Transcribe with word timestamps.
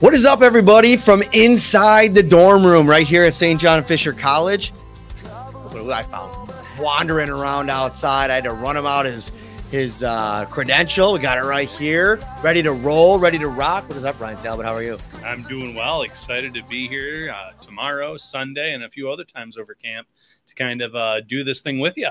What 0.00 0.14
is 0.14 0.24
up, 0.24 0.40
everybody, 0.40 0.96
from 0.96 1.22
inside 1.34 2.14
the 2.14 2.22
dorm 2.22 2.64
room 2.64 2.88
right 2.88 3.06
here 3.06 3.24
at 3.24 3.34
St. 3.34 3.60
John 3.60 3.84
Fisher 3.84 4.14
College? 4.14 4.70
What 4.70 5.92
I 5.92 6.02
found 6.04 6.50
wandering 6.80 7.28
around 7.28 7.68
outside. 7.68 8.30
I 8.30 8.36
had 8.36 8.44
to 8.44 8.52
run 8.54 8.78
him 8.78 8.86
out 8.86 9.04
his 9.04 9.30
his 9.70 10.02
uh, 10.02 10.46
credential. 10.46 11.12
We 11.12 11.18
got 11.18 11.36
it 11.36 11.42
right 11.42 11.68
here, 11.68 12.18
ready 12.42 12.62
to 12.62 12.72
roll, 12.72 13.18
ready 13.18 13.38
to 13.40 13.48
rock. 13.48 13.86
What 13.88 13.98
is 13.98 14.06
up, 14.06 14.18
Ryan 14.18 14.38
Talbot? 14.38 14.64
How 14.64 14.72
are 14.72 14.82
you? 14.82 14.96
I'm 15.22 15.42
doing 15.42 15.74
well. 15.74 16.00
Excited 16.00 16.54
to 16.54 16.64
be 16.64 16.88
here 16.88 17.30
uh, 17.30 17.52
tomorrow, 17.60 18.16
Sunday, 18.16 18.72
and 18.72 18.84
a 18.84 18.88
few 18.88 19.10
other 19.10 19.24
times 19.24 19.58
over 19.58 19.74
camp 19.74 20.08
to 20.46 20.54
kind 20.54 20.80
of 20.80 20.96
uh, 20.96 21.20
do 21.20 21.44
this 21.44 21.60
thing 21.60 21.78
with 21.78 21.98
you. 21.98 22.08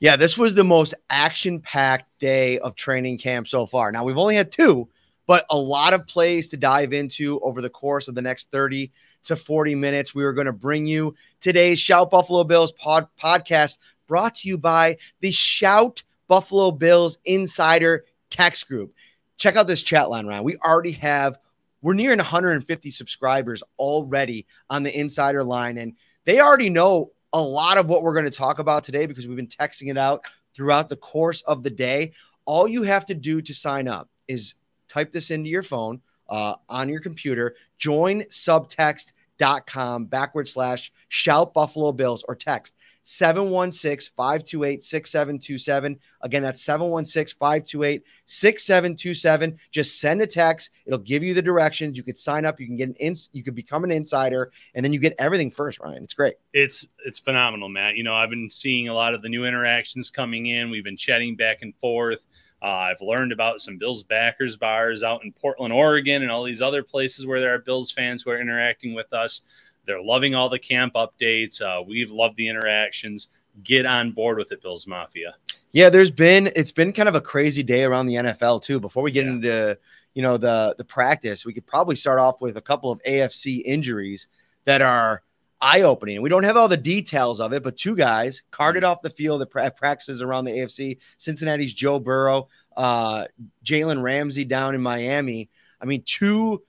Yeah, 0.00 0.16
this 0.16 0.36
was 0.36 0.56
the 0.56 0.64
most 0.64 0.92
action-packed 1.08 2.18
day 2.18 2.58
of 2.58 2.74
training 2.74 3.18
camp 3.18 3.46
so 3.46 3.64
far. 3.64 3.92
Now 3.92 4.02
we've 4.02 4.18
only 4.18 4.34
had 4.34 4.50
two, 4.50 4.88
but 5.28 5.44
a 5.50 5.56
lot 5.56 5.92
of 5.92 6.06
plays 6.06 6.48
to 6.48 6.56
dive 6.56 6.94
into 6.94 7.38
over 7.40 7.60
the 7.60 7.68
course 7.68 8.08
of 8.08 8.14
the 8.14 8.22
next 8.22 8.50
30 8.50 8.90
to 9.24 9.36
40 9.36 9.74
minutes. 9.74 10.14
We 10.14 10.24
are 10.24 10.32
going 10.32 10.46
to 10.46 10.54
bring 10.54 10.86
you 10.86 11.14
today's 11.38 11.78
Shout 11.78 12.10
Buffalo 12.10 12.44
Bills 12.44 12.72
pod- 12.72 13.08
podcast 13.20 13.76
brought 14.08 14.36
to 14.36 14.48
you 14.48 14.56
by 14.56 14.96
the 15.20 15.30
Shout 15.30 16.02
Buffalo 16.28 16.70
Bills 16.70 17.18
Insider 17.26 18.06
Text 18.30 18.68
Group. 18.68 18.94
Check 19.36 19.56
out 19.56 19.66
this 19.66 19.82
chat 19.82 20.08
line, 20.08 20.26
Ryan. 20.26 20.44
We 20.44 20.56
already 20.64 20.92
have, 20.92 21.38
we're 21.82 21.92
nearing 21.92 22.18
150 22.18 22.90
subscribers 22.90 23.62
already 23.78 24.46
on 24.70 24.82
the 24.82 24.98
insider 24.98 25.44
line, 25.44 25.76
and 25.76 25.92
they 26.24 26.40
already 26.40 26.70
know 26.70 27.12
a 27.34 27.40
lot 27.40 27.76
of 27.76 27.90
what 27.90 28.02
we're 28.02 28.14
going 28.14 28.24
to 28.24 28.30
talk 28.30 28.60
about 28.60 28.82
today 28.82 29.04
because 29.04 29.26
we've 29.26 29.36
been 29.36 29.46
texting 29.46 29.90
it 29.90 29.98
out 29.98 30.24
throughout 30.54 30.88
the 30.88 30.96
course 30.96 31.42
of 31.42 31.62
the 31.62 31.70
day. 31.70 32.12
All 32.46 32.66
you 32.66 32.82
have 32.84 33.04
to 33.06 33.14
do 33.14 33.42
to 33.42 33.52
sign 33.52 33.88
up 33.88 34.08
is 34.26 34.54
type 34.88 35.12
this 35.12 35.30
into 35.30 35.50
your 35.50 35.62
phone 35.62 36.00
uh, 36.28 36.54
on 36.68 36.88
your 36.88 37.00
computer, 37.00 37.56
join 37.78 38.22
subtext.com 38.24 40.04
backward 40.06 40.48
slash 40.48 40.92
shout 41.08 41.54
Buffalo 41.54 41.92
Bills 41.92 42.24
or 42.28 42.34
text 42.34 42.74
716 43.08 44.12
528 44.14 44.84
6727. 44.84 45.98
Again, 46.20 46.42
that's 46.42 46.62
716 46.62 47.38
528 47.38 48.02
6727. 48.26 49.58
Just 49.70 49.98
send 49.98 50.20
a 50.20 50.26
text. 50.26 50.68
It'll 50.84 50.98
give 50.98 51.24
you 51.24 51.32
the 51.32 51.40
directions. 51.40 51.96
You 51.96 52.02
could 52.02 52.18
sign 52.18 52.44
up. 52.44 52.60
You 52.60 52.66
can 52.66 52.76
get 52.76 52.90
an 52.90 52.96
ins- 52.96 53.30
you 53.32 53.42
could 53.42 53.54
become 53.54 53.82
an 53.82 53.90
insider, 53.90 54.52
and 54.74 54.84
then 54.84 54.92
you 54.92 55.00
get 55.00 55.14
everything 55.18 55.50
first, 55.50 55.80
Ryan. 55.80 56.04
It's 56.04 56.12
great. 56.12 56.34
It's 56.52 56.84
it's 57.06 57.18
phenomenal, 57.18 57.70
Matt. 57.70 57.96
You 57.96 58.02
know, 58.02 58.14
I've 58.14 58.28
been 58.28 58.50
seeing 58.50 58.88
a 58.88 58.94
lot 58.94 59.14
of 59.14 59.22
the 59.22 59.30
new 59.30 59.46
interactions 59.46 60.10
coming 60.10 60.48
in. 60.48 60.68
We've 60.68 60.84
been 60.84 60.98
chatting 60.98 61.34
back 61.34 61.62
and 61.62 61.74
forth. 61.76 62.26
Uh, 62.60 62.66
I've 62.66 63.00
learned 63.00 63.32
about 63.32 63.60
some 63.60 63.78
Bills 63.78 64.02
backers 64.02 64.56
bars 64.56 65.02
out 65.02 65.24
in 65.24 65.32
Portland, 65.32 65.72
Oregon, 65.72 66.22
and 66.22 66.30
all 66.30 66.42
these 66.42 66.60
other 66.62 66.82
places 66.82 67.26
where 67.26 67.40
there 67.40 67.54
are 67.54 67.58
Bills 67.58 67.90
fans 67.90 68.22
who 68.22 68.30
are 68.30 68.40
interacting 68.40 68.94
with 68.94 69.12
us. 69.12 69.42
They're 69.86 70.02
loving 70.02 70.34
all 70.34 70.48
the 70.48 70.58
camp 70.58 70.94
updates. 70.94 71.62
Uh, 71.62 71.82
we've 71.82 72.10
loved 72.10 72.36
the 72.36 72.48
interactions. 72.48 73.28
Get 73.62 73.86
on 73.86 74.10
board 74.10 74.38
with 74.38 74.52
it, 74.52 74.60
Bills 74.60 74.86
Mafia. 74.86 75.34
Yeah, 75.72 75.88
there's 75.88 76.10
been 76.10 76.50
it's 76.56 76.72
been 76.72 76.92
kind 76.92 77.08
of 77.08 77.14
a 77.14 77.20
crazy 77.20 77.62
day 77.62 77.84
around 77.84 78.06
the 78.06 78.14
NFL 78.16 78.62
too. 78.62 78.80
Before 78.80 79.02
we 79.02 79.10
get 79.10 79.24
Yeah. 79.26 79.32
into 79.32 79.78
you 80.14 80.22
know 80.22 80.36
the 80.36 80.74
the 80.78 80.84
practice, 80.84 81.44
we 81.46 81.52
could 81.52 81.66
probably 81.66 81.94
start 81.96 82.18
off 82.18 82.40
with 82.40 82.56
a 82.56 82.60
couple 82.60 82.90
of 82.90 83.00
AFC 83.04 83.62
injuries 83.64 84.28
that 84.64 84.82
are 84.82 85.22
eye 85.60 85.82
opening. 85.82 86.22
We 86.22 86.28
don't 86.28 86.44
have 86.44 86.56
all 86.56 86.68
the 86.68 86.76
details 86.76 87.40
of 87.40 87.52
it, 87.52 87.62
but 87.62 87.76
two 87.76 87.96
guys 87.96 88.42
carted 88.50 88.84
off 88.84 89.02
the 89.02 89.10
field 89.10 89.42
at 89.42 89.76
practices 89.76 90.22
around 90.22 90.44
the 90.44 90.52
AFC. 90.52 90.98
Cincinnati's 91.18 91.74
Joe 91.74 91.98
Burrow, 91.98 92.48
uh, 92.76 93.26
Jalen 93.64 94.02
Ramsey 94.02 94.44
down 94.44 94.74
in 94.74 94.80
Miami. 94.80 95.50
I 95.80 95.84
mean, 95.84 96.02
two 96.06 96.62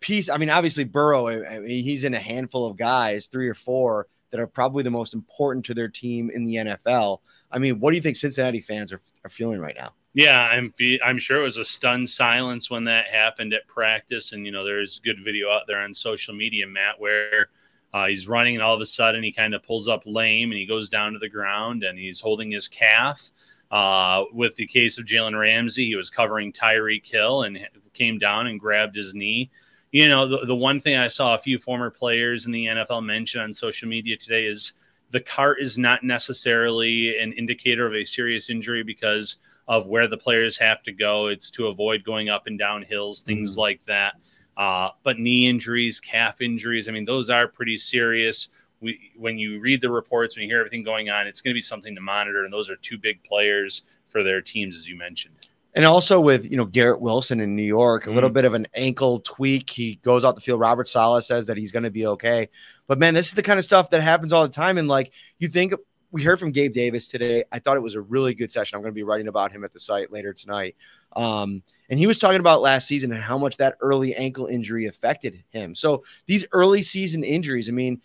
piece. 0.00 0.28
I 0.28 0.36
mean, 0.36 0.50
obviously 0.50 0.84
Burrow. 0.84 1.28
I 1.28 1.58
mean, 1.60 1.84
he's 1.84 2.04
in 2.04 2.14
a 2.14 2.20
handful 2.20 2.66
of 2.66 2.76
guys, 2.76 3.26
three 3.26 3.48
or 3.48 3.54
four 3.54 4.06
that 4.30 4.40
are 4.40 4.46
probably 4.46 4.82
the 4.82 4.90
most 4.90 5.14
important 5.14 5.64
to 5.66 5.74
their 5.74 5.88
team 5.88 6.30
in 6.30 6.44
the 6.44 6.56
NFL. 6.56 7.20
I 7.50 7.58
mean, 7.58 7.78
what 7.78 7.90
do 7.90 7.96
you 7.96 8.02
think 8.02 8.16
Cincinnati 8.16 8.60
fans 8.60 8.92
are, 8.92 9.00
are 9.24 9.30
feeling 9.30 9.60
right 9.60 9.76
now? 9.78 9.92
Yeah, 10.12 10.40
I'm 10.40 10.72
I'm 11.04 11.18
sure 11.18 11.40
it 11.40 11.44
was 11.44 11.58
a 11.58 11.64
stunned 11.64 12.08
silence 12.08 12.70
when 12.70 12.84
that 12.84 13.06
happened 13.06 13.52
at 13.52 13.66
practice, 13.66 14.32
and 14.32 14.46
you 14.46 14.52
know 14.52 14.64
there's 14.64 15.00
good 15.00 15.24
video 15.24 15.50
out 15.50 15.62
there 15.66 15.80
on 15.80 15.92
social 15.92 16.34
media, 16.34 16.68
Matt, 16.68 17.00
where 17.00 17.48
uh, 17.94 18.06
he's 18.08 18.26
running 18.26 18.56
and 18.56 18.62
all 18.62 18.74
of 18.74 18.80
a 18.80 18.86
sudden 18.86 19.22
he 19.22 19.30
kind 19.30 19.54
of 19.54 19.62
pulls 19.62 19.86
up 19.86 20.02
lame 20.04 20.50
and 20.50 20.58
he 20.58 20.66
goes 20.66 20.88
down 20.88 21.12
to 21.12 21.18
the 21.20 21.28
ground 21.28 21.84
and 21.84 21.96
he's 21.96 22.20
holding 22.20 22.50
his 22.50 22.66
calf. 22.66 23.30
Uh, 23.70 24.24
with 24.32 24.54
the 24.56 24.66
case 24.66 24.98
of 24.98 25.04
Jalen 25.04 25.38
Ramsey, 25.38 25.86
he 25.86 25.94
was 25.94 26.10
covering 26.10 26.52
Tyreek 26.52 27.06
Hill 27.06 27.44
and 27.44 27.58
came 27.92 28.18
down 28.18 28.48
and 28.48 28.58
grabbed 28.58 28.96
his 28.96 29.14
knee. 29.14 29.48
You 29.92 30.08
know, 30.08 30.26
the, 30.26 30.44
the 30.44 30.54
one 30.56 30.80
thing 30.80 30.96
I 30.96 31.06
saw 31.06 31.34
a 31.34 31.38
few 31.38 31.58
former 31.58 31.88
players 31.88 32.46
in 32.46 32.52
the 32.52 32.66
NFL 32.66 33.04
mention 33.04 33.40
on 33.40 33.54
social 33.54 33.88
media 33.88 34.16
today 34.16 34.44
is 34.46 34.72
the 35.12 35.20
cart 35.20 35.58
is 35.60 35.78
not 35.78 36.02
necessarily 36.02 37.16
an 37.18 37.32
indicator 37.32 37.86
of 37.86 37.94
a 37.94 38.04
serious 38.04 38.50
injury 38.50 38.82
because 38.82 39.36
of 39.68 39.86
where 39.86 40.08
the 40.08 40.16
players 40.16 40.58
have 40.58 40.82
to 40.82 40.92
go. 40.92 41.28
It's 41.28 41.50
to 41.52 41.68
avoid 41.68 42.02
going 42.02 42.28
up 42.28 42.48
and 42.48 42.58
down 42.58 42.82
hills, 42.82 43.20
things 43.20 43.56
like 43.56 43.80
that. 43.86 44.14
Uh, 44.56 44.90
but 45.02 45.18
knee 45.18 45.48
injuries, 45.48 46.00
calf 46.00 46.40
injuries, 46.40 46.88
I 46.88 46.92
mean, 46.92 47.04
those 47.04 47.30
are 47.30 47.48
pretty 47.48 47.78
serious. 47.78 48.48
We, 48.80 49.10
when 49.16 49.38
you 49.38 49.60
read 49.60 49.80
the 49.80 49.90
reports, 49.90 50.36
when 50.36 50.42
you 50.44 50.48
hear 50.48 50.60
everything 50.60 50.84
going 50.84 51.10
on, 51.10 51.26
it's 51.26 51.40
going 51.40 51.52
to 51.52 51.58
be 51.58 51.62
something 51.62 51.94
to 51.94 52.00
monitor. 52.00 52.44
And 52.44 52.52
those 52.52 52.70
are 52.70 52.76
two 52.76 52.98
big 52.98 53.22
players 53.24 53.82
for 54.08 54.22
their 54.22 54.40
teams, 54.40 54.76
as 54.76 54.88
you 54.88 54.96
mentioned. 54.96 55.34
And 55.76 55.84
also 55.84 56.20
with 56.20 56.48
you 56.48 56.56
know 56.56 56.66
Garrett 56.66 57.00
Wilson 57.00 57.40
in 57.40 57.56
New 57.56 57.64
York, 57.64 58.06
a 58.06 58.10
little 58.10 58.30
Mhm. 58.30 58.34
bit 58.34 58.44
of 58.44 58.54
an 58.54 58.66
ankle 58.74 59.18
tweak. 59.20 59.68
He 59.68 59.96
goes 59.96 60.24
out 60.24 60.36
the 60.36 60.40
field. 60.40 60.60
Robert 60.60 60.86
Saleh 60.88 61.24
says 61.24 61.46
that 61.46 61.56
he's 61.56 61.72
going 61.72 61.82
to 61.82 61.90
be 61.90 62.06
okay. 62.06 62.48
But 62.86 63.00
man, 63.00 63.12
this 63.14 63.26
is 63.26 63.34
the 63.34 63.42
kind 63.42 63.58
of 63.58 63.64
stuff 63.64 63.90
that 63.90 64.00
happens 64.00 64.32
all 64.32 64.42
the 64.44 64.52
time. 64.52 64.78
And 64.78 64.86
like 64.86 65.10
you 65.40 65.48
think 65.48 65.74
we 66.12 66.22
heard 66.22 66.38
from 66.38 66.52
Gabe 66.52 66.72
Davis 66.72 67.08
today. 67.08 67.42
I 67.50 67.58
thought 67.58 67.76
it 67.76 67.80
was 67.82 67.96
a 67.96 68.00
really 68.00 68.34
good 68.34 68.52
session. 68.52 68.76
I'm 68.76 68.82
going 68.82 68.92
to 68.92 68.94
be 68.94 69.02
writing 69.02 69.26
about 69.26 69.50
him 69.50 69.64
at 69.64 69.72
the 69.72 69.80
site 69.80 70.12
later 70.12 70.32
tonight. 70.32 70.76
Um, 71.16 71.62
and 71.90 71.98
he 71.98 72.06
was 72.06 72.18
talking 72.18 72.40
about 72.40 72.62
last 72.62 72.86
season 72.86 73.12
and 73.12 73.22
how 73.22 73.38
much 73.38 73.56
that 73.58 73.76
early 73.80 74.14
ankle 74.14 74.46
injury 74.46 74.86
affected 74.86 75.44
him. 75.50 75.74
So 75.74 76.02
these 76.26 76.46
early 76.52 76.82
season 76.82 77.22
injuries, 77.22 77.68
I 77.68 77.72
mean, 77.72 78.00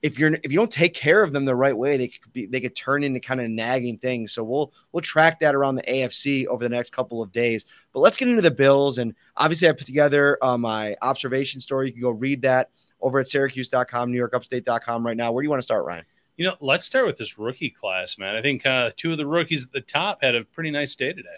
if 0.00 0.18
you're 0.18 0.34
if 0.44 0.52
you 0.52 0.58
don't 0.58 0.70
take 0.70 0.94
care 0.94 1.22
of 1.22 1.32
them 1.32 1.44
the 1.44 1.54
right 1.54 1.76
way, 1.76 1.96
they 1.96 2.08
could 2.08 2.32
be 2.32 2.46
they 2.46 2.60
could 2.60 2.76
turn 2.76 3.02
into 3.02 3.20
kind 3.20 3.40
of 3.40 3.48
nagging 3.48 3.98
things. 3.98 4.32
So 4.32 4.44
we'll 4.44 4.72
we'll 4.92 5.00
track 5.00 5.40
that 5.40 5.54
around 5.54 5.74
the 5.74 5.82
AFC 5.82 6.46
over 6.46 6.62
the 6.62 6.68
next 6.68 6.92
couple 6.92 7.20
of 7.20 7.32
days. 7.32 7.64
But 7.92 8.00
let's 8.00 8.16
get 8.16 8.28
into 8.28 8.42
the 8.42 8.50
Bills. 8.50 8.98
And 8.98 9.14
obviously, 9.36 9.68
I 9.68 9.72
put 9.72 9.86
together 9.86 10.38
uh, 10.40 10.56
my 10.56 10.94
observation 11.02 11.60
story. 11.60 11.88
You 11.88 11.92
can 11.92 12.02
go 12.02 12.10
read 12.10 12.42
that 12.42 12.70
over 13.00 13.18
at 13.18 13.28
Syracuse.com, 13.28 14.12
NewYorkUpstate.com 14.12 15.06
right 15.06 15.16
now. 15.16 15.32
Where 15.32 15.42
do 15.42 15.46
you 15.46 15.50
want 15.50 15.60
to 15.60 15.64
start, 15.64 15.84
Ryan? 15.84 16.04
You 16.36 16.46
know, 16.46 16.54
let's 16.60 16.86
start 16.86 17.06
with 17.06 17.16
this 17.16 17.36
rookie 17.38 17.70
class, 17.70 18.18
man. 18.18 18.36
I 18.36 18.42
think 18.42 18.64
uh, 18.64 18.90
two 18.96 19.10
of 19.10 19.18
the 19.18 19.26
rookies 19.26 19.64
at 19.64 19.72
the 19.72 19.80
top 19.80 20.22
had 20.22 20.36
a 20.36 20.44
pretty 20.44 20.70
nice 20.70 20.94
day 20.94 21.12
today. 21.12 21.28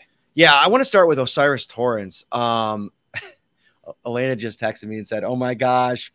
Yeah, 0.40 0.54
I 0.54 0.68
want 0.68 0.80
to 0.80 0.86
start 0.86 1.06
with 1.06 1.18
O'Cyrus 1.18 1.66
Torrence. 1.66 2.24
Um, 2.32 2.92
Elena 4.06 4.34
just 4.34 4.58
texted 4.58 4.84
me 4.84 4.96
and 4.96 5.06
said, 5.06 5.22
"Oh 5.22 5.36
my 5.36 5.52
gosh, 5.52 6.14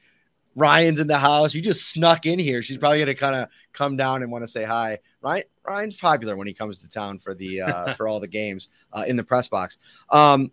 Ryan's 0.56 1.00
in 1.00 1.06
the 1.06 1.20
house. 1.20 1.54
You 1.54 1.62
just 1.62 1.92
snuck 1.92 2.26
in 2.26 2.40
here. 2.40 2.64
She's 2.64 2.80
probably 2.80 2.98
gonna 2.98 3.14
kind 3.14 3.36
of 3.36 3.50
come 3.72 3.96
down 3.96 4.24
and 4.24 4.32
want 4.32 4.44
to 4.44 4.48
say 4.48 4.64
hi." 4.64 4.98
Ryan 5.22 5.44
Ryan's 5.64 5.96
popular 5.98 6.36
when 6.36 6.48
he 6.48 6.56
comes 6.56 6.80
to 6.80 6.90
town 6.90 7.20
for 7.20 7.36
the 7.36 7.62
uh, 7.62 7.94
for 7.98 8.08
all 8.08 8.20
the 8.20 8.28
games 8.28 8.70
uh, 8.94 9.04
in 9.06 9.16
the 9.16 9.24
press 9.24 9.48
box. 9.48 9.78
Um, 10.10 10.52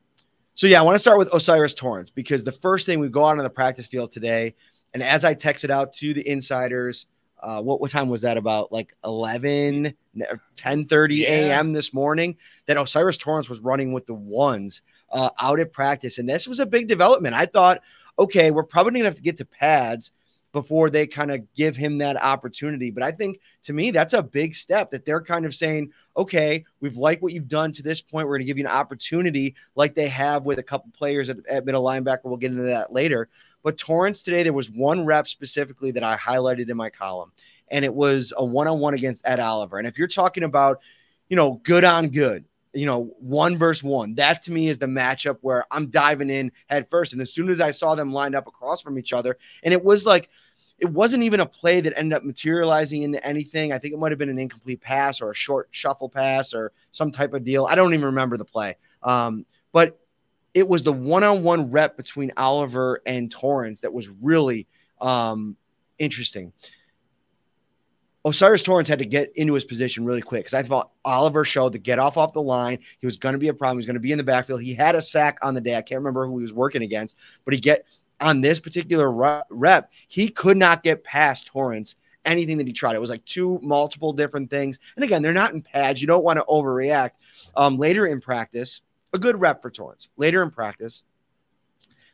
So 0.54 0.66
yeah, 0.66 0.78
I 0.78 0.82
want 0.82 0.96
to 0.96 0.98
start 0.98 1.16
with 1.16 1.32
O'Cyrus 1.32 1.72
Torrence 1.72 2.10
because 2.10 2.44
the 2.44 2.52
first 2.52 2.84
thing 2.84 3.00
we 3.00 3.08
go 3.08 3.24
out 3.24 3.38
on 3.38 3.42
the 3.42 3.48
practice 3.48 3.86
field 3.86 4.10
today, 4.10 4.54
and 4.92 5.02
as 5.02 5.24
I 5.24 5.34
texted 5.34 5.70
out 5.70 5.94
to 5.94 6.12
the 6.12 6.28
insiders, 6.28 7.06
uh, 7.42 7.60
what 7.60 7.80
what 7.80 7.90
time 7.90 8.08
was 8.08 8.22
that 8.22 8.36
about? 8.36 8.72
Like 8.72 8.94
11, 9.04 9.94
10 10.56 10.84
30 10.86 11.14
Yeah. 11.16 11.28
a.m. 11.28 11.72
this 11.72 11.92
morning, 11.92 12.36
that 12.66 12.76
O'Cyrus 12.76 13.16
Torrence 13.16 13.48
was 13.48 13.60
running 13.60 13.92
with 13.92 14.06
the 14.06 14.14
ones 14.14 14.82
uh, 15.10 15.30
out 15.40 15.60
at 15.60 15.72
practice. 15.72 16.18
And 16.18 16.28
this 16.28 16.46
was 16.46 16.60
a 16.60 16.66
big 16.66 16.88
development. 16.88 17.34
I 17.34 17.46
thought, 17.46 17.80
okay, 18.18 18.50
we're 18.50 18.62
probably 18.62 18.92
gonna 18.92 19.06
have 19.06 19.16
to 19.16 19.22
get 19.22 19.38
to 19.38 19.44
pads 19.44 20.12
before 20.52 20.90
they 20.90 21.06
kind 21.06 21.30
of 21.30 21.40
give 21.54 21.74
him 21.76 21.98
that 21.98 22.22
opportunity. 22.22 22.90
But 22.90 23.02
I 23.02 23.10
think 23.10 23.40
to 23.64 23.72
me, 23.72 23.90
that's 23.90 24.12
a 24.12 24.22
big 24.22 24.54
step 24.54 24.90
that 24.90 25.04
they're 25.04 25.22
kind 25.22 25.46
of 25.46 25.54
saying, 25.54 25.90
okay, 26.16 26.64
we've 26.80 26.98
liked 26.98 27.22
what 27.22 27.32
you've 27.32 27.48
done 27.48 27.72
to 27.72 27.82
this 27.82 28.02
point. 28.02 28.26
We're 28.26 28.34
going 28.34 28.42
to 28.42 28.46
give 28.46 28.58
you 28.58 28.66
an 28.66 28.70
opportunity 28.70 29.54
like 29.76 29.94
they 29.94 30.08
have 30.08 30.44
with 30.44 30.58
a 30.58 30.62
couple 30.62 30.90
players 30.92 31.30
at, 31.30 31.38
at 31.48 31.64
middle 31.64 31.82
linebacker. 31.82 32.24
We'll 32.24 32.36
get 32.36 32.50
into 32.52 32.64
that 32.64 32.92
later. 32.92 33.30
But 33.62 33.78
Torrence 33.78 34.22
today, 34.22 34.42
there 34.42 34.52
was 34.52 34.70
one 34.70 35.04
rep 35.04 35.28
specifically 35.28 35.90
that 35.92 36.02
I 36.02 36.16
highlighted 36.16 36.68
in 36.68 36.76
my 36.76 36.90
column, 36.90 37.32
and 37.68 37.84
it 37.84 37.94
was 37.94 38.32
a 38.36 38.44
one 38.44 38.68
on 38.68 38.80
one 38.80 38.94
against 38.94 39.26
Ed 39.26 39.40
Oliver. 39.40 39.78
And 39.78 39.86
if 39.86 39.98
you're 39.98 40.08
talking 40.08 40.42
about, 40.42 40.80
you 41.28 41.36
know, 41.36 41.60
good 41.62 41.84
on 41.84 42.08
good, 42.08 42.44
you 42.72 42.86
know, 42.86 43.14
one 43.18 43.56
versus 43.56 43.82
one, 43.82 44.14
that 44.16 44.42
to 44.42 44.52
me 44.52 44.68
is 44.68 44.78
the 44.78 44.86
matchup 44.86 45.38
where 45.42 45.64
I'm 45.70 45.88
diving 45.88 46.30
in 46.30 46.52
head 46.66 46.88
first. 46.90 47.12
And 47.12 47.22
as 47.22 47.32
soon 47.32 47.48
as 47.48 47.60
I 47.60 47.70
saw 47.70 47.94
them 47.94 48.12
lined 48.12 48.34
up 48.34 48.46
across 48.46 48.80
from 48.82 48.98
each 48.98 49.12
other, 49.12 49.38
and 49.62 49.72
it 49.72 49.84
was 49.84 50.06
like, 50.06 50.28
it 50.78 50.90
wasn't 50.90 51.22
even 51.22 51.38
a 51.38 51.46
play 51.46 51.80
that 51.80 51.96
ended 51.96 52.16
up 52.16 52.24
materializing 52.24 53.02
into 53.02 53.24
anything. 53.24 53.72
I 53.72 53.78
think 53.78 53.94
it 53.94 54.00
might 54.00 54.10
have 54.10 54.18
been 54.18 54.28
an 54.28 54.38
incomplete 54.38 54.80
pass 54.80 55.20
or 55.20 55.30
a 55.30 55.34
short 55.34 55.68
shuffle 55.70 56.08
pass 56.08 56.52
or 56.52 56.72
some 56.90 57.12
type 57.12 57.34
of 57.34 57.44
deal. 57.44 57.66
I 57.66 57.76
don't 57.76 57.94
even 57.94 58.06
remember 58.06 58.36
the 58.36 58.44
play. 58.44 58.76
Um, 59.04 59.46
but 59.72 60.00
it 60.54 60.68
was 60.68 60.82
the 60.82 60.92
one-on-one 60.92 61.70
rep 61.70 61.96
between 61.96 62.32
Oliver 62.36 63.00
and 63.06 63.30
Torrence 63.30 63.80
that 63.80 63.92
was 63.92 64.08
really 64.08 64.66
um, 65.00 65.56
interesting. 65.98 66.52
O'Cyrus 68.24 68.62
Torrence 68.62 68.86
had 68.86 69.00
to 69.00 69.04
get 69.04 69.32
into 69.34 69.54
his 69.54 69.64
position 69.64 70.04
really 70.04 70.22
quick 70.22 70.44
because 70.44 70.54
I 70.54 70.62
thought 70.62 70.92
Oliver 71.04 71.44
showed 71.44 71.72
the 71.72 71.78
get 71.78 71.98
off 71.98 72.16
off 72.16 72.32
the 72.32 72.42
line. 72.42 72.78
He 73.00 73.06
was 73.06 73.16
going 73.16 73.32
to 73.32 73.38
be 73.38 73.48
a 73.48 73.54
problem. 73.54 73.76
He 73.76 73.78
was 73.78 73.86
going 73.86 73.94
to 73.94 74.00
be 74.00 74.12
in 74.12 74.18
the 74.18 74.24
backfield. 74.24 74.62
He 74.62 74.74
had 74.74 74.94
a 74.94 75.02
sack 75.02 75.38
on 75.42 75.54
the 75.54 75.60
day. 75.60 75.76
I 75.76 75.82
can't 75.82 75.98
remember 75.98 76.26
who 76.26 76.38
he 76.38 76.42
was 76.42 76.52
working 76.52 76.82
against, 76.82 77.16
but 77.44 77.52
he 77.52 77.58
get 77.58 77.84
on 78.20 78.40
this 78.40 78.60
particular 78.60 79.10
rep. 79.50 79.90
He 80.06 80.28
could 80.28 80.56
not 80.56 80.84
get 80.84 81.02
past 81.02 81.46
Torrence 81.46 81.96
anything 82.24 82.58
that 82.58 82.66
he 82.68 82.72
tried. 82.72 82.94
It 82.94 83.00
was 83.00 83.10
like 83.10 83.24
two 83.24 83.58
multiple 83.60 84.12
different 84.12 84.50
things. 84.50 84.78
And 84.94 85.04
again, 85.04 85.22
they're 85.22 85.32
not 85.32 85.52
in 85.52 85.60
pads. 85.60 86.00
You 86.00 86.06
don't 86.06 86.22
want 86.22 86.38
to 86.38 86.44
overreact. 86.44 87.12
Um, 87.56 87.76
later 87.76 88.06
in 88.06 88.20
practice, 88.20 88.82
a 89.12 89.18
good 89.18 89.40
rep 89.40 89.62
for 89.62 89.70
Torrence. 89.70 90.08
Later 90.16 90.42
in 90.42 90.50
practice, 90.50 91.02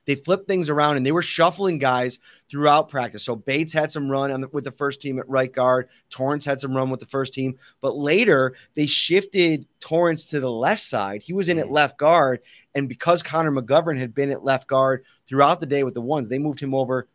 they 0.09 0.15
flipped 0.15 0.49
things 0.49 0.71
around 0.71 0.97
and 0.97 1.05
they 1.05 1.13
were 1.13 1.21
shuffling 1.21 1.79
guys 1.79 2.19
throughout 2.49 2.89
practice. 2.89 3.23
So 3.23 3.37
Bates 3.37 3.75
had 3.75 3.91
some 3.91 4.11
run 4.11 4.33
on 4.33 4.41
the, 4.41 4.49
with 4.49 4.65
the 4.65 4.71
first 4.71 5.03
team 5.03 5.19
at 5.19 5.29
right 5.29 5.53
guard. 5.53 5.91
Torrence 6.09 6.47
had 6.47 6.61
some 6.61 6.75
run 6.75 6.89
with 6.89 7.01
the 7.01 7.07
first 7.07 7.35
team, 7.35 7.59
but 7.83 7.95
later 7.95 8.57
they 8.75 8.87
shifted 8.87 9.67
Torrence 9.81 10.25
to 10.31 10.41
the 10.41 10.51
left 10.51 10.81
side. 10.81 11.21
He 11.23 11.35
was 11.35 11.51
in 11.51 11.59
at 11.59 11.67
mm. 11.67 11.73
left 11.73 11.99
guard, 11.99 12.41
and 12.75 12.89
because 12.89 13.23
Connor 13.23 13.53
McGovern 13.53 13.99
had 13.99 14.15
been 14.15 14.31
at 14.31 14.43
left 14.43 14.67
guard 14.67 15.05
throughout 15.27 15.61
the 15.61 15.67
day 15.67 15.85
with 15.85 15.93
the 15.93 16.01
ones, 16.01 16.29
they 16.29 16.39
moved 16.39 16.61
him 16.61 16.75
over 16.75 17.07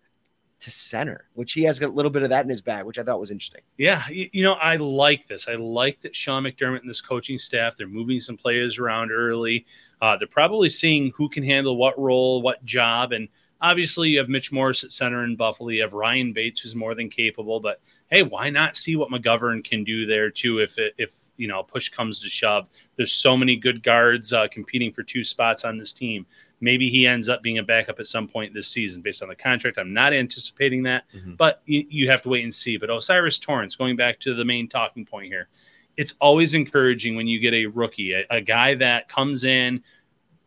to 0.64 0.72
center, 0.72 1.26
which 1.34 1.54
he 1.54 1.64
has 1.64 1.80
a 1.82 1.88
little 1.88 2.12
bit 2.12 2.24
of 2.24 2.30
that 2.30 2.44
in 2.44 2.50
his 2.50 2.62
bag, 2.62 2.86
which 2.86 2.98
I 2.98 3.04
thought 3.04 3.20
was 3.20 3.32
interesting. 3.32 3.62
Yeah, 3.78 4.08
you, 4.10 4.30
you 4.32 4.44
know, 4.44 4.54
I 4.54 4.78
like 4.78 5.28
this. 5.28 5.48
I 5.48 5.56
like 5.56 6.02
that 6.02 6.16
Sean 6.16 6.44
McDermott 6.44 6.82
and 6.82 6.90
this 6.90 7.02
coaching 7.02 7.38
staff, 7.38 7.76
they're 7.78 7.88
moving 7.88 8.20
some 8.20 8.38
players 8.38 8.80
around 8.80 9.12
early. 9.12 9.66
Uh, 10.02 10.18
they're 10.18 10.28
probably 10.28 10.70
seeing 10.70 11.12
who 11.16 11.30
can 11.30 11.44
handle 11.44 11.78
what 11.78 11.98
role, 12.00 12.42
what 12.42 12.64
job. 12.66 13.12
And 13.12 13.28
obviously, 13.62 14.10
you 14.10 14.20
have 14.20 14.30
Mitch 14.30 14.52
Morse 14.52 14.84
at 14.84 14.92
center 14.92 15.24
in 15.24 15.36
Buffalo. 15.36 15.70
You 15.70 15.82
have 15.82 15.94
Ryan 15.94 16.34
Bates, 16.34 16.62
who's 16.62 16.76
more 16.76 16.96
than 16.96 17.10
capable. 17.10 17.60
But 17.60 17.80
hey, 18.10 18.24
why 18.24 18.50
not 18.50 18.78
see 18.78 18.96
what 18.96 19.10
McGovern 19.10 19.64
can 19.64 19.84
do 19.84 20.06
there, 20.06 20.30
too, 20.30 20.60
if, 20.60 20.78
it, 20.78 20.94
if 20.98 21.16
you 21.38 21.48
know, 21.48 21.64
push 21.64 21.90
comes 21.90 22.20
to 22.20 22.30
shove? 22.30 22.68
There's 22.96 23.14
so 23.14 23.36
many 23.36 23.56
good 23.56 23.84
guards 23.84 24.34
uh, 24.34 24.48
competing 24.50 24.92
for 24.92 25.04
two 25.04 25.24
spots 25.24 25.66
on 25.66 25.78
this 25.78 25.94
team. 25.94 26.26
Maybe 26.64 26.90
he 26.90 27.06
ends 27.06 27.28
up 27.28 27.44
being 27.44 27.58
a 27.58 27.64
backup 27.64 28.00
at 28.00 28.08
some 28.08 28.28
point 28.28 28.54
this 28.54 28.70
season 28.70 29.02
based 29.02 29.22
on 29.22 29.28
the 29.28 29.36
contract. 29.36 29.78
I'm 29.78 29.94
not 29.94 30.14
anticipating 30.14 30.84
that, 30.84 31.04
Mhm. 31.14 31.36
but 31.36 31.62
you, 31.66 31.86
you 31.90 32.10
have 32.10 32.22
to 32.22 32.30
wait 32.30 32.44
and 32.46 32.56
see. 32.56 32.78
But 32.78 32.90
O'Cyrus 32.90 33.38
Torrence, 33.38 33.76
going 33.76 33.98
back 33.98 34.20
to 34.22 34.34
the 34.34 34.46
main 34.46 34.70
talking 34.70 35.06
point 35.06 35.28
here, 35.28 35.50
it's 35.98 36.14
always 36.22 36.54
encouraging 36.54 37.16
when 37.16 37.28
you 37.28 37.40
get 37.40 37.54
a 37.54 37.66
rookie, 37.66 38.14
a, 38.14 38.26
a 38.30 38.40
guy 38.42 38.76
that 38.76 39.10
comes 39.10 39.44
in, 39.44 39.84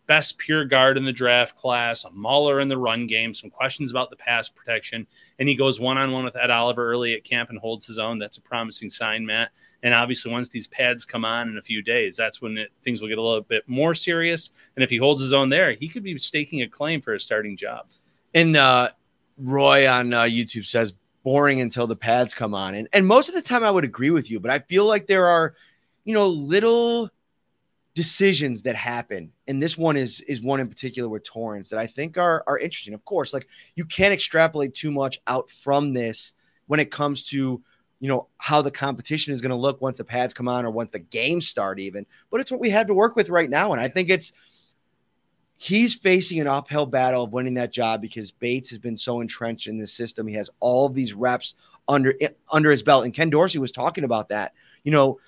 best 0.07 0.39
pure 0.39 0.65
guard 0.65 0.97
in 0.97 1.05
the 1.05 1.13
draft 1.13 1.57
class, 1.57 2.05
a 2.05 2.11
mauler 2.11 2.61
in 2.61 2.69
the 2.69 2.79
run 2.79 3.07
game, 3.07 3.35
some 3.35 3.51
questions 3.51 3.91
about 3.91 4.09
the 4.09 4.17
pass 4.17 4.49
protection, 4.49 5.07
and 5.39 5.49
he 5.49 5.55
goes 5.55 5.81
one 5.81 5.99
on 5.99 6.13
one 6.13 6.25
with 6.25 6.37
Ed 6.37 6.49
Oliver 6.51 6.89
early 6.91 7.13
at 7.15 7.25
camp 7.25 7.51
and 7.51 7.59
holds 7.59 7.87
his 7.87 7.99
own. 7.99 8.19
That's 8.19 8.37
a 8.39 8.43
promising 8.43 8.89
sign, 8.89 9.27
Matt. 9.27 9.51
And 9.87 9.95
obviously, 9.95 10.33
once 10.33 10.49
these 10.49 10.67
pads 10.67 11.05
come 11.05 11.25
on 11.25 11.49
in 11.49 11.59
a 11.59 11.63
few 11.63 11.81
days, 11.81 12.17
that's 12.17 12.43
when 12.43 12.59
it, 12.59 12.73
things 12.83 13.01
will 13.01 13.07
get 13.07 13.19
a 13.19 13.23
little 13.23 13.43
bit 13.43 13.63
more 13.69 13.95
serious. 13.95 14.51
And 14.75 14.83
if 14.83 14.91
he 14.91 14.97
holds 14.97 15.23
his 15.23 15.33
own 15.33 15.49
there, 15.49 15.75
he 15.75 15.89
could 15.89 16.03
be 16.03 16.19
staking 16.19 16.63
a 16.63 16.69
claim 16.69 17.01
for 17.01 17.15
a 17.15 17.21
starting 17.21 17.57
job. 17.57 17.87
And 18.35 18.57
uh, 18.57 18.89
Roy 19.39 19.89
on 19.89 20.13
uh, 20.13 20.23
YouTube 20.23 20.67
says 20.67 20.93
boring 21.23 21.61
until 21.61 21.87
the 21.87 21.95
pads 21.95 22.35
come 22.35 22.53
on, 22.53 22.75
and 22.75 22.89
and 22.93 23.07
most 23.07 23.29
of 23.29 23.37
the 23.37 23.43
time 23.43 23.63
I 23.63 23.71
would 23.71 23.85
agree 23.85 24.11
with 24.11 24.29
you, 24.29 24.41
but 24.41 24.51
I 24.51 24.59
feel 24.59 24.87
like 24.87 25.07
there 25.07 25.27
are, 25.27 25.55
you 26.03 26.15
know, 26.15 26.27
little 26.27 27.09
decisions 27.95 28.63
that 28.63 28.75
happen, 28.75 29.31
and 29.47 29.63
this 29.63 29.79
one 29.79 29.97
is 29.97 30.21
is 30.23 30.43
one 30.43 30.59
in 30.59 30.69
particular 30.69 31.09
with 31.09 31.23
Torrence 31.23 31.69
that 31.69 31.79
I 31.79 31.87
think 31.87 32.19
are 32.19 32.43
are 32.49 32.59
interesting. 32.59 32.93
Of 32.93 33.05
course, 33.05 33.33
like 33.33 33.47
you 33.77 33.85
can't 33.85 34.13
extrapolate 34.13 34.75
too 34.75 34.91
much 34.91 35.21
out 35.29 35.49
from 35.49 35.93
this 35.93 36.33
when 36.67 36.81
it 36.81 36.91
comes 36.91 37.25
to 37.27 37.63
you 38.01 38.09
know 38.09 38.29
how 38.39 38.61
the 38.63 38.71
competition 38.71 39.33
is 39.33 39.41
going 39.41 39.51
to 39.51 39.57
look 39.57 39.81
once 39.81 39.97
the 39.97 40.05
pads 40.05 40.35
come 40.35 40.49
on 40.49 40.65
or 40.65 40.71
once 40.71 40.91
the 40.91 40.99
games 40.99 41.49
start 41.49 41.79
even 41.79 42.05
but 42.31 42.41
it's 42.41 42.51
what 42.51 42.61
we 42.61 42.71
have 42.71 42.87
to 42.87 42.95
work 42.95 43.17
with 43.17 43.29
right 43.29 43.51
now 43.51 43.73
and 43.73 43.81
i 43.81 43.89
think 43.89 44.11
it's 44.11 44.33
he's 45.59 45.95
facing 45.95 46.41
an 46.41 46.47
uphill 46.47 46.87
battle 46.87 47.25
of 47.25 47.33
winning 47.33 47.55
that 47.55 47.73
job 47.73 48.01
because 48.01 48.31
Bates 48.31 48.69
has 48.71 48.79
been 48.79 48.97
so 48.97 49.21
entrenched 49.21 49.67
in 49.67 49.79
the 49.79 49.87
system. 49.87 50.27
He 50.27 50.35
has 50.35 50.51
all 50.61 50.87
of 50.87 50.95
these 50.95 51.15
reps 51.15 51.55
under 51.89 52.15
under 52.53 52.71
his 52.71 52.83
belt, 52.83 53.05
and 53.05 53.15
Ken 53.15 53.31
Dorsey 53.31 53.59
was 53.59 53.73
talking 53.73 54.05
about 54.05 54.29
that. 54.29 54.53
You 54.85 54.93
know, 54.93 55.19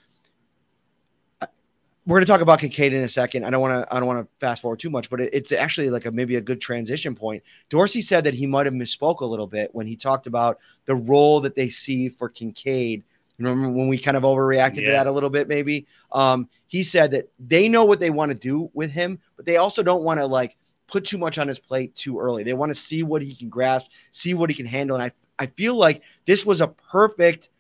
we're 2.09 2.17
going 2.17 2.25
to 2.25 2.33
talk 2.33 2.41
about 2.41 2.59
Kincaid 2.59 2.95
in 2.95 3.03
a 3.03 3.09
second. 3.09 3.45
I 3.45 3.51
don't 3.51 3.61
want 3.61 3.75
to 3.75 3.95
I 3.95 3.99
don't 4.01 4.07
want 4.07 4.21
to 4.21 4.29
fast 4.41 4.63
forward 4.63 4.79
too 4.79 4.89
much, 4.89 5.11
but 5.11 5.21
it, 5.21 5.29
it's 5.35 5.53
actually 5.53 5.91
like 5.91 6.07
a 6.07 6.11
maybe 6.11 6.37
a 6.37 6.41
good 6.41 6.59
transition 6.59 7.15
point. 7.15 7.43
Dorsey 7.69 8.01
said 8.01 8.25
that 8.25 8.33
he 8.33 8.47
might 8.47 8.65
have 8.65 8.75
misspoke 8.75 9.21
a 9.21 9.27
little 9.27 9.47
bit 9.47 9.75
when 9.75 9.87
he 9.87 9.95
talked 9.95 10.27
about 10.27 10.59
the 10.87 10.95
role 10.95 11.39
that 11.41 11.55
they 11.55 11.69
see 11.69 12.09
for 12.09 12.31
Kincaid. 12.31 13.05
Remember 13.39 13.69
when 13.69 13.89
we 13.89 13.99
kind 13.99 14.17
of 14.17 14.23
overreacted 14.23 14.87
to 14.87 14.93
that 14.93 15.07
a 15.07 15.13
little 15.13 15.29
bit, 15.29 15.49
maybe? 15.49 15.87
Um, 16.11 16.49
he 16.67 16.83
said 16.83 17.11
that 17.11 17.29
they 17.39 17.69
know 17.69 17.85
what 17.85 18.01
they 18.01 18.11
want 18.11 18.33
to 18.33 18.39
do 18.39 18.71
with 18.73 18.91
him, 18.91 19.21
but 19.37 19.45
they 19.45 19.59
also 19.59 19.83
don't 19.83 20.03
want 20.03 20.19
to 20.19 20.27
like 20.27 20.57
put 20.87 21.05
too 21.05 21.19
much 21.19 21.37
on 21.37 21.47
his 21.47 21.59
plate 21.59 21.95
too 21.95 22.19
early. 22.19 22.43
They 22.43 22.55
want 22.55 22.71
to 22.71 22.75
see 22.75 23.03
what 23.03 23.21
he 23.21 23.35
can 23.35 23.51
grasp, 23.51 23.89
see 24.13 24.33
what 24.33 24.49
he 24.49 24.57
can 24.57 24.67
handle. 24.67 24.97
And 24.97 25.03
I, 25.05 25.45
I 25.45 25.47
feel 25.47 25.75
like 25.75 26.03
this 26.27 26.47
was 26.47 26.63
a 26.63 26.69
perfect 26.69 27.51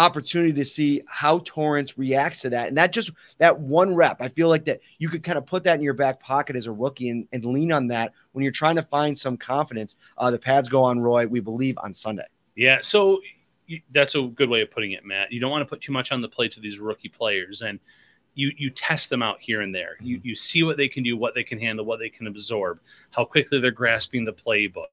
opportunity 0.00 0.52
to 0.52 0.64
see 0.64 1.02
how 1.06 1.40
Torrence 1.44 1.98
reacts 1.98 2.40
to 2.42 2.50
that. 2.50 2.68
And 2.68 2.76
that 2.76 2.92
just 2.92 3.10
that 3.38 3.58
one 3.58 3.94
rep, 3.94 4.16
I 4.20 4.28
feel 4.28 4.48
like 4.48 4.64
that 4.64 4.80
you 4.98 5.08
could 5.08 5.22
kind 5.22 5.38
of 5.38 5.46
put 5.46 5.64
that 5.64 5.76
in 5.76 5.82
your 5.82 5.94
back 5.94 6.20
pocket 6.20 6.56
as 6.56 6.66
a 6.66 6.72
rookie 6.72 7.10
and, 7.10 7.28
and 7.32 7.44
lean 7.44 7.70
on 7.72 7.86
that 7.88 8.12
when 8.32 8.42
you're 8.42 8.52
trying 8.52 8.76
to 8.76 8.82
find 8.82 9.18
some 9.18 9.36
confidence. 9.36 9.96
Uh, 10.16 10.30
the 10.30 10.38
pads 10.38 10.68
go 10.68 10.82
on 10.82 10.98
Roy, 10.98 11.26
we 11.26 11.40
believe, 11.40 11.76
on 11.78 11.92
Sunday. 11.92 12.26
Yeah, 12.56 12.78
so 12.82 13.20
that's 13.92 14.14
a 14.14 14.22
good 14.22 14.48
way 14.48 14.62
of 14.62 14.70
putting 14.70 14.92
it, 14.92 15.04
Matt. 15.04 15.32
You 15.32 15.40
don't 15.40 15.50
want 15.50 15.62
to 15.62 15.66
put 15.66 15.80
too 15.80 15.92
much 15.92 16.12
on 16.12 16.20
the 16.20 16.28
plates 16.28 16.56
of 16.56 16.62
these 16.62 16.78
rookie 16.78 17.08
players, 17.08 17.62
and 17.62 17.78
you 18.40 18.52
you 18.56 18.70
test 18.70 19.10
them 19.10 19.22
out 19.22 19.38
here 19.40 19.60
and 19.60 19.74
there. 19.74 19.96
You 20.00 20.20
you 20.24 20.34
see 20.34 20.62
what 20.62 20.78
they 20.78 20.88
can 20.88 21.02
do, 21.02 21.16
what 21.16 21.34
they 21.34 21.44
can 21.44 21.58
handle, 21.58 21.84
what 21.84 21.98
they 21.98 22.08
can 22.08 22.26
absorb, 22.26 22.80
how 23.10 23.24
quickly 23.24 23.60
they're 23.60 23.70
grasping 23.70 24.24
the 24.24 24.32
playbook. 24.32 24.86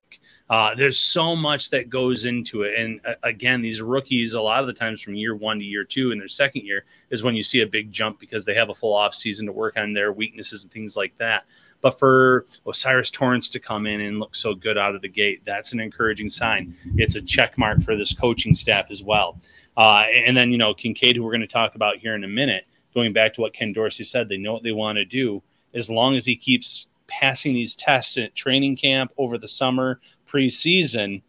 Uh, 0.49 0.75
there's 0.75 0.99
so 0.99 1.35
much 1.35 1.69
that 1.69 1.89
goes 1.89 2.25
into 2.25 2.63
it, 2.63 2.77
and 2.77 2.99
uh, 3.05 3.13
again, 3.23 3.61
these 3.61 3.81
rookies, 3.81 4.33
a 4.33 4.41
lot 4.41 4.61
of 4.61 4.67
the 4.67 4.73
times 4.73 5.01
from 5.01 5.15
year 5.15 5.35
one 5.35 5.59
to 5.59 5.65
year 5.65 5.83
two, 5.83 6.11
in 6.11 6.19
their 6.19 6.27
second 6.27 6.65
year, 6.65 6.85
is 7.09 7.23
when 7.23 7.35
you 7.35 7.43
see 7.43 7.61
a 7.61 7.67
big 7.67 7.91
jump 7.91 8.19
because 8.19 8.43
they 8.45 8.53
have 8.53 8.69
a 8.69 8.73
full 8.73 8.93
off 8.93 9.15
season 9.15 9.45
to 9.45 9.51
work 9.51 9.77
on 9.77 9.93
their 9.93 10.11
weaknesses 10.11 10.63
and 10.63 10.71
things 10.71 10.97
like 10.97 11.17
that. 11.17 11.45
But 11.81 11.99
for 11.99 12.45
O'Cyrus 12.65 13.11
Torrence 13.11 13.49
to 13.49 13.59
come 13.59 13.85
in 13.85 14.01
and 14.01 14.19
look 14.19 14.35
so 14.35 14.55
good 14.55 14.77
out 14.77 14.95
of 14.95 15.01
the 15.01 15.09
gate, 15.09 15.41
that's 15.45 15.73
an 15.73 15.79
encouraging 15.79 16.29
sign. 16.29 16.75
It's 16.95 17.15
a 17.15 17.21
check 17.21 17.57
mark 17.57 17.81
for 17.83 17.95
this 17.95 18.13
coaching 18.13 18.55
staff 18.55 18.89
as 18.89 19.03
well. 19.03 19.39
Uh, 19.75 20.05
and 20.25 20.35
then, 20.35 20.51
you 20.51 20.57
know, 20.57 20.73
Kincaid, 20.73 21.15
who 21.15 21.23
we're 21.23 21.31
going 21.31 21.41
to 21.41 21.47
talk 21.47 21.75
about 21.75 21.97
here 21.97 22.15
in 22.15 22.23
a 22.23 22.27
minute, 22.27 22.65
going 22.97 23.13
back 23.13 23.31
to 23.31 23.41
what 23.41 23.53
Ken 23.53 23.73
Dorsey 23.73 24.03
said, 24.03 24.27
they 24.27 24.37
know 24.37 24.53
what 24.53 24.63
they 24.63 24.71
want 24.71 24.97
to 24.97 25.05
do. 25.05 25.43
As 25.75 25.87
long 25.87 26.15
as 26.15 26.25
he 26.25 26.35
keeps 26.35 26.87
passing 27.05 27.53
these 27.53 27.75
tests 27.75 28.17
at 28.17 28.33
training 28.33 28.75
camp 28.75 29.11
over 29.19 29.37
the 29.37 29.47
summer, 29.47 30.01
preseason, 30.27 31.21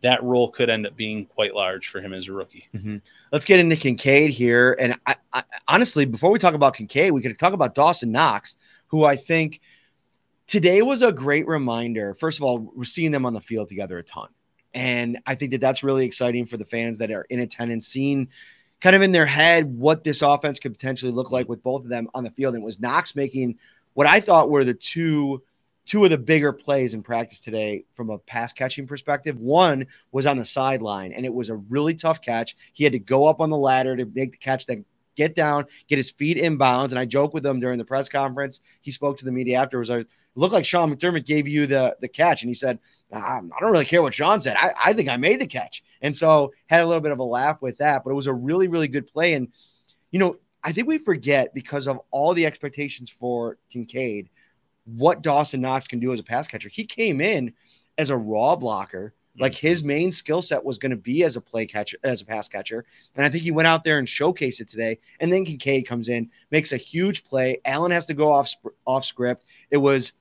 that 0.00 0.20
role 0.24 0.50
could 0.50 0.68
end 0.68 0.84
up 0.84 0.96
being 0.96 1.24
quite 1.26 1.54
large 1.54 1.88
for 1.88 2.00
him 2.00 2.12
as 2.12 2.26
a 2.26 2.32
rookie. 2.32 2.66
Mm-hmm. 2.74 2.96
Let's 3.30 3.44
get 3.44 3.60
into 3.60 3.76
Kincaid 3.76 4.30
here. 4.30 4.76
And 4.80 4.98
I, 5.06 5.14
I, 5.32 5.44
honestly, 5.68 6.06
before 6.06 6.32
we 6.32 6.40
talk 6.40 6.54
about 6.54 6.74
Kincaid, 6.74 7.12
we 7.12 7.22
could 7.22 7.38
talk 7.38 7.52
about 7.52 7.76
Dawson 7.76 8.10
Knox, 8.10 8.56
who 8.88 9.04
I 9.04 9.14
think 9.14 9.60
today 10.48 10.82
was 10.82 11.02
a 11.02 11.12
great 11.12 11.46
reminder. 11.46 12.14
First 12.14 12.40
of 12.40 12.42
all, 12.42 12.58
we're 12.74 12.82
seeing 12.82 13.12
them 13.12 13.24
on 13.24 13.32
the 13.32 13.40
field 13.40 13.68
together 13.68 13.96
a 13.98 14.02
ton. 14.02 14.26
And 14.74 15.20
I 15.24 15.36
think 15.36 15.52
that 15.52 15.60
that's 15.60 15.84
really 15.84 16.04
exciting 16.04 16.46
for 16.46 16.56
the 16.56 16.64
fans 16.64 16.98
that 16.98 17.12
are 17.12 17.26
in 17.30 17.38
attendance, 17.38 17.86
seeing 17.86 18.28
kind 18.82 18.96
of 18.96 19.02
in 19.02 19.12
their 19.12 19.26
head 19.26 19.64
what 19.78 20.04
this 20.04 20.22
offense 20.22 20.58
could 20.58 20.72
potentially 20.72 21.12
look 21.12 21.30
like 21.30 21.48
with 21.48 21.62
both 21.62 21.84
of 21.84 21.88
them 21.88 22.08
on 22.14 22.24
the 22.24 22.30
field. 22.32 22.54
And 22.54 22.62
it 22.62 22.66
was 22.66 22.80
Knox 22.80 23.14
making 23.14 23.58
what 23.94 24.06
I 24.06 24.20
thought 24.20 24.50
were 24.50 24.64
the 24.64 24.74
two 24.74 25.42
two 25.84 26.04
of 26.04 26.10
the 26.10 26.18
bigger 26.18 26.52
plays 26.52 26.94
in 26.94 27.02
practice 27.02 27.40
today 27.40 27.84
from 27.92 28.10
a 28.10 28.18
pass 28.18 28.52
catching 28.52 28.86
perspective. 28.86 29.36
One 29.38 29.86
was 30.12 30.26
on 30.26 30.36
the 30.36 30.44
sideline, 30.44 31.12
and 31.12 31.26
it 31.26 31.34
was 31.34 31.50
a 31.50 31.56
really 31.56 31.94
tough 31.94 32.20
catch. 32.20 32.56
He 32.72 32.84
had 32.84 32.92
to 32.92 33.00
go 33.00 33.26
up 33.26 33.40
on 33.40 33.50
the 33.50 33.56
ladder 33.56 33.96
to 33.96 34.04
make 34.14 34.32
the 34.32 34.38
catch, 34.38 34.66
then 34.66 34.84
get 35.16 35.34
down, 35.34 35.66
get 35.88 35.98
his 35.98 36.12
feet 36.12 36.36
in 36.36 36.56
bounds. 36.56 36.92
And 36.92 37.00
I 37.00 37.04
joked 37.04 37.34
with 37.34 37.44
him 37.44 37.58
during 37.58 37.78
the 37.78 37.84
press 37.84 38.08
conference. 38.08 38.60
He 38.80 38.92
spoke 38.92 39.16
to 39.18 39.24
the 39.24 39.32
media 39.32 39.58
afterwards. 39.60 39.90
I 39.90 40.04
looked 40.36 40.54
like 40.54 40.64
Sean 40.64 40.94
McDermott 40.94 41.26
gave 41.26 41.48
you 41.48 41.66
the 41.66 41.96
the 42.00 42.08
catch, 42.08 42.42
and 42.42 42.50
he 42.50 42.54
said, 42.54 42.78
"I 43.12 43.40
don't 43.60 43.72
really 43.72 43.84
care 43.84 44.02
what 44.02 44.14
Sean 44.14 44.40
said. 44.40 44.56
I, 44.58 44.72
I 44.84 44.92
think 44.92 45.08
I 45.08 45.16
made 45.16 45.40
the 45.40 45.46
catch." 45.46 45.82
And 46.02 46.14
so 46.16 46.52
had 46.66 46.82
a 46.82 46.86
little 46.86 47.00
bit 47.00 47.12
of 47.12 47.20
a 47.20 47.24
laugh 47.24 47.62
with 47.62 47.78
that, 47.78 48.04
but 48.04 48.10
it 48.10 48.14
was 48.14 48.26
a 48.26 48.34
really 48.34 48.68
really 48.68 48.88
good 48.88 49.06
play. 49.06 49.34
And 49.34 49.48
you 50.10 50.18
know, 50.18 50.36
I 50.62 50.72
think 50.72 50.86
we 50.86 50.98
forget 50.98 51.54
because 51.54 51.86
of 51.86 52.00
all 52.10 52.34
the 52.34 52.46
expectations 52.46 53.10
for 53.10 53.58
Kincaid 53.70 54.28
what 54.84 55.22
Dawson 55.22 55.60
Knox 55.60 55.86
can 55.86 56.00
do 56.00 56.12
as 56.12 56.20
a 56.20 56.24
pass 56.24 56.48
catcher. 56.48 56.68
He 56.68 56.84
came 56.84 57.20
in 57.20 57.52
as 57.98 58.10
a 58.10 58.16
raw 58.16 58.56
blocker. 58.56 59.14
Like 59.38 59.54
his 59.54 59.82
main 59.82 60.12
skill 60.12 60.42
set 60.42 60.62
was 60.62 60.76
going 60.76 60.90
to 60.90 60.96
be 60.96 61.24
as 61.24 61.36
a 61.36 61.40
play 61.40 61.64
catcher, 61.64 61.96
as 62.04 62.20
a 62.20 62.26
pass 62.26 62.50
catcher. 62.50 62.84
And 63.16 63.24
I 63.24 63.30
think 63.30 63.42
he 63.42 63.50
went 63.50 63.66
out 63.66 63.82
there 63.82 63.98
and 63.98 64.06
showcased 64.06 64.60
it 64.60 64.68
today. 64.68 64.98
And 65.20 65.32
then 65.32 65.46
Kincaid 65.46 65.86
comes 65.86 66.10
in, 66.10 66.28
makes 66.50 66.72
a 66.72 66.76
huge 66.76 67.24
play. 67.24 67.56
Allen 67.64 67.92
has 67.92 68.04
to 68.06 68.14
go 68.14 68.30
off 68.30 68.54
off 68.86 69.06
script. 69.06 69.46
It 69.70 69.78
was 69.78 70.12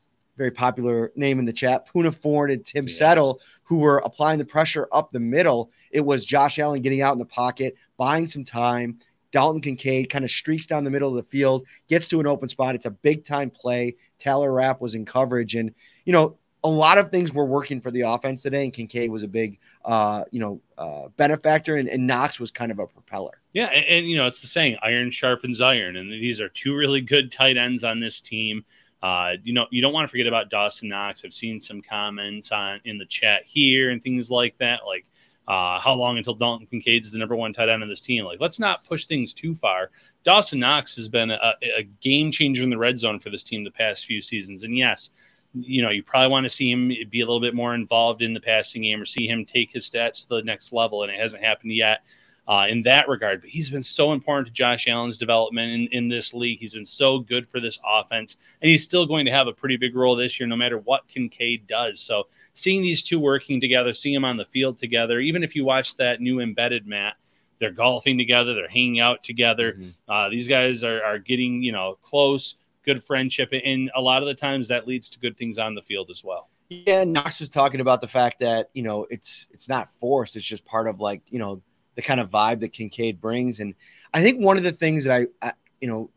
very 0.42 0.50
popular 0.50 1.12
name 1.16 1.38
in 1.38 1.46
the 1.46 1.54
chat, 1.54 1.88
Poona 1.88 2.12
Ford 2.12 2.50
and 2.50 2.66
Tim 2.66 2.88
yeah. 2.88 2.94
Settle, 2.94 3.40
who 3.62 3.78
were 3.78 4.00
applying 4.00 4.40
the 4.40 4.46
pressure 4.46 4.88
up 4.92 5.12
the 5.12 5.20
middle. 5.20 5.70
It 5.92 6.02
was 6.02 6.26
Josh 6.26 6.58
Allen 6.58 6.82
getting 6.82 7.04
out 7.04 7.14
in 7.14 7.20
the 7.20 7.26
pocket, 7.26 7.76
buying 7.98 8.26
some 8.26 8.44
time. 8.44 8.98
Dalton 9.32 9.62
Kincaid 9.62 10.10
kind 10.10 10.26
of 10.26 10.32
streaks 10.32 10.66
down 10.66 10.84
the 10.84 10.90
middle 10.90 11.10
of 11.10 11.16
the 11.16 11.30
field, 11.30 11.68
gets 11.88 12.08
to 12.08 12.20
an 12.20 12.26
open 12.26 12.50
spot. 12.50 12.74
It's 12.74 12.88
a 12.88 12.92
big 12.92 13.24
time 13.24 13.52
play. 13.52 13.96
Taylor 14.18 14.52
Rapp 14.52 14.82
was 14.82 14.96
in 14.96 15.06
coverage, 15.06 15.54
and 15.56 15.72
you 16.06 16.12
know 16.12 16.38
a 16.64 16.70
lot 16.70 16.98
of 16.98 17.12
things 17.12 17.32
were 17.32 17.46
working 17.46 17.80
for 17.80 17.92
the 17.92 18.02
offense 18.02 18.42
today. 18.42 18.64
And 18.64 18.74
Kincaid 18.74 19.12
was 19.12 19.24
a 19.24 19.28
big, 19.28 19.60
uh, 19.86 20.24
you 20.32 20.40
know, 20.40 20.60
uh, 20.78 21.08
benefactor, 21.18 21.78
and, 21.78 21.88
and 21.88 22.06
Knox 22.06 22.40
was 22.40 22.50
kind 22.50 22.72
of 22.72 22.80
a 22.80 22.88
propeller. 22.88 23.42
Yeah, 23.54 23.68
and, 23.68 23.86
and, 23.86 24.10
you 24.10 24.18
know 24.18 24.26
it's 24.26 24.42
the 24.42 24.48
saying, 24.48 24.78
iron 24.82 25.12
sharpens 25.12 25.62
iron, 25.62 25.98
and 25.98 26.12
these 26.12 26.42
are 26.42 26.50
two 26.50 26.76
really 26.76 27.02
good 27.02 27.32
tight 27.32 27.58
ends 27.58 27.84
on 27.84 28.00
this 28.00 28.22
team. 28.22 28.66
Uh, 29.02 29.34
you 29.44 29.54
know, 29.54 29.66
you 29.72 29.82
don't 29.82 29.94
want 29.94 30.08
to 30.08 30.12
forget 30.12 30.28
about 30.28 30.50
Dawson 30.50 30.90
Knox. 30.90 31.26
I've 31.26 31.34
seen 31.34 31.60
some 31.60 31.82
comments 31.82 32.52
on 32.52 32.80
in 32.86 32.98
the 32.98 33.06
chat 33.06 33.44
here 33.46 33.90
and 33.90 34.02
things 34.02 34.30
like 34.30 34.58
that, 34.60 34.82
like 34.86 35.06
uh, 35.48 35.80
how 35.80 35.94
long 35.94 36.18
until 36.18 36.36
Dalton 36.36 36.68
Kincaid's 36.68 37.12
the 37.12 37.18
number 37.18 37.36
one 37.36 37.52
tight 37.52 37.70
end 37.70 37.82
on 37.82 37.90
this 37.90 38.02
team? 38.02 38.26
Like, 38.26 38.40
let's 38.40 38.60
not 38.60 38.86
push 38.86 39.06
things 39.06 39.34
too 39.34 39.56
far. 39.56 39.90
Dawson 40.24 40.60
Knox 40.60 40.96
has 40.96 41.10
been 41.10 41.32
a, 41.32 41.54
a 41.78 41.84
game 42.00 42.32
changer 42.32 42.64
in 42.64 42.70
the 42.70 42.78
red 42.78 43.00
zone 43.00 43.20
for 43.20 43.32
this 43.32 43.44
team 43.44 43.64
the 43.64 43.72
past 43.72 44.06
few 44.06 44.22
seasons. 44.22 44.64
And 44.64 44.78
yes, 44.78 45.10
you 45.54 45.82
know, 45.82 45.90
you 45.90 46.04
probably 46.04 46.30
want 46.30 46.44
to 46.44 46.50
see 46.50 46.72
him 46.72 46.90
be 47.10 47.22
a 47.22 47.26
little 47.26 47.42
bit 47.42 47.56
more 47.56 47.74
involved 47.74 48.22
in 48.22 48.34
the 48.34 48.40
passing 48.40 48.84
game 48.84 49.02
or 49.02 49.06
see 49.06 49.28
him 49.28 49.46
take 49.46 49.72
his 49.72 49.90
stats 49.90 50.28
to 50.28 50.36
the 50.36 50.44
next 50.44 50.74
level. 50.74 51.02
And 51.02 51.12
it 51.12 51.20
hasn't 51.20 51.44
happened 51.44 51.74
yet 51.74 52.04
uh, 52.52 52.68
in 52.68 52.82
that 52.82 53.08
regard. 53.08 53.40
But 53.40 53.50
he's 53.50 53.70
been 53.70 53.82
so 53.82 54.12
important 54.12 54.48
to 54.48 54.54
Josh 54.54 54.86
Allen's 54.86 55.18
development 55.18 55.72
in, 55.72 55.88
in 55.94 56.08
this 56.10 56.34
league. 56.34 56.60
He's 56.60 56.74
been 56.74 56.86
so 56.86 57.20
good 57.20 57.48
for 57.48 57.62
this 57.62 57.80
offense, 57.88 58.36
and 58.62 58.70
he's 58.70 58.84
still 58.84 59.06
going 59.06 59.26
to 59.26 59.32
have 59.32 59.48
a 59.48 59.54
pretty 59.54 59.78
big 59.78 59.96
role 59.96 60.18
this 60.18 60.38
year, 60.38 60.48
no 60.48 60.58
matter 60.58 60.78
what 60.80 61.08
Kincaid 61.08 61.66
does. 61.66 62.02
So 62.02 62.28
seeing 62.54 62.82
these 62.82 63.04
two 63.04 63.22
working 63.22 63.62
together, 63.62 63.94
seeing 63.94 64.16
them 64.16 64.26
on 64.26 64.36
the 64.36 64.44
field 64.44 64.78
together, 64.78 65.22
even 65.22 65.44
if 65.44 65.56
you 65.56 65.64
watch 65.64 65.96
that 65.96 66.20
new 66.20 66.42
embedded 66.42 66.86
Matt. 66.86 67.16
They're 67.60 67.70
golfing 67.70 68.18
together. 68.18 68.56
They're 68.56 68.68
hanging 68.68 69.00
out 69.02 69.24
together. 69.24 69.74
Mm-hmm. 69.74 70.12
Uh, 70.12 70.30
these 70.30 70.48
guys 70.48 70.84
are, 70.84 71.04
are 71.04 71.20
getting, 71.20 71.62
you 71.62 71.72
know, 71.72 72.00
close, 72.02 72.56
good 72.84 73.04
friendship. 73.04 73.54
And 73.54 73.92
a 73.96 74.02
lot 74.02 74.24
of 74.24 74.28
the 74.28 74.34
times 74.34 74.68
that 74.70 74.88
leads 74.88 75.10
to 75.10 75.20
good 75.20 75.38
things 75.38 75.60
on 75.60 75.76
the 75.76 75.82
field 75.84 76.10
as 76.10 76.24
well. 76.24 76.50
Yeah, 76.70 77.04
Knox 77.04 77.40
was 77.40 77.50
talking 77.50 77.80
about 77.80 78.02
the 78.02 78.08
fact 78.08 78.40
that 78.40 78.70
you 78.74 78.82
know 78.82 79.06
it's 79.10 79.46
it's 79.52 79.68
not 79.68 79.90
forced; 79.90 80.38
it's 80.38 80.46
just 80.46 80.64
part 80.64 80.88
of 80.88 81.02
like 81.02 81.22
you 81.28 81.38
know 81.38 81.62
the 82.02 82.08
kind 82.08 82.20
of 82.20 82.30
vibe 82.30 82.60
that 82.62 82.74
Kincaid 82.74 83.22
brings. 83.22 83.60
And 83.60 83.76
I 84.14 84.22
think 84.22 84.44
one 84.44 84.58
of 84.58 84.64
the 84.64 84.72
things 84.72 85.06
that 85.06 85.14
I, 85.14 85.48
I 85.48 85.54
you 85.80 85.88
know, 85.88 86.10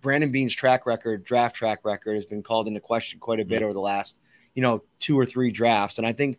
Brandon 0.00 0.30
Beane's 0.30 0.54
track 0.54 0.86
record, 0.86 1.24
draft 1.24 1.56
track 1.56 1.84
record, 1.84 2.14
has 2.14 2.24
been 2.24 2.42
called 2.42 2.68
into 2.68 2.80
question 2.80 3.18
quite 3.18 3.40
a 3.40 3.44
bit 3.44 3.62
over 3.62 3.72
the 3.72 3.80
last, 3.80 4.18
you 4.54 4.62
know, 4.62 4.82
two 4.98 5.18
or 5.18 5.26
three 5.26 5.50
drafts. 5.50 5.98
And 5.98 6.06
I 6.06 6.12
think 6.12 6.38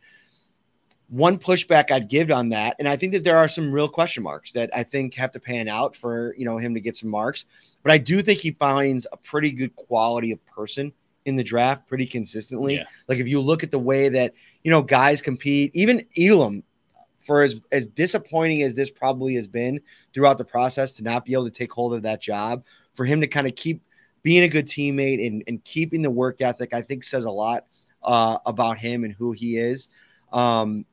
one 1.09 1.37
pushback 1.37 1.91
I'd 1.91 2.07
give 2.07 2.31
on 2.31 2.49
that, 2.49 2.75
and 2.79 2.87
I 2.87 2.95
think 2.95 3.13
that 3.13 3.23
there 3.23 3.37
are 3.37 3.47
some 3.47 3.71
real 3.71 3.89
question 3.89 4.23
marks 4.23 4.53
that 4.53 4.69
I 4.73 4.83
think 4.83 5.13
have 5.15 5.31
to 5.33 5.39
pan 5.39 5.67
out 5.67 5.95
for 5.95 6.33
you 6.37 6.45
know 6.45 6.57
him 6.57 6.73
to 6.73 6.79
get 6.79 6.95
some 6.95 7.09
marks. 7.09 7.45
But 7.83 7.91
I 7.91 7.97
do 7.97 8.21
think 8.21 8.39
he 8.39 8.51
finds 8.51 9.05
a 9.11 9.17
pretty 9.17 9.51
good 9.51 9.75
quality 9.75 10.31
of 10.31 10.43
person 10.45 10.93
in 11.25 11.35
the 11.35 11.43
draft 11.43 11.87
pretty 11.87 12.05
consistently. 12.05 12.75
Yeah. 12.75 12.85
Like 13.07 13.19
if 13.19 13.27
you 13.27 13.41
look 13.41 13.61
at 13.61 13.71
the 13.71 13.79
way 13.79 14.07
that 14.09 14.33
you 14.63 14.71
know 14.71 14.81
guys 14.81 15.21
compete, 15.21 15.71
even 15.73 16.01
Elam 16.17 16.63
for 17.21 17.43
as, 17.43 17.59
as 17.71 17.87
disappointing 17.87 18.63
as 18.63 18.73
this 18.73 18.89
probably 18.89 19.35
has 19.35 19.47
been 19.47 19.79
throughout 20.13 20.37
the 20.37 20.45
process 20.45 20.93
to 20.95 21.03
not 21.03 21.25
be 21.25 21.33
able 21.33 21.45
to 21.45 21.51
take 21.51 21.71
hold 21.71 21.93
of 21.93 22.01
that 22.03 22.21
job, 22.21 22.65
for 22.93 23.05
him 23.05 23.21
to 23.21 23.27
kind 23.27 23.47
of 23.47 23.55
keep 23.55 23.81
being 24.23 24.43
a 24.43 24.47
good 24.47 24.67
teammate 24.67 25.25
and, 25.25 25.43
and 25.47 25.63
keeping 25.63 26.01
the 26.01 26.09
work 26.09 26.41
ethic, 26.41 26.73
I 26.73 26.81
think 26.81 27.03
says 27.03 27.25
a 27.25 27.31
lot 27.31 27.65
uh, 28.03 28.37
about 28.45 28.77
him 28.77 29.03
and 29.03 29.13
who 29.13 29.31
he 29.31 29.57
is. 29.57 29.89
Um, 30.31 30.85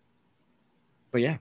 but 1.10 1.20
yeah. 1.20 1.38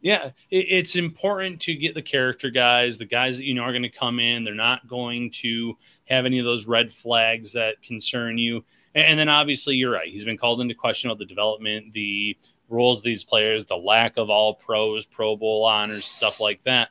Yeah, 0.00 0.32
it's 0.50 0.96
important 0.96 1.62
to 1.62 1.74
get 1.74 1.94
the 1.94 2.02
character 2.02 2.50
guys, 2.50 2.98
the 2.98 3.06
guys 3.06 3.38
that 3.38 3.44
you 3.44 3.54
know 3.54 3.62
are 3.62 3.72
going 3.72 3.84
to 3.84 3.88
come 3.88 4.20
in. 4.20 4.44
They're 4.44 4.54
not 4.54 4.86
going 4.86 5.30
to 5.36 5.78
have 6.04 6.26
any 6.26 6.38
of 6.38 6.44
those 6.44 6.66
red 6.66 6.92
flags 6.92 7.54
that 7.54 7.80
concern 7.82 8.36
you. 8.36 8.66
And 8.94 9.18
then 9.18 9.30
obviously, 9.30 9.76
you're 9.76 9.90
right. 9.90 10.06
He's 10.06 10.26
been 10.26 10.36
called 10.36 10.60
into 10.60 10.74
question 10.74 11.08
about 11.08 11.20
the 11.20 11.24
development, 11.24 11.94
the 11.94 12.36
roles 12.68 12.98
of 12.98 13.04
these 13.04 13.24
players, 13.24 13.66
the 13.66 13.76
lack 13.76 14.16
of 14.16 14.30
all 14.30 14.54
pros, 14.54 15.06
Pro 15.06 15.36
Bowl 15.36 15.64
honors, 15.64 16.04
stuff 16.04 16.40
like 16.40 16.62
that. 16.64 16.88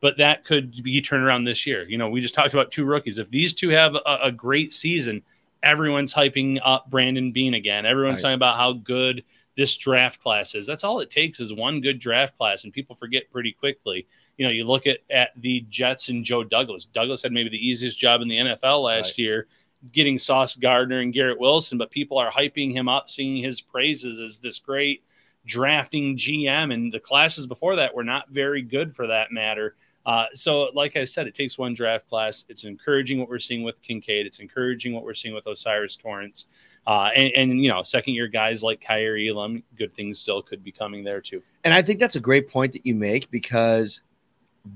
But 0.00 0.16
that 0.18 0.44
could 0.44 0.82
be 0.82 1.00
turned 1.02 1.24
around 1.24 1.44
this 1.44 1.66
year. 1.66 1.86
You 1.88 1.98
know, 1.98 2.08
we 2.08 2.20
just 2.20 2.34
talked 2.34 2.54
about 2.54 2.70
two 2.70 2.84
rookies. 2.84 3.18
If 3.18 3.30
these 3.30 3.52
two 3.52 3.68
have 3.70 3.94
a, 3.94 4.18
a 4.24 4.32
great 4.32 4.72
season, 4.72 5.22
everyone's 5.62 6.14
hyping 6.14 6.58
up 6.64 6.90
Brandon 6.90 7.32
Beane 7.32 7.54
again. 7.54 7.84
Everyone's 7.84 8.16
right. 8.16 8.30
talking 8.30 8.34
about 8.34 8.56
how 8.56 8.72
good 8.72 9.24
this 9.56 9.76
draft 9.76 10.22
class 10.22 10.54
is. 10.54 10.66
That's 10.66 10.84
all 10.84 11.00
it 11.00 11.10
takes 11.10 11.38
is 11.38 11.52
one 11.52 11.80
good 11.80 11.98
draft 11.98 12.36
class, 12.36 12.64
and 12.64 12.72
people 12.72 12.96
forget 12.96 13.30
pretty 13.30 13.52
quickly. 13.52 14.06
You 14.38 14.46
know, 14.46 14.52
you 14.52 14.64
look 14.64 14.86
at 14.86 15.00
at 15.10 15.30
the 15.36 15.66
Jets 15.68 16.08
and 16.08 16.24
Joe 16.24 16.44
Douglas. 16.44 16.86
Douglas 16.86 17.22
had 17.22 17.32
maybe 17.32 17.50
the 17.50 17.68
easiest 17.68 17.98
job 17.98 18.22
in 18.22 18.28
the 18.28 18.38
NFL 18.38 18.84
last 18.84 19.10
right. 19.10 19.18
year 19.18 19.46
getting 19.92 20.18
Sauce 20.18 20.56
Gardner 20.56 21.00
and 21.00 21.12
Garrett 21.12 21.40
Wilson, 21.40 21.78
but 21.78 21.90
people 21.90 22.18
are 22.18 22.30
hyping 22.30 22.72
him 22.72 22.88
up, 22.88 23.08
singing 23.08 23.42
his 23.42 23.60
praises 23.60 24.20
as 24.20 24.38
this 24.38 24.58
great 24.58 25.02
drafting 25.46 26.16
GM. 26.16 26.72
And 26.72 26.92
the 26.92 27.00
classes 27.00 27.46
before 27.46 27.76
that 27.76 27.94
were 27.94 28.04
not 28.04 28.28
very 28.30 28.62
good 28.62 28.94
for 28.94 29.06
that 29.06 29.32
matter. 29.32 29.76
Uh, 30.06 30.26
so, 30.32 30.70
like 30.74 30.96
I 30.96 31.04
said, 31.04 31.26
it 31.26 31.34
takes 31.34 31.58
one 31.58 31.74
draft 31.74 32.08
class. 32.08 32.46
It's 32.48 32.64
encouraging 32.64 33.18
what 33.20 33.28
we're 33.28 33.38
seeing 33.38 33.62
with 33.62 33.82
Kincaid. 33.82 34.26
It's 34.26 34.38
encouraging 34.38 34.94
what 34.94 35.04
we're 35.04 35.14
seeing 35.14 35.34
with 35.34 35.46
O'Cyrus 35.46 35.96
Torrence, 35.96 36.46
Uh, 36.86 37.10
and, 37.14 37.32
and, 37.36 37.62
you 37.62 37.68
know, 37.68 37.82
second 37.82 38.14
year 38.14 38.26
guys 38.26 38.62
like 38.62 38.80
Kaiir 38.80 39.18
Elam, 39.18 39.62
good 39.76 39.94
things 39.94 40.18
still 40.18 40.40
could 40.40 40.64
be 40.64 40.72
coming 40.72 41.04
there 41.04 41.20
too. 41.20 41.42
And 41.64 41.74
I 41.74 41.82
think 41.82 42.00
that's 42.00 42.16
a 42.16 42.20
great 42.20 42.48
point 42.48 42.72
that 42.72 42.86
you 42.86 42.94
make 42.94 43.30
because 43.30 44.00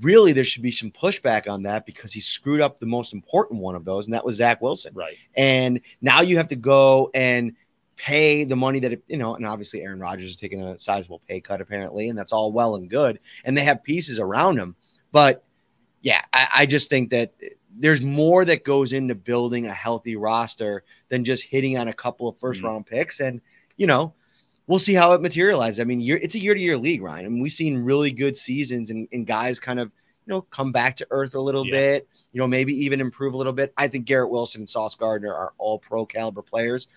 really 0.01 0.33
there 0.33 0.45
should 0.45 0.63
be 0.63 0.71
some 0.71 0.91
pushback 0.91 1.49
on 1.49 1.63
that 1.65 1.87
because 1.87 2.13
he 2.13 2.21
screwed 2.21 2.61
up 2.61 2.79
the 2.79 2.87
most 2.87 3.13
important 3.13 3.61
one 3.61 3.75
of 3.75 3.85
those, 3.85 4.07
and 4.07 4.15
that 4.15 4.25
was 4.25 4.37
Zach 4.37 4.61
Wilson. 4.61 4.93
Right. 4.95 5.17
And 5.37 5.81
now 6.01 6.23
you 6.23 6.37
have 6.37 6.49
to 6.49 6.57
go 6.57 7.11
and 7.15 7.55
pay 7.97 8.45
the 8.45 8.57
money 8.57 8.81
that 8.81 8.93
it, 8.93 9.05
you 9.07 9.17
know, 9.17 9.35
and 9.37 9.47
obviously 9.47 9.83
Aaron 9.83 10.01
Rodgers 10.01 10.31
is 10.31 10.37
taking 10.37 10.63
a 10.63 10.79
sizable 10.79 11.21
pay 11.29 11.41
cut 11.41 11.61
apparently, 11.61 12.09
and 12.09 12.19
that's 12.19 12.33
all 12.33 12.53
well 12.53 12.77
and 12.77 12.89
good. 12.89 13.21
And 13.45 13.57
they 13.57 13.65
have 13.65 13.83
pieces 13.83 14.19
around 14.19 14.59
him, 14.59 14.77
but 15.13 15.45
yeah, 16.03 16.23
I, 16.33 16.49
I 16.57 16.67
just 16.67 16.91
think 16.91 17.11
that 17.11 17.33
there's 17.77 18.03
more 18.03 18.45
that 18.45 18.65
goes 18.65 18.93
into 18.93 19.15
building 19.15 19.67
a 19.67 19.73
healthy 19.73 20.17
roster 20.17 20.85
than 21.09 21.25
just 21.25 21.45
hitting 21.45 21.79
on 21.79 21.89
a 21.89 21.93
couple 21.93 22.29
of 22.29 22.39
1st 22.39 22.57
mm-hmm. 22.57 22.67
round 22.67 22.87
picks. 22.87 23.21
And 23.21 23.41
you 23.77 23.87
know, 23.87 24.15
we'll 24.67 24.79
see 24.79 24.95
how 24.95 25.13
it 25.13 25.21
materializes. 25.21 25.81
I 25.81 25.85
mean, 25.85 26.01
it's 26.01 26.35
a 26.35 26.39
year 26.39 26.55
to 26.55 26.61
year 26.61 26.77
league, 26.77 27.03
Ryan. 27.03 27.27
I 27.27 27.29
mean, 27.29 27.43
we've 27.43 27.53
seen 27.53 27.79
really 27.79 28.13
good 28.13 28.37
seasons 28.37 28.91
and, 28.91 29.09
and 29.13 29.27
guys 29.27 29.61
kind 29.61 29.79
of, 29.79 29.91
you 30.27 30.33
know, 30.33 30.43
come 30.43 30.73
back 30.73 30.97
to 30.97 31.07
earth 31.11 31.35
a 31.35 31.41
little 31.41 31.67
yeah. 31.67 31.73
bit, 31.73 32.09
you 32.33 32.39
know, 32.39 32.47
maybe 32.47 32.75
even 32.85 33.01
improve 33.01 33.35
a 33.35 33.37
little 33.37 33.53
bit. 33.53 33.73
I 33.77 33.89
think 33.89 34.07
Garrett 34.07 34.31
Wilson 34.31 34.63
and 34.63 34.69
Sauce 34.69 34.95
Gardner 34.95 35.33
are 35.33 35.53
all 35.59 35.79
pro 35.79 36.07
caliber 36.07 36.43
players. 36.43 36.89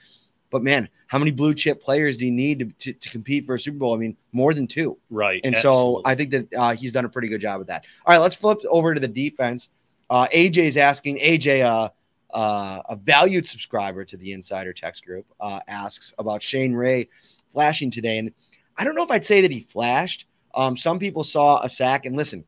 But 0.50 0.63
man, 0.63 0.88
how 1.07 1.19
many 1.19 1.31
blue 1.31 1.53
chip 1.53 1.81
players 1.81 2.15
do 2.15 2.25
you 2.25 2.31
need 2.31 2.59
to, 2.59 2.65
to, 2.65 2.93
to, 2.93 3.09
compete 3.09 3.45
for 3.45 3.55
a 3.55 3.59
Super 3.59 3.79
Bowl? 3.79 3.93
I 3.93 3.97
mean, 3.97 4.15
more 4.31 4.53
than 4.53 4.65
two. 4.65 4.97
Right. 5.09 5.41
And 5.43 5.55
Absolutely. 5.55 6.01
so 6.03 6.09
I 6.09 6.15
think 6.15 6.31
that 6.31 6.53
uh, 6.53 6.74
he's 6.74 6.93
done 6.93 7.03
a 7.03 7.09
pretty 7.09 7.27
good 7.27 7.41
job 7.41 7.59
with 7.59 7.67
that. 7.67 7.86
All 8.05 8.13
right, 8.13 8.21
let's 8.21 8.36
flip 8.36 8.59
over 8.69 8.93
to 8.93 9.00
the 9.00 9.09
defense. 9.09 9.69
Uh, 10.09 10.27
AJ 10.27 10.57
is 10.57 10.77
asking, 10.77 11.17
AJ, 11.17 11.65
uh, 11.65 11.89
uh, 12.33 12.81
a 12.88 12.95
valued 12.95 13.45
subscriber 13.45 14.05
to 14.05 14.15
the 14.15 14.31
Insider 14.31 14.71
Text 14.74 15.05
Group, 15.05 15.25
uh, 15.39 15.59
asks 15.67 16.13
about 16.17 16.41
Shane 16.41 16.74
Ray 16.74 17.09
flashing 17.51 17.92
today, 17.92 18.18
and 18.18 18.32
I 18.77 18.84
don't 18.84 18.96
know 18.96 19.04
if 19.04 19.12
I'd 19.12 19.25
say 19.25 19.42
that 19.42 19.51
he 19.51 19.60
flashed. 19.60 20.25
Um, 20.54 20.77
some 20.77 21.00
people 21.00 21.24
saw 21.24 21.62
a 21.62 21.70
sack, 21.70 22.06
and 22.06 22.16
listen, 22.16 22.46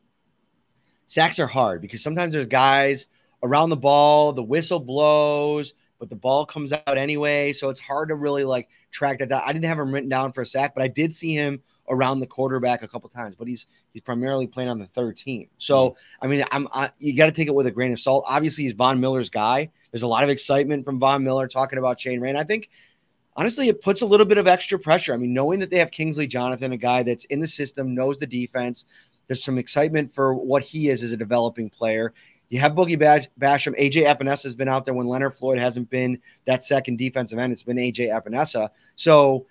sacks 1.08 1.40
are 1.40 1.48
hard 1.48 1.82
because 1.82 2.04
sometimes 2.04 2.34
there's 2.34 2.46
guys 2.46 3.08
around 3.44 3.70
the 3.70 3.78
ball, 3.78 4.34
the 4.34 4.44
whistle 4.44 4.80
blows, 4.80 5.74
but 6.00 6.10
the 6.10 6.16
ball 6.16 6.46
comes 6.46 6.72
out 6.72 6.98
anyway. 6.98 7.52
So 7.52 7.70
it's 7.70 7.80
hard 7.80 8.10
to 8.10 8.16
really 8.16 8.44
like 8.44 8.70
track 8.92 9.20
that 9.20 9.30
down. 9.30 9.42
I 9.46 9.52
didn't 9.52 9.66
have 9.66 9.80
him 9.80 9.94
written 9.94 10.10
down 10.10 10.32
for 10.32 10.42
a 10.42 10.46
sack, 10.46 10.74
but 10.74 10.82
I 10.82 10.88
did 10.88 11.14
see 11.14 11.34
him 11.34 11.62
around 11.90 12.20
the 12.20 12.28
quarterback 12.28 12.84
a 12.84 12.88
couple 12.88 13.10
times. 13.10 13.36
But 13.36 13.48
he's 13.48 13.66
he's 13.92 14.02
primarily 14.02 14.48
playing 14.48 14.70
on 14.70 14.80
the 14.80 14.88
third 14.88 15.18
team. 15.18 15.50
So 15.58 15.96
I 16.22 16.28
mean, 16.28 16.46
I'm 16.52 16.68
I, 16.74 16.92
you 17.00 17.16
got 17.16 17.26
to 17.26 17.32
take 17.32 17.48
it 17.48 17.56
with 17.56 17.68
a 17.68 17.72
grain 17.72 17.92
of 17.92 18.00
salt. 18.00 18.26
Obviously, 18.28 18.64
he's 18.64 18.74
Von 18.74 19.00
Miller's 19.00 19.30
guy. 19.30 19.72
There's 19.92 20.04
a 20.04 20.08
lot 20.08 20.24
of 20.24 20.30
excitement 20.30 20.86
from 20.86 21.00
Von 21.00 21.24
Miller 21.24 21.48
talking 21.48 21.80
about 21.80 22.00
Shane 22.00 22.22
Ray. 22.22 22.34
I 22.36 22.44
think 22.44 22.70
honestly, 23.40 23.70
it 23.70 23.82
puts 23.82 24.02
a 24.02 24.06
little 24.06 24.26
bit 24.26 24.38
of 24.38 24.48
extra 24.48 24.78
pressure. 24.78 25.14
I 25.14 25.18
mean, 25.18 25.34
knowing 25.34 25.60
that 25.60 25.70
they 25.70 25.78
have 25.78 25.92
Kingsley 25.92 26.28
Jonathan, 26.28 26.74
a 26.74 26.78
guy 26.78 27.04
that's 27.04 27.24
in 27.26 27.40
the 27.40 27.48
system, 27.48 27.96
knows 27.96 28.18
the 28.18 28.28
defense. 28.28 28.86
There's 29.28 29.42
some 29.42 29.58
excitement 29.58 30.14
for 30.14 30.34
what 30.34 30.62
he 30.62 30.90
is 30.90 31.04
as 31.04 31.14
a 31.14 31.18
developing 31.18 31.70
player. 31.70 32.14
You 32.50 32.60
have 32.60 32.74
Boogie 32.74 33.00
Basham. 33.00 33.80
AJ 33.80 34.06
Epenesa 34.06 34.44
has 34.44 34.56
been 34.56 34.68
out 34.68 34.84
there 34.84 34.94
when 34.94 35.08
Leonard 35.08 35.36
Floyd 35.36 35.58
hasn't 35.58 35.90
been 35.90 36.20
that 36.48 36.66
second 36.66 36.98
defensive 36.98 37.40
end. 37.40 37.54
It's 37.54 37.64
been 37.64 37.78
AJ 37.78 38.10
Epenesa. 38.10 38.70
So 38.98 39.46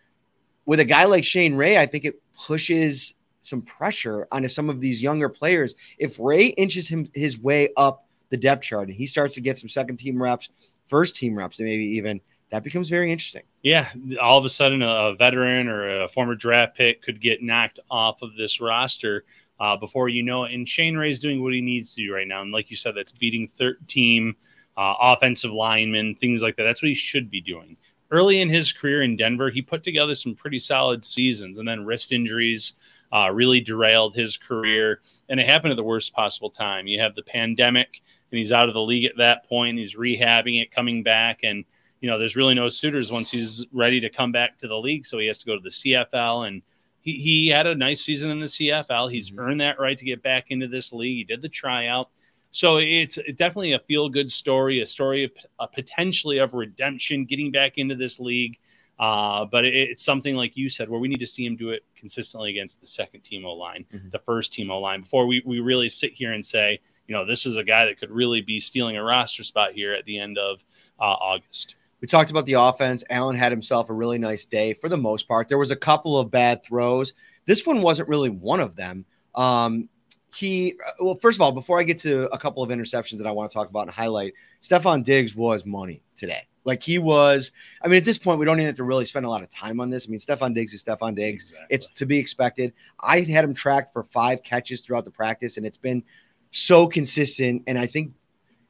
with 0.66 0.80
a 0.80 0.84
guy 0.84 1.06
like 1.06 1.24
Shane 1.24 1.54
Ray, 1.54 1.78
I 1.78 1.86
think 1.86 2.04
it 2.04 2.20
pushes 2.36 3.14
some 3.40 3.62
pressure 3.62 4.28
onto 4.30 4.48
some 4.48 4.68
of 4.68 4.80
these 4.80 5.02
younger 5.02 5.30
players. 5.30 5.76
If 5.96 6.20
Ray 6.20 6.48
inches 6.48 6.88
him 6.88 7.08
his 7.14 7.38
way 7.38 7.70
up 7.78 8.04
the 8.28 8.36
depth 8.36 8.64
chart 8.64 8.88
and 8.88 8.96
he 8.96 9.06
starts 9.06 9.34
to 9.36 9.40
get 9.40 9.56
some 9.56 9.70
second 9.70 9.96
team 9.96 10.22
reps, 10.22 10.50
first 10.88 11.16
team 11.16 11.34
reps, 11.34 11.58
and 11.58 11.66
maybe 11.66 11.84
even 11.84 12.20
that 12.50 12.64
becomes 12.64 12.88
very 12.88 13.12
interesting. 13.12 13.42
Yeah, 13.62 13.88
all 14.20 14.38
of 14.38 14.44
a 14.44 14.48
sudden 14.48 14.82
a 14.82 15.14
veteran 15.14 15.68
or 15.68 16.02
a 16.02 16.08
former 16.08 16.34
draft 16.34 16.76
pick 16.76 17.02
could 17.02 17.20
get 17.20 17.42
knocked 17.42 17.78
off 17.90 18.22
of 18.22 18.34
this 18.36 18.60
roster 18.60 19.24
uh, 19.60 19.76
before 19.76 20.08
you 20.08 20.22
know 20.22 20.44
it. 20.44 20.54
And 20.54 20.68
Shane 20.68 20.96
Ray's 20.96 21.18
doing 21.18 21.42
what 21.42 21.52
he 21.52 21.60
needs 21.60 21.94
to 21.94 22.02
do 22.06 22.14
right 22.14 22.26
now. 22.26 22.42
And 22.42 22.52
like 22.52 22.70
you 22.70 22.76
said, 22.76 22.94
that's 22.94 23.12
beating 23.12 23.48
third 23.48 23.86
team 23.88 24.36
uh, 24.76 24.94
offensive 25.00 25.50
linemen, 25.50 26.14
things 26.14 26.42
like 26.42 26.56
that. 26.56 26.62
That's 26.62 26.80
what 26.80 26.88
he 26.88 26.94
should 26.94 27.30
be 27.30 27.40
doing. 27.40 27.76
Early 28.10 28.40
in 28.40 28.48
his 28.48 28.72
career 28.72 29.02
in 29.02 29.16
Denver, 29.16 29.50
he 29.50 29.60
put 29.60 29.82
together 29.82 30.14
some 30.14 30.34
pretty 30.34 30.60
solid 30.60 31.04
seasons, 31.04 31.58
and 31.58 31.68
then 31.68 31.84
wrist 31.84 32.12
injuries 32.12 32.74
uh, 33.12 33.30
really 33.30 33.60
derailed 33.60 34.14
his 34.14 34.36
career. 34.36 35.00
And 35.28 35.38
it 35.40 35.48
happened 35.48 35.72
at 35.72 35.76
the 35.76 35.82
worst 35.82 36.14
possible 36.14 36.48
time. 36.48 36.86
You 36.86 37.00
have 37.00 37.14
the 37.14 37.22
pandemic, 37.22 38.00
and 38.30 38.38
he's 38.38 38.52
out 38.52 38.68
of 38.68 38.74
the 38.74 38.80
league 38.80 39.04
at 39.04 39.16
that 39.18 39.46
point. 39.46 39.78
He's 39.78 39.96
rehabbing 39.96 40.62
it, 40.62 40.70
coming 40.70 41.02
back, 41.02 41.40
and 41.42 41.64
you 42.00 42.08
know, 42.08 42.18
there's 42.18 42.36
really 42.36 42.54
no 42.54 42.68
suitors 42.68 43.10
once 43.10 43.30
he's 43.30 43.66
ready 43.72 44.00
to 44.00 44.10
come 44.10 44.32
back 44.32 44.56
to 44.58 44.68
the 44.68 44.78
league. 44.78 45.04
So 45.04 45.18
he 45.18 45.26
has 45.26 45.38
to 45.38 45.46
go 45.46 45.56
to 45.56 45.62
the 45.62 45.70
CFL 45.70 46.46
and 46.46 46.62
he, 47.00 47.12
he 47.14 47.48
had 47.48 47.66
a 47.66 47.74
nice 47.74 48.02
season 48.02 48.30
in 48.30 48.40
the 48.40 48.46
CFL. 48.46 49.10
He's 49.10 49.30
mm-hmm. 49.30 49.40
earned 49.40 49.60
that 49.60 49.80
right 49.80 49.98
to 49.98 50.04
get 50.04 50.22
back 50.22 50.46
into 50.50 50.68
this 50.68 50.92
league. 50.92 51.16
He 51.16 51.24
did 51.24 51.42
the 51.42 51.48
tryout. 51.48 52.10
So 52.50 52.78
it's 52.78 53.18
definitely 53.36 53.72
a 53.72 53.78
feel 53.80 54.08
good 54.08 54.32
story, 54.32 54.80
a 54.80 54.86
story 54.86 55.24
of, 55.24 55.30
uh, 55.58 55.66
potentially 55.66 56.38
of 56.38 56.54
redemption, 56.54 57.24
getting 57.24 57.50
back 57.50 57.74
into 57.76 57.94
this 57.94 58.18
league. 58.18 58.58
Uh, 58.98 59.44
but 59.44 59.64
it, 59.64 59.74
it's 59.74 60.04
something 60.04 60.34
like 60.34 60.56
you 60.56 60.68
said, 60.68 60.88
where 60.88 60.98
we 60.98 61.08
need 61.08 61.20
to 61.20 61.26
see 61.26 61.44
him 61.44 61.56
do 61.56 61.70
it 61.70 61.84
consistently 61.94 62.50
against 62.50 62.80
the 62.80 62.86
second 62.86 63.20
team 63.20 63.44
O 63.44 63.52
line, 63.52 63.84
mm-hmm. 63.92 64.08
the 64.10 64.18
first 64.20 64.52
team 64.52 64.70
O 64.70 64.80
line, 64.80 65.02
before 65.02 65.26
we, 65.26 65.42
we 65.44 65.60
really 65.60 65.88
sit 65.88 66.12
here 66.12 66.32
and 66.32 66.44
say, 66.44 66.80
you 67.06 67.14
know, 67.14 67.24
this 67.24 67.46
is 67.46 67.56
a 67.56 67.64
guy 67.64 67.86
that 67.86 67.98
could 67.98 68.10
really 68.10 68.40
be 68.40 68.60
stealing 68.60 68.96
a 68.96 69.02
roster 69.02 69.44
spot 69.44 69.72
here 69.72 69.94
at 69.94 70.04
the 70.04 70.18
end 70.18 70.36
of 70.36 70.64
uh, 71.00 71.04
August. 71.04 71.76
We 72.00 72.06
talked 72.06 72.30
about 72.30 72.46
the 72.46 72.54
offense. 72.54 73.02
Allen 73.10 73.36
had 73.36 73.52
himself 73.52 73.90
a 73.90 73.94
really 73.94 74.18
nice 74.18 74.46
day 74.46 74.72
for 74.72 74.88
the 74.88 74.96
most 74.96 75.26
part. 75.26 75.48
There 75.48 75.58
was 75.58 75.70
a 75.70 75.76
couple 75.76 76.18
of 76.18 76.30
bad 76.30 76.64
throws. 76.64 77.12
This 77.44 77.66
one 77.66 77.82
wasn't 77.82 78.08
really 78.08 78.30
one 78.30 78.60
of 78.60 78.76
them. 78.76 79.04
Um, 79.34 79.88
he, 80.34 80.74
well, 81.00 81.16
first 81.16 81.38
of 81.38 81.42
all, 81.42 81.52
before 81.52 81.80
I 81.80 81.82
get 81.82 81.98
to 82.00 82.28
a 82.30 82.38
couple 82.38 82.62
of 82.62 82.70
interceptions 82.70 83.18
that 83.18 83.26
I 83.26 83.30
want 83.30 83.50
to 83.50 83.54
talk 83.54 83.70
about 83.70 83.82
and 83.82 83.90
highlight, 83.90 84.34
Stefon 84.62 85.02
Diggs 85.02 85.34
was 85.34 85.64
money 85.64 86.02
today. 86.16 86.46
Like 86.64 86.82
he 86.82 86.98
was, 86.98 87.50
I 87.82 87.88
mean, 87.88 87.96
at 87.96 88.04
this 88.04 88.18
point, 88.18 88.38
we 88.38 88.44
don't 88.44 88.58
even 88.58 88.66
have 88.66 88.76
to 88.76 88.84
really 88.84 89.06
spend 89.06 89.24
a 89.24 89.30
lot 89.30 89.42
of 89.42 89.48
time 89.48 89.80
on 89.80 89.88
this. 89.88 90.06
I 90.06 90.10
mean, 90.10 90.20
Stefon 90.20 90.54
Diggs 90.54 90.74
is 90.74 90.84
Stefon 90.84 91.14
Diggs. 91.14 91.44
Exactly. 91.44 91.66
It's 91.70 91.88
to 91.94 92.04
be 92.04 92.18
expected. 92.18 92.74
I 93.00 93.20
had 93.20 93.44
him 93.44 93.54
tracked 93.54 93.92
for 93.94 94.04
five 94.04 94.42
catches 94.42 94.82
throughout 94.82 95.06
the 95.06 95.10
practice, 95.10 95.56
and 95.56 95.64
it's 95.64 95.78
been 95.78 96.04
so 96.50 96.86
consistent. 96.86 97.62
And 97.66 97.78
I 97.78 97.86
think, 97.86 98.12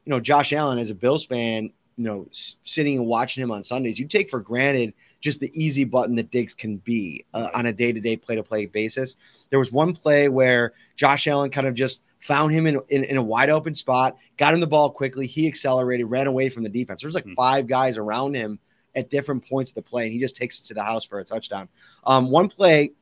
you 0.04 0.10
know, 0.10 0.20
Josh 0.20 0.52
Allen, 0.52 0.78
as 0.78 0.90
a 0.90 0.94
Bills 0.94 1.26
fan, 1.26 1.72
you 1.98 2.04
know, 2.04 2.28
sitting 2.30 2.96
and 2.96 3.06
watching 3.06 3.42
him 3.42 3.50
on 3.50 3.64
Sundays, 3.64 3.98
you 3.98 4.06
take 4.06 4.30
for 4.30 4.40
granted 4.40 4.94
just 5.20 5.40
the 5.40 5.50
easy 5.52 5.82
button 5.82 6.14
that 6.14 6.30
Diggs 6.30 6.54
can 6.54 6.76
be 6.76 7.24
uh, 7.34 7.48
on 7.54 7.66
a 7.66 7.72
day 7.72 7.92
to 7.92 8.00
day, 8.00 8.16
play 8.16 8.36
to 8.36 8.42
play 8.44 8.66
basis. 8.66 9.16
There 9.50 9.58
was 9.58 9.72
one 9.72 9.92
play 9.94 10.28
where 10.28 10.74
Josh 10.94 11.26
Allen 11.26 11.50
kind 11.50 11.66
of 11.66 11.74
just 11.74 12.04
found 12.20 12.54
him 12.54 12.68
in, 12.68 12.80
in, 12.88 13.02
in, 13.02 13.16
a 13.16 13.22
wide 13.22 13.50
open 13.50 13.74
spot, 13.74 14.16
got 14.36 14.54
him 14.54 14.60
the 14.60 14.66
ball 14.66 14.90
quickly. 14.90 15.26
He 15.26 15.48
accelerated, 15.48 16.08
ran 16.08 16.28
away 16.28 16.48
from 16.48 16.62
the 16.62 16.68
defense. 16.68 17.02
There's 17.02 17.14
like 17.14 17.24
mm-hmm. 17.24 17.34
five 17.34 17.66
guys 17.66 17.98
around 17.98 18.34
him 18.34 18.60
at 18.94 19.10
different 19.10 19.48
points 19.48 19.72
of 19.72 19.74
the 19.74 19.82
play, 19.82 20.04
and 20.04 20.12
he 20.12 20.20
just 20.20 20.36
takes 20.36 20.60
it 20.60 20.68
to 20.68 20.74
the 20.74 20.82
house 20.84 21.04
for 21.04 21.18
a 21.18 21.24
touchdown. 21.24 21.68
Um, 22.04 22.30
one 22.30 22.48
play, 22.48 22.92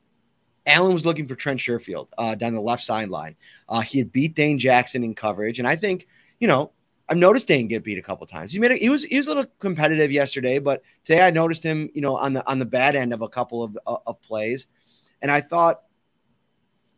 Allen 0.65 0.95
was 0.95 1.05
looking 1.05 1.27
for 1.27 1.35
Trent 1.35 1.61
Sherfield 1.61 2.09
uh, 2.17 2.35
down 2.35 2.55
the 2.55 2.63
left 2.63 2.83
sideline. 2.83 3.37
Uh, 3.69 3.81
he 3.81 3.99
had 3.99 4.11
beat 4.11 4.35
Dane 4.35 4.59
Jackson 4.59 5.05
in 5.05 5.15
coverage, 5.15 5.59
and 5.59 5.69
I 5.69 5.77
think 5.77 6.09
you 6.41 6.49
know 6.49 6.73
I've 7.09 7.17
noticed 7.17 7.47
Dane 7.47 7.69
get 7.69 7.85
beat 7.85 7.99
a 7.99 8.03
couple 8.03 8.27
times. 8.27 8.53
He 8.53 8.59
made 8.59 8.73
a, 8.73 8.75
he 8.75 8.89
was 8.89 9.05
he 9.05 9.17
was 9.17 9.27
a 9.27 9.35
little 9.35 9.51
competitive 9.61 10.11
yesterday, 10.11 10.59
but 10.59 10.83
today 11.05 11.27
I 11.27 11.31
noticed 11.31 11.63
him, 11.63 11.89
you 11.95 12.01
know, 12.01 12.17
on 12.17 12.33
the 12.33 12.47
on 12.49 12.59
the 12.59 12.65
bad 12.65 12.97
end 12.97 13.13
of 13.13 13.23
a 13.23 13.29
couple 13.29 13.63
of 13.63 13.79
uh, 13.87 13.97
of 14.07 14.21
plays, 14.23 14.67
and 15.23 15.31
I 15.31 15.41
thought 15.41 15.83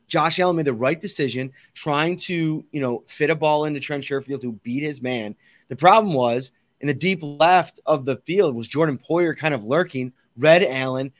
Josh 0.06 0.38
Allen 0.38 0.56
made 0.56 0.64
the 0.64 0.72
right 0.72 0.98
decision 0.98 1.52
trying 1.74 2.16
to 2.16 2.64
you 2.70 2.80
know 2.80 3.04
fit 3.06 3.30
a 3.30 3.36
ball 3.36 3.66
into 3.66 3.80
Trent 3.80 4.02
Sherfield 4.02 4.40
to 4.40 4.52
beat 4.62 4.82
his 4.82 5.02
man. 5.02 5.36
The 5.68 5.76
problem 5.76 6.14
was 6.14 6.52
in 6.80 6.88
the 6.88 6.94
deep 6.94 7.20
left 7.22 7.80
of 7.84 8.04
the 8.04 8.16
field 8.24 8.54
was 8.54 8.68
Jordan 8.68 8.98
Poyer 8.98 9.36
kind 9.36 9.52
of 9.52 9.64
lurking, 9.64 10.12
read 10.36 10.62
Allen, 10.62 11.12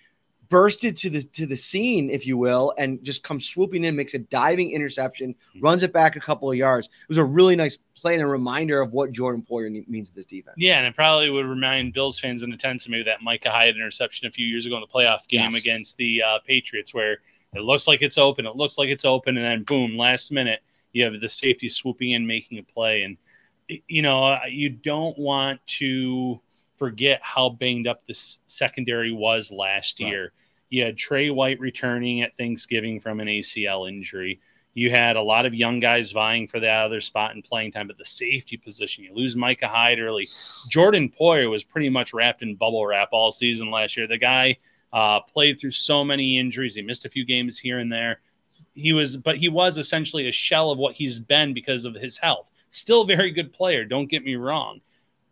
bursted 0.48 0.96
to 0.96 1.11
the 1.11 1.22
to 1.22 1.46
the 1.46 1.56
scene, 1.56 2.11
if 2.11 2.26
you 2.26 2.37
will, 2.37 2.74
and 2.78 3.02
just 3.04 3.22
comes 3.22 3.46
swooping 3.46 3.84
in, 3.84 3.96
makes 3.96 4.14
a 4.14 4.18
diving 4.18 4.72
interception, 4.72 5.34
mm-hmm. 5.34 5.61
runs 5.61 5.82
it 5.82 5.92
back 5.92 6.16
a 6.16 6.20
couple 6.20 6.50
of 6.50 6.56
yards. 6.56 6.87
It 6.87 7.08
was 7.08 7.18
a 7.18 7.24
really 7.24 7.56
nice 7.56 7.78
play 7.96 8.14
and 8.14 8.22
a 8.22 8.26
reminder 8.26 8.80
of 8.80 8.92
what 8.92 9.12
Jordan 9.12 9.44
Poyer 9.48 9.87
means 9.88 10.11
to 10.11 10.14
this 10.14 10.26
defense. 10.26 10.54
Yeah, 10.56 10.78
and 10.78 10.87
it 10.87 10.94
probably 10.94 11.30
would 11.30 11.46
remind 11.46 11.92
Bills 11.92 12.18
fans 12.18 12.42
in 12.42 12.52
attendance 12.52 12.87
of 12.87 12.92
maybe 12.92 13.04
that 13.04 13.22
Micah 13.22 13.50
Hyde 13.50 13.76
interception 13.76 14.26
a 14.26 14.30
few 14.30 14.46
years 14.46 14.66
ago 14.66 14.76
in 14.76 14.80
the 14.80 14.87
playoff 14.87 15.26
game 15.28 15.52
yes. 15.52 15.61
against 15.61 15.96
the 15.96 16.22
uh, 16.22 16.38
Patriots, 16.46 16.94
where 16.94 17.18
it 17.54 17.61
looks 17.61 17.87
like 17.87 18.02
it's 18.02 18.18
open, 18.18 18.46
it 18.46 18.56
looks 18.56 18.78
like 18.78 18.88
it's 18.88 19.04
open, 19.04 19.37
and 19.37 19.44
then 19.44 19.62
boom, 19.64 19.96
last 19.96 20.30
minute 20.32 20.61
you 20.92 21.04
have 21.04 21.20
the 21.20 21.28
safety 21.28 21.68
swooping 21.68 22.12
in, 22.12 22.26
making 22.26 22.58
a 22.58 22.62
play, 22.62 23.02
and 23.02 23.16
you 23.87 24.02
know 24.02 24.38
you 24.48 24.70
don't 24.70 25.18
want 25.18 25.61
to 25.66 26.40
forget 26.79 27.21
how 27.23 27.51
banged 27.51 27.87
up 27.87 28.05
the 28.07 28.14
secondary 28.47 29.12
was 29.12 29.51
last 29.51 30.01
right. 30.01 30.11
year. 30.11 30.33
You 30.71 30.85
had 30.85 30.97
Tre 30.97 31.31
White 31.31 31.61
returning 31.61 32.23
at 32.23 32.37
Thanksgiving 32.37 33.01
from 33.01 33.21
an 33.21 33.27
ACL 33.27 33.88
injury. 33.88 34.41
You 34.75 34.91
had 34.91 35.17
a 35.17 35.23
lot 35.23 35.45
of 35.45 35.55
young 35.55 35.81
guys 35.81 36.12
vying 36.12 36.47
for 36.47 36.61
that 36.61 36.85
other 36.85 37.01
spot 37.01 37.35
and 37.35 37.43
playing 37.43 37.73
time, 37.73 37.88
but 37.88 37.99
the 37.99 38.05
safety 38.05 38.57
position, 38.57 39.03
you 39.03 39.12
lose 39.12 39.35
Micah 39.35 39.67
Hyde 39.67 39.99
early. 39.99 40.29
Jordan 40.69 41.11
Poyer 41.11 41.51
was 41.51 41.64
pretty 41.64 41.88
much 41.88 42.14
wrapped 42.14 42.43
in 42.43 42.55
bubble 42.55 42.87
wrap 42.87 43.09
all 43.12 43.33
season 43.33 43.71
last 43.71 43.97
year. 43.97 44.07
The 44.07 44.19
guy 44.19 44.57
uh, 44.93 45.21
played 45.21 45.59
through 45.59 45.73
so 45.73 46.05
many 46.05 46.38
injuries. 46.38 46.77
He 46.77 46.83
missed 46.83 47.05
a 47.05 47.11
few 47.11 47.25
games 47.25 47.59
here 47.59 47.81
and 47.81 47.91
there. 47.91 48.21
He 48.75 48.93
was, 48.93 49.17
but 49.17 49.37
he 49.37 49.49
was 49.49 49.79
essentially 49.79 50.29
a 50.29 50.33
shell 50.33 50.71
of 50.71 50.79
what 50.79 50.95
he's 50.95 51.19
been 51.19 51.55
because 51.55 51.85
of 51.85 51.95
his 51.95 52.17
health. 52.17 52.49
Still 52.71 53.03
a 53.03 53.07
very 53.07 53.33
good 53.33 53.53
player. 53.53 53.85
Don't 53.85 54.11
get 54.11 54.23
me 54.23 54.37
wrong 54.37 54.81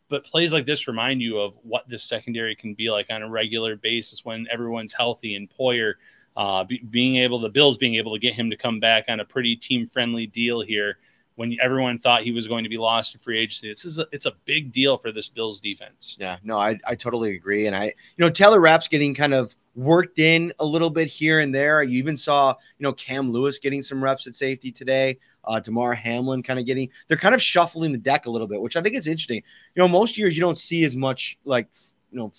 but 0.09 0.25
plays 0.25 0.53
like 0.53 0.67
this 0.67 0.87
remind 0.87 1.21
you 1.21 1.39
of 1.39 1.57
what 1.63 1.89
this 1.89 2.05
secondary 2.05 2.55
can 2.55 2.75
be 2.75 2.91
like 2.91 3.07
on 3.11 3.23
a 3.23 3.29
regular 3.29 3.77
basis 3.77 4.25
when 4.25 4.47
everyone's 4.51 4.93
healthy 4.93 5.35
and 5.35 5.49
Poyer 5.51 5.95
uh, 6.37 6.65
be, 6.65 6.79
being 6.91 7.17
able 7.17 7.39
the 7.39 7.49
Bills 7.49 7.79
being 7.79 7.95
able 7.95 8.13
to 8.13 8.19
get 8.19 8.35
him 8.35 8.51
to 8.51 8.57
come 8.57 8.79
back 8.79 9.07
on 9.09 9.21
a 9.21 9.25
pretty 9.25 9.57
team 9.57 9.87
friendly 9.87 10.27
deal 10.27 10.61
here 10.61 10.99
when 11.37 11.57
everyone 11.63 11.99
thought 11.99 12.23
he 12.23 12.33
was 12.33 12.47
going 12.47 12.65
to 12.65 12.71
be 12.71 12.79
lost 12.79 13.13
to 13.13 13.19
free 13.19 13.39
agency. 13.39 13.69
This 13.69 13.85
is 13.85 13.99
a, 13.99 14.07
it's 14.11 14.27
a 14.27 14.33
big 14.47 14.73
deal 14.73 14.97
for 14.97 15.13
this 15.13 15.29
Bills 15.29 15.61
defense. 15.61 16.17
Yeah, 16.19 16.39
no, 16.43 16.57
I, 16.57 16.79
I 16.87 16.95
totally 16.95 17.35
agree. 17.35 17.67
And 17.67 17.77
I, 17.77 17.85
you 17.85 17.93
know, 18.19 18.31
Taylor 18.31 18.59
Rapp's 18.59 18.89
getting 18.89 19.15
kind 19.15 19.35
of 19.35 19.55
worked 19.75 20.19
in 20.19 20.53
a 20.59 20.65
little 20.65 20.89
bit 20.89 21.09
here 21.09 21.41
and 21.41 21.55
there. 21.55 21.83
You 21.83 21.99
even 21.99 22.17
saw, 22.17 22.55
you 22.79 22.85
know, 22.85 22.95
Cam 22.95 23.31
Lewis 23.31 23.59
getting 23.59 23.83
some 23.83 24.03
reps 24.03 24.27
at 24.27 24.35
safety 24.35 24.73
today. 24.73 25.19
Uh, 25.47 25.61
Damar 25.61 25.95
Hamlin 25.95 26.43
kind 26.43 26.59
of 26.59 26.67
getting, 26.67 26.91
they're 27.07 27.17
kind 27.17 27.35
of 27.35 27.41
shuffling 27.43 27.93
the 27.93 27.99
deck 27.99 28.27
a 28.27 28.31
little 28.31 28.49
bit, 28.49 28.61
which 28.61 28.77
I 28.77 28.83
think 28.83 28.97
is 28.97 29.07
interesting. 29.07 29.43
You 29.75 29.83
know, 29.83 29.89
most 29.89 30.19
years 30.19 30.37
you 30.37 30.41
don't 30.41 30.59
see 30.59 30.85
as 30.85 30.97
much 30.97 31.39
like, 31.45 31.69
you 32.11 32.19
know, 32.19 32.33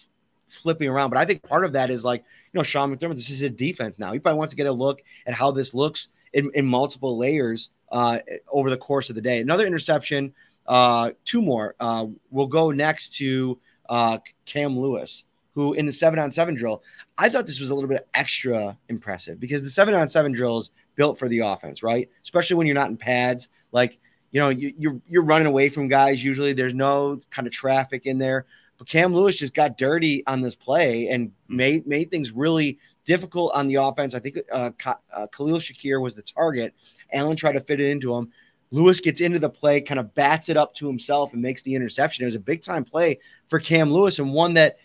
flipping 0.47 0.89
around, 0.89 1.09
but 1.09 1.19
I 1.19 1.25
think 1.25 1.43
part 1.43 1.65
of 1.65 1.73
that 1.73 1.89
is 1.89 2.03
like, 2.03 2.23
you 2.53 2.57
know, 2.57 2.63
Sean 2.63 2.95
McDermott, 2.95 3.15
this 3.15 3.29
is 3.29 3.41
a 3.41 3.49
defense 3.49 3.99
now. 3.99 4.13
He 4.13 4.19
probably 4.19 4.39
wants 4.39 4.53
to 4.53 4.57
get 4.57 4.67
a 4.67 4.71
look 4.71 5.01
at 5.25 5.33
how 5.33 5.51
this 5.51 5.73
looks 5.73 6.09
in, 6.33 6.51
in 6.53 6.65
multiple 6.65 7.17
layers 7.17 7.71
uh, 7.91 8.19
over 8.49 8.69
the 8.69 8.77
course 8.77 9.09
of 9.09 9.15
the 9.15 9.21
day. 9.21 9.39
Another 9.39 9.65
interception 9.65 10.33
Uh, 10.67 11.11
two 11.23 11.41
more. 11.41 11.75
Uh, 11.79 12.07
we'll 12.29 12.45
go 12.45 12.71
next 12.71 13.15
to 13.15 13.57
uh, 13.87 14.17
Cam 14.43 14.77
Lewis, 14.77 15.23
who 15.55 15.71
in 15.75 15.85
the 15.85 15.93
seven 15.93 16.19
on 16.19 16.29
seven 16.29 16.55
drill, 16.55 16.83
I 17.17 17.29
thought 17.29 17.47
this 17.47 17.61
was 17.61 17.69
a 17.69 17.73
little 17.73 17.89
bit 17.89 18.05
extra 18.13 18.77
impressive 18.89 19.39
because 19.39 19.63
the 19.63 19.69
seven 19.69 19.93
on 19.93 20.09
seven 20.09 20.33
drill 20.33 20.57
is 20.57 20.71
built 20.97 21.17
for 21.17 21.29
the 21.29 21.39
offense, 21.39 21.81
right? 21.81 22.09
Especially 22.21 22.57
when 22.57 22.67
you're 22.67 22.75
not 22.75 22.89
in 22.89 22.97
pads. 22.97 23.47
Like, 23.71 23.97
you 24.31 24.41
know, 24.41 24.49
you, 24.49 24.73
you're 24.77 25.01
you're 25.07 25.23
running 25.23 25.47
away 25.47 25.69
from 25.69 25.87
guys. 25.87 26.21
Usually, 26.21 26.51
there's 26.51 26.73
no 26.73 27.21
kind 27.29 27.47
of 27.47 27.53
traffic 27.53 28.05
in 28.05 28.17
there. 28.17 28.45
But 28.77 28.89
Cam 28.89 29.13
Lewis 29.13 29.37
just 29.37 29.53
got 29.53 29.77
dirty 29.77 30.25
on 30.27 30.41
this 30.41 30.55
play 30.55 31.07
and 31.07 31.31
made 31.47 31.87
made 31.87 32.11
things 32.11 32.31
really 32.31 32.77
difficult 33.05 33.53
on 33.55 33.67
the 33.67 33.75
offense. 33.75 34.13
I 34.13 34.19
think 34.19 34.37
uh, 34.51 34.71
uh, 34.85 35.27
Khalil 35.27 35.59
Shakir 35.59 36.01
was 36.01 36.13
the 36.13 36.21
target. 36.21 36.73
Allen 37.13 37.37
tried 37.37 37.53
to 37.53 37.61
fit 37.61 37.79
it 37.79 37.89
into 37.89 38.13
him. 38.13 38.31
Lewis 38.69 38.99
gets 38.99 39.21
into 39.21 39.39
the 39.39 39.49
play, 39.49 39.79
kind 39.79 39.99
of 39.99 40.13
bats 40.13 40.49
it 40.49 40.57
up 40.57 40.75
to 40.75 40.87
himself 40.87 41.31
and 41.31 41.41
makes 41.41 41.61
the 41.61 41.73
interception. 41.73 42.23
It 42.23 42.27
was 42.27 42.35
a 42.35 42.39
big 42.39 42.61
time 42.61 42.83
play 42.83 43.19
for 43.47 43.59
Cam 43.59 43.93
Lewis 43.93 44.19
and 44.19 44.33
one 44.33 44.55
that 44.55 44.77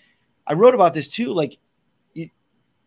I 0.47 0.55
wrote 0.55 0.75
about 0.75 0.95
this 0.95 1.11
too. 1.11 1.33
Like 1.33 1.59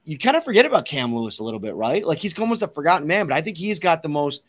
you 0.05 0.17
kind 0.17 0.37
of 0.37 0.43
forget 0.43 0.65
about 0.65 0.85
Cam 0.85 1.13
Lewis 1.13 1.39
a 1.39 1.43
little 1.43 1.59
bit, 1.59 1.75
right? 1.75 2.05
Like 2.05 2.19
he's 2.19 2.37
almost 2.39 2.61
a 2.61 2.67
forgotten 2.67 3.07
man, 3.07 3.27
but 3.27 3.35
I 3.35 3.41
think 3.41 3.57
he's 3.57 3.79
got 3.79 4.03
the 4.03 4.09
most 4.09 4.43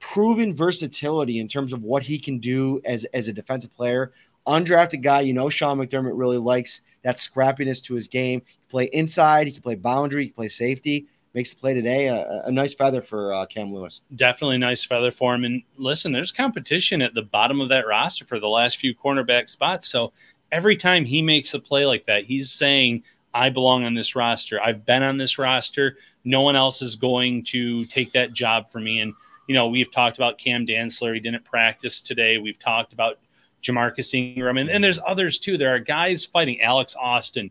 proven 0.00 0.54
versatility 0.54 1.38
in 1.38 1.48
terms 1.48 1.72
of 1.72 1.82
what 1.82 2.02
he 2.02 2.18
can 2.18 2.38
do 2.38 2.80
as, 2.84 3.04
as 3.14 3.28
a 3.28 3.32
defensive 3.32 3.74
player. 3.74 4.12
Undrafted 4.46 5.02
guy, 5.02 5.20
you 5.20 5.32
know, 5.32 5.48
Sean 5.48 5.78
McDermott 5.78 6.18
really 6.18 6.38
likes 6.38 6.80
that 7.02 7.16
scrappiness 7.16 7.82
to 7.84 7.94
his 7.94 8.08
game. 8.08 8.42
He 8.44 8.54
can 8.54 8.68
play 8.68 8.84
inside, 8.92 9.46
he 9.46 9.52
can 9.52 9.62
play 9.62 9.76
boundary, 9.76 10.24
he 10.24 10.28
can 10.30 10.36
play 10.36 10.48
safety 10.48 11.06
makes 11.34 11.50
the 11.50 11.56
play 11.56 11.74
today. 11.74 12.08
A, 12.08 12.42
a 12.44 12.52
nice 12.52 12.74
feather 12.74 13.00
for 13.00 13.32
uh, 13.32 13.46
Cam 13.46 13.72
Lewis. 13.72 14.00
Definitely 14.14 14.58
nice 14.58 14.84
feather 14.84 15.10
for 15.10 15.34
him. 15.34 15.44
And 15.44 15.62
listen, 15.76 16.12
there's 16.12 16.32
competition 16.32 17.02
at 17.02 17.14
the 17.14 17.22
bottom 17.22 17.60
of 17.60 17.68
that 17.70 17.86
roster 17.86 18.24
for 18.24 18.38
the 18.38 18.48
last 18.48 18.78
few 18.78 18.94
cornerback 18.94 19.48
spots. 19.48 19.88
So 19.88 20.12
every 20.50 20.76
time 20.76 21.04
he 21.04 21.22
makes 21.22 21.54
a 21.54 21.58
play 21.58 21.86
like 21.86 22.04
that, 22.06 22.24
he's 22.24 22.50
saying, 22.50 23.02
I 23.34 23.50
belong 23.50 23.84
on 23.84 23.94
this 23.94 24.14
roster. 24.14 24.60
I've 24.62 24.84
been 24.84 25.02
on 25.02 25.16
this 25.16 25.38
roster. 25.38 25.96
No 26.24 26.42
one 26.42 26.56
else 26.56 26.82
is 26.82 26.96
going 26.96 27.44
to 27.44 27.84
take 27.86 28.12
that 28.12 28.32
job 28.32 28.70
for 28.70 28.80
me. 28.80 29.00
And, 29.00 29.14
you 29.46 29.54
know, 29.54 29.68
we've 29.68 29.90
talked 29.90 30.16
about 30.16 30.38
Cam 30.38 30.66
Dantzler. 30.66 31.14
He 31.14 31.20
didn't 31.20 31.44
practice 31.44 32.00
today. 32.00 32.38
We've 32.38 32.58
talked 32.58 32.92
about 32.92 33.18
Ja'Marcus 33.62 34.14
Ingram. 34.14 34.58
And, 34.58 34.68
and 34.68 34.82
there's 34.82 34.98
others 35.06 35.38
too. 35.38 35.56
There 35.56 35.74
are 35.74 35.78
guys 35.78 36.24
fighting 36.24 36.60
Alex 36.60 36.94
Austin, 37.00 37.50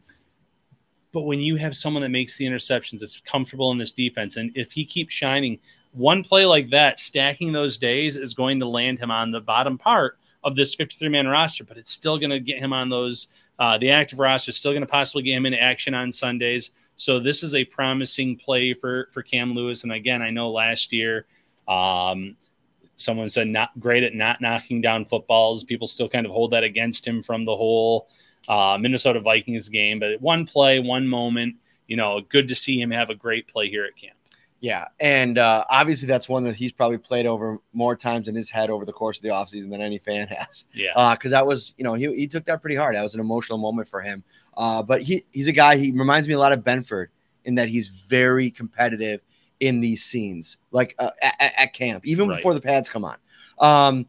but 1.11 1.21
when 1.21 1.39
you 1.39 1.55
have 1.57 1.75
someone 1.75 2.03
that 2.03 2.09
makes 2.09 2.37
the 2.37 2.45
interceptions, 2.45 3.01
it's 3.01 3.19
comfortable 3.21 3.71
in 3.71 3.77
this 3.77 3.91
defense. 3.91 4.37
And 4.37 4.51
if 4.55 4.71
he 4.71 4.85
keeps 4.85 5.13
shining, 5.13 5.59
one 5.93 6.23
play 6.23 6.45
like 6.45 6.69
that, 6.69 6.99
stacking 6.99 7.51
those 7.51 7.77
days, 7.77 8.15
is 8.17 8.33
going 8.33 8.59
to 8.59 8.67
land 8.67 8.99
him 8.99 9.11
on 9.11 9.31
the 9.31 9.41
bottom 9.41 9.77
part 9.77 10.17
of 10.43 10.55
this 10.55 10.73
53 10.75 11.09
man 11.09 11.27
roster, 11.27 11.63
but 11.63 11.77
it's 11.77 11.91
still 11.91 12.17
going 12.17 12.29
to 12.29 12.39
get 12.39 12.59
him 12.59 12.73
on 12.73 12.89
those. 12.89 13.27
Uh, 13.61 13.77
the 13.77 13.91
active 13.91 14.17
roster 14.17 14.49
is 14.49 14.57
still 14.57 14.71
going 14.71 14.81
to 14.81 14.87
possibly 14.87 15.21
get 15.21 15.35
him 15.35 15.45
into 15.45 15.61
action 15.61 15.93
on 15.93 16.11
Sundays. 16.11 16.71
So 16.95 17.19
this 17.19 17.43
is 17.43 17.53
a 17.53 17.63
promising 17.63 18.35
play 18.35 18.73
for 18.73 19.09
for 19.11 19.21
Cam 19.21 19.53
Lewis. 19.53 19.83
And 19.83 19.91
again, 19.91 20.23
I 20.23 20.31
know 20.31 20.49
last 20.49 20.91
year, 20.91 21.27
um, 21.67 22.35
someone 22.95 23.29
said 23.29 23.47
not 23.47 23.79
great 23.79 24.01
at 24.01 24.15
not 24.15 24.41
knocking 24.41 24.81
down 24.81 25.05
footballs. 25.05 25.63
People 25.63 25.85
still 25.85 26.09
kind 26.09 26.25
of 26.25 26.31
hold 26.31 26.53
that 26.53 26.63
against 26.63 27.05
him 27.05 27.21
from 27.21 27.45
the 27.45 27.55
whole 27.55 28.09
uh, 28.47 28.79
Minnesota 28.81 29.19
Vikings 29.19 29.69
game. 29.69 29.99
But 29.99 30.19
one 30.19 30.47
play, 30.47 30.79
one 30.79 31.07
moment, 31.07 31.55
you 31.85 31.97
know, 31.97 32.19
good 32.29 32.47
to 32.47 32.55
see 32.55 32.81
him 32.81 32.89
have 32.89 33.11
a 33.11 33.15
great 33.15 33.47
play 33.47 33.69
here 33.69 33.85
at 33.85 33.95
camp. 33.95 34.17
Yeah. 34.61 34.85
And 34.99 35.39
uh, 35.39 35.65
obviously, 35.69 36.07
that's 36.07 36.29
one 36.29 36.43
that 36.43 36.55
he's 36.55 36.71
probably 36.71 36.99
played 36.99 37.25
over 37.25 37.57
more 37.73 37.95
times 37.95 38.27
in 38.27 38.35
his 38.35 38.49
head 38.49 38.69
over 38.69 38.85
the 38.85 38.93
course 38.93 39.17
of 39.17 39.23
the 39.23 39.29
offseason 39.29 39.71
than 39.71 39.81
any 39.81 39.97
fan 39.97 40.27
has. 40.29 40.65
Yeah. 40.71 41.15
Because 41.15 41.33
uh, 41.33 41.37
that 41.37 41.47
was, 41.47 41.73
you 41.77 41.83
know, 41.83 41.95
he, 41.95 42.13
he 42.15 42.27
took 42.27 42.45
that 42.45 42.61
pretty 42.61 42.75
hard. 42.75 42.95
That 42.95 43.01
was 43.01 43.15
an 43.15 43.19
emotional 43.19 43.57
moment 43.57 43.87
for 43.87 44.01
him. 44.01 44.23
Uh, 44.55 44.83
but 44.83 45.01
he, 45.01 45.25
he's 45.31 45.47
a 45.47 45.51
guy, 45.51 45.77
he 45.77 45.91
reminds 45.91 46.27
me 46.27 46.35
a 46.35 46.39
lot 46.39 46.53
of 46.53 46.59
Benford 46.59 47.07
in 47.43 47.55
that 47.55 47.69
he's 47.69 47.89
very 47.89 48.51
competitive 48.51 49.21
in 49.59 49.81
these 49.81 50.03
scenes, 50.03 50.57
like 50.71 50.95
uh, 50.99 51.09
at, 51.21 51.53
at, 51.57 51.73
camp, 51.73 52.05
even 52.05 52.27
right. 52.27 52.35
before 52.35 52.53
the 52.53 52.61
pads 52.61 52.89
come 52.89 53.05
on. 53.05 53.17
Um, 53.59 54.07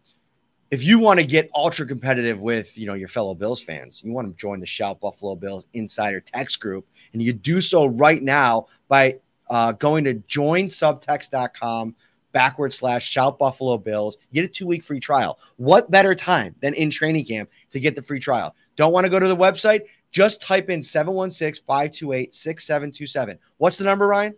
if 0.70 0.82
you 0.82 0.98
want 0.98 1.20
to 1.20 1.26
get 1.26 1.50
ultra 1.54 1.86
competitive 1.86 2.40
with 2.40 2.76
you 2.78 2.86
know 2.86 2.94
your 2.94 3.08
fellow 3.08 3.34
Bills 3.34 3.60
fans, 3.60 4.02
you 4.02 4.12
want 4.12 4.28
to 4.28 4.34
join 4.40 4.60
the 4.60 4.66
Shout 4.66 5.00
Buffalo 5.00 5.34
Bills 5.34 5.68
Insider 5.74 6.20
Text 6.20 6.60
Group, 6.60 6.86
and 7.12 7.22
you 7.22 7.34
do 7.34 7.60
so 7.60 7.84
right 7.86 8.22
now 8.22 8.66
by 8.88 9.18
uh, 9.52 9.70
going 9.72 10.02
to 10.02 10.14
joinsubtext.com 10.14 11.94
backward 12.32 12.72
slash 12.72 13.06
shout 13.06 13.38
Buffalo 13.38 13.76
Bills. 13.76 14.16
Get 14.32 14.46
a 14.46 14.48
two 14.48 14.66
week 14.66 14.82
free 14.82 14.98
trial. 14.98 15.38
What 15.56 15.90
better 15.90 16.14
time 16.14 16.54
than 16.62 16.72
in 16.72 16.88
training 16.88 17.26
camp 17.26 17.50
to 17.70 17.78
get 17.78 17.94
the 17.94 18.02
free 18.02 18.18
trial? 18.18 18.56
Don't 18.76 18.94
want 18.94 19.04
to 19.04 19.10
go 19.10 19.20
to 19.20 19.28
the 19.28 19.36
website? 19.36 19.82
Just 20.10 20.40
type 20.40 20.70
in 20.70 20.82
716 20.82 21.64
528 21.66 22.32
6727. 22.32 23.38
What's 23.58 23.76
the 23.76 23.84
number, 23.84 24.08
Ryan? 24.08 24.34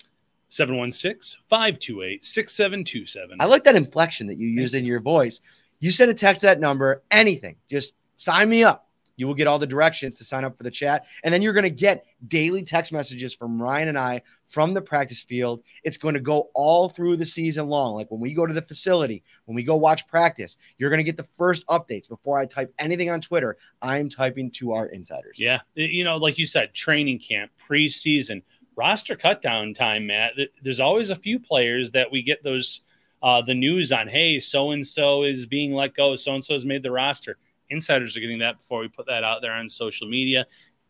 716 0.48 1.40
528 1.48 2.24
6727. 2.24 3.40
I 3.40 3.44
like 3.44 3.62
that 3.62 3.77
inflection 3.77 4.27
that 4.27 4.37
you 4.37 4.48
use 4.48 4.74
in 4.74 4.85
your 4.85 5.00
voice. 5.00 5.40
You 5.79 5.92
send 5.92 6.11
a 6.11 6.14
text 6.14 6.42
that 6.42 6.59
number, 6.59 7.05
anything, 7.12 7.55
just 7.70 7.94
sign 8.16 8.48
me 8.48 8.64
up. 8.64 8.83
You 9.16 9.27
will 9.27 9.35
get 9.35 9.46
all 9.46 9.59
the 9.59 9.66
directions 9.66 10.16
to 10.16 10.24
sign 10.24 10.44
up 10.44 10.57
for 10.57 10.62
the 10.62 10.70
chat. 10.70 11.07
And 11.22 11.33
then 11.33 11.42
you're 11.42 11.53
going 11.53 11.64
to 11.64 11.70
get 11.70 12.07
daily 12.29 12.62
text 12.62 12.92
messages 12.92 13.35
from 13.35 13.61
Ryan 13.61 13.88
and 13.88 13.98
I 13.98 14.22
from 14.48 14.74
the 14.74 14.83
practice 14.83 15.22
field. 15.22 15.62
It's 15.83 15.96
going 15.96 16.14
to 16.14 16.20
go 16.20 16.50
all 16.55 16.88
through 16.88 17.16
the 17.16 17.27
season 17.27 17.68
long. 17.68 17.94
Like 17.94 18.11
when 18.11 18.20
we 18.20 18.35
go 18.35 18.46
to 18.46 18.55
the 18.55 18.62
facility, 18.62 19.22
when 19.44 19.55
we 19.55 19.62
go 19.62 19.77
watch 19.77 20.07
practice, 20.09 20.57
you're 20.79 20.90
going 20.90 20.98
to 20.98 21.05
get 21.05 21.16
the 21.16 21.29
first 21.37 21.66
updates 21.66 22.09
before 22.09 22.38
I 22.38 22.46
type 22.46 22.72
anything 22.79 23.11
on 23.11 23.20
Twitter. 23.20 23.57
I'm 23.83 24.09
typing 24.09 24.50
to 24.53 24.72
our 24.72 24.87
insiders. 24.87 25.38
Yeah. 25.38 25.61
You 25.74 26.05
know, 26.05 26.16
like 26.16 26.38
you 26.38 26.46
said, 26.46 26.74
training 26.74 27.20
camp, 27.20 27.50
preseason, 27.68 28.42
roster 28.77 29.16
cut 29.16 29.42
down 29.42 29.74
time, 29.74 30.07
Matt. 30.07 30.33
There's 30.62 30.81
always 30.81 31.11
a 31.11 31.16
few 31.16 31.38
players 31.38 31.90
that 31.92 32.11
we 32.11 32.22
get 32.22 32.42
those– 32.42 32.81
uh, 33.24 33.40
the 33.40 33.55
news 33.55 33.90
on, 33.90 34.07
hey, 34.07 34.38
so 34.38 34.72
and 34.72 34.87
so 34.87 35.22
is 35.22 35.46
being 35.46 35.72
let 35.72 35.94
go, 35.94 36.14
so 36.14 36.35
and 36.35 36.44
so 36.44 36.53
has 36.53 36.66
made 36.66 36.83
the 36.83 36.90
roster. 36.90 37.38
Insiders 37.74 38.16
are 38.16 38.20
getting 38.20 38.38
that 38.38 38.58
before 38.58 38.80
we 38.80 38.88
put 38.88 39.06
that 39.06 39.24
out 39.24 39.42
there 39.42 39.52
on 39.52 39.68
social 39.68 40.08
media. 40.08 40.46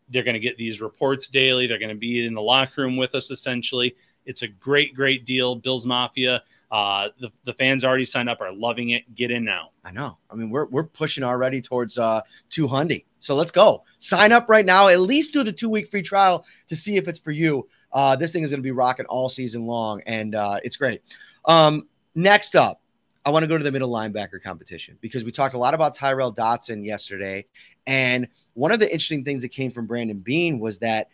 They're 0.09 0.23
going 0.23 0.35
to 0.35 0.39
get 0.39 0.57
these 0.57 0.81
reports 0.81 1.27
daily. 1.27 1.67
They're 1.67 1.79
going 1.79 1.89
to 1.89 1.95
be 1.95 2.25
in 2.25 2.33
the 2.33 2.41
locker 2.41 2.81
room 2.81 2.95
with 2.95 3.15
us 3.15 3.31
essentially. 3.31 3.95
It's 4.25 4.41
a 4.41 4.47
great, 4.47 4.95
great 4.95 5.25
deal. 5.25 5.55
Bills 5.55 5.85
Mafia. 5.85 6.41
Uh, 6.71 7.09
the, 7.19 7.29
the 7.43 7.53
fans 7.53 7.85
already 7.85 8.05
signed 8.05 8.27
up, 8.27 8.41
are 8.41 8.51
loving 8.51 8.91
it. 8.91 9.13
Get 9.13 9.31
in 9.31 9.45
now. 9.45 9.69
I 9.83 9.91
know. 9.91 10.17
I 10.31 10.35
mean, 10.35 10.49
we're, 10.49 10.65
we're 10.65 10.83
pushing 10.83 11.23
already 11.23 11.61
towards 11.61 11.97
uh, 11.97 12.21
200. 12.49 13.01
So 13.19 13.35
let's 13.35 13.51
go. 13.51 13.83
Sign 13.99 14.31
up 14.31 14.49
right 14.49 14.65
now. 14.65 14.87
At 14.87 14.99
least 14.99 15.33
do 15.33 15.43
the 15.43 15.51
two 15.51 15.69
week 15.69 15.87
free 15.87 16.01
trial 16.01 16.45
to 16.67 16.75
see 16.75 16.97
if 16.97 17.07
it's 17.07 17.19
for 17.19 17.31
you. 17.31 17.67
Uh, 17.91 18.15
this 18.15 18.31
thing 18.31 18.43
is 18.43 18.49
going 18.49 18.59
to 18.59 18.63
be 18.63 18.71
rocking 18.71 19.05
all 19.05 19.29
season 19.29 19.65
long, 19.65 20.01
and 20.05 20.35
uh, 20.35 20.59
it's 20.63 20.77
great. 20.77 21.01
Um, 21.45 21.87
Next 22.15 22.55
up, 22.55 22.81
I 23.25 23.31
want 23.31 23.43
to 23.43 23.47
go 23.47 23.57
to 23.57 23.63
the 23.63 23.71
middle 23.71 23.89
linebacker 23.89 24.41
competition 24.41 24.97
because 25.01 25.23
we 25.23 25.31
talked 25.31 25.55
a 25.55 25.57
lot 25.57 25.73
about 25.73 25.95
Tyrel 25.95 26.33
Dodson 26.33 26.83
yesterday. 26.83 27.45
And 27.87 28.27
one 28.53 28.71
of 28.71 28.79
the 28.79 28.85
interesting 28.85 29.23
things 29.23 29.41
that 29.41 29.49
came 29.49 29.71
from 29.71 29.87
Brandon 29.87 30.19
Beane 30.19 30.59
was 30.59 30.77
that 30.79 31.09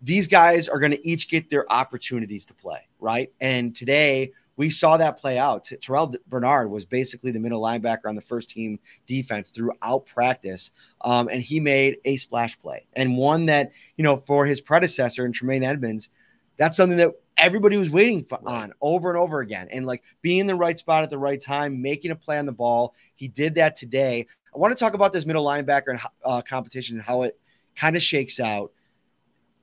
these 0.00 0.28
guys 0.28 0.68
are 0.68 0.78
going 0.78 0.92
to 0.92 1.06
each 1.06 1.28
get 1.28 1.50
their 1.50 1.70
opportunities 1.70 2.44
to 2.46 2.54
play, 2.54 2.88
right? 3.00 3.32
And 3.40 3.74
today 3.74 4.32
we 4.56 4.70
saw 4.70 4.96
that 4.96 5.18
play 5.18 5.38
out. 5.38 5.68
Terrell 5.80 6.14
Bernard 6.28 6.70
was 6.70 6.84
basically 6.84 7.32
the 7.32 7.40
middle 7.40 7.60
linebacker 7.60 8.06
on 8.06 8.14
the 8.14 8.22
first 8.22 8.48
team 8.48 8.78
defense 9.06 9.50
throughout 9.50 10.06
practice. 10.06 10.70
Um, 11.00 11.28
and 11.28 11.42
he 11.42 11.58
made 11.58 11.96
a 12.04 12.16
splash 12.16 12.58
play 12.58 12.86
and 12.92 13.16
one 13.16 13.46
that, 13.46 13.72
you 13.96 14.04
know, 14.04 14.16
for 14.16 14.46
his 14.46 14.60
predecessor 14.60 15.24
and 15.24 15.34
Tremaine 15.34 15.64
Edmunds, 15.64 16.10
that's 16.58 16.76
something 16.76 16.98
that 16.98 17.12
everybody 17.40 17.76
was 17.76 17.90
waiting 17.90 18.22
for, 18.22 18.38
right. 18.42 18.62
on 18.62 18.72
over 18.80 19.08
and 19.10 19.18
over 19.18 19.40
again. 19.40 19.68
And 19.70 19.86
like 19.86 20.02
being 20.22 20.38
in 20.38 20.46
the 20.46 20.54
right 20.54 20.78
spot 20.78 21.02
at 21.02 21.10
the 21.10 21.18
right 21.18 21.40
time, 21.40 21.80
making 21.82 22.10
a 22.10 22.16
play 22.16 22.38
on 22.38 22.46
the 22.46 22.52
ball. 22.52 22.94
He 23.14 23.28
did 23.28 23.54
that 23.56 23.76
today. 23.76 24.26
I 24.54 24.58
want 24.58 24.76
to 24.76 24.78
talk 24.78 24.94
about 24.94 25.12
this 25.12 25.26
middle 25.26 25.44
linebacker 25.44 25.88
and 25.88 26.00
uh, 26.24 26.42
competition 26.42 26.96
and 26.96 27.04
how 27.04 27.22
it 27.22 27.38
kind 27.74 27.96
of 27.96 28.02
shakes 28.02 28.40
out. 28.40 28.72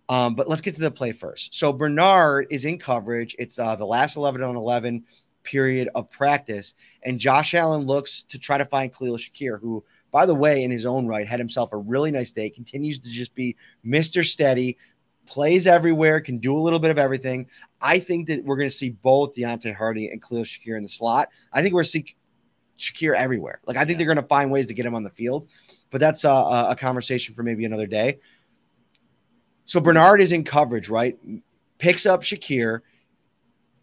Um, 0.09 0.35
but 0.35 0.47
let's 0.47 0.61
get 0.61 0.75
to 0.75 0.81
the 0.81 0.91
play 0.91 1.11
first. 1.11 1.53
So 1.53 1.73
Bernard 1.73 2.47
is 2.49 2.65
in 2.65 2.79
coverage. 2.79 3.35
It's 3.37 3.59
uh, 3.59 3.75
the 3.75 3.85
last 3.85 4.15
11 4.15 4.41
on 4.41 4.55
11 4.55 5.03
period 5.43 5.89
of 5.95 6.09
practice. 6.09 6.73
And 7.03 7.19
Josh 7.19 7.53
Allen 7.53 7.81
looks 7.81 8.23
to 8.23 8.37
try 8.37 8.57
to 8.57 8.65
find 8.65 8.93
Khalil 8.93 9.17
Shakir, 9.17 9.59
who, 9.59 9.83
by 10.11 10.25
the 10.25 10.35
way, 10.35 10.63
in 10.63 10.71
his 10.71 10.85
own 10.85 11.07
right, 11.07 11.27
had 11.27 11.39
himself 11.39 11.73
a 11.73 11.77
really 11.77 12.11
nice 12.11 12.31
day, 12.31 12.49
continues 12.49 12.99
to 12.99 13.09
just 13.09 13.35
be 13.35 13.55
Mr. 13.85 14.25
Steady, 14.25 14.77
plays 15.27 15.67
everywhere, 15.67 16.19
can 16.21 16.39
do 16.39 16.55
a 16.55 16.59
little 16.59 16.79
bit 16.79 16.91
of 16.91 16.97
everything. 16.97 17.47
I 17.81 17.99
think 17.99 18.27
that 18.27 18.43
we're 18.43 18.57
going 18.57 18.69
to 18.69 18.75
see 18.75 18.89
both 18.89 19.35
Deonte 19.35 19.75
Harty 19.75 20.09
and 20.09 20.21
Khalil 20.21 20.43
Shakir 20.43 20.77
in 20.77 20.83
the 20.83 20.89
slot. 20.89 21.29
I 21.53 21.61
think 21.61 21.73
we're 21.73 21.83
going 21.83 21.85
to 21.85 21.89
see 21.89 22.15
Shakir 22.79 23.15
everywhere. 23.15 23.59
Like 23.65 23.77
I 23.77 23.81
think 23.81 23.91
yeah. 23.91 23.97
they're 23.97 24.15
going 24.15 24.23
to 24.23 24.27
find 24.27 24.51
ways 24.51 24.67
to 24.67 24.73
get 24.73 24.85
him 24.85 24.95
on 24.95 25.03
the 25.03 25.09
field, 25.09 25.47
but 25.91 25.99
that's 25.99 26.23
a, 26.23 26.67
a 26.69 26.75
conversation 26.77 27.35
for 27.35 27.43
maybe 27.43 27.65
another 27.65 27.87
day. 27.87 28.19
So 29.65 29.79
Bernard 29.79 30.21
is 30.21 30.31
in 30.31 30.43
coverage, 30.43 30.87
right? 30.89 31.17
Picks 31.77 32.05
up 32.05 32.23
Shakir, 32.23 32.81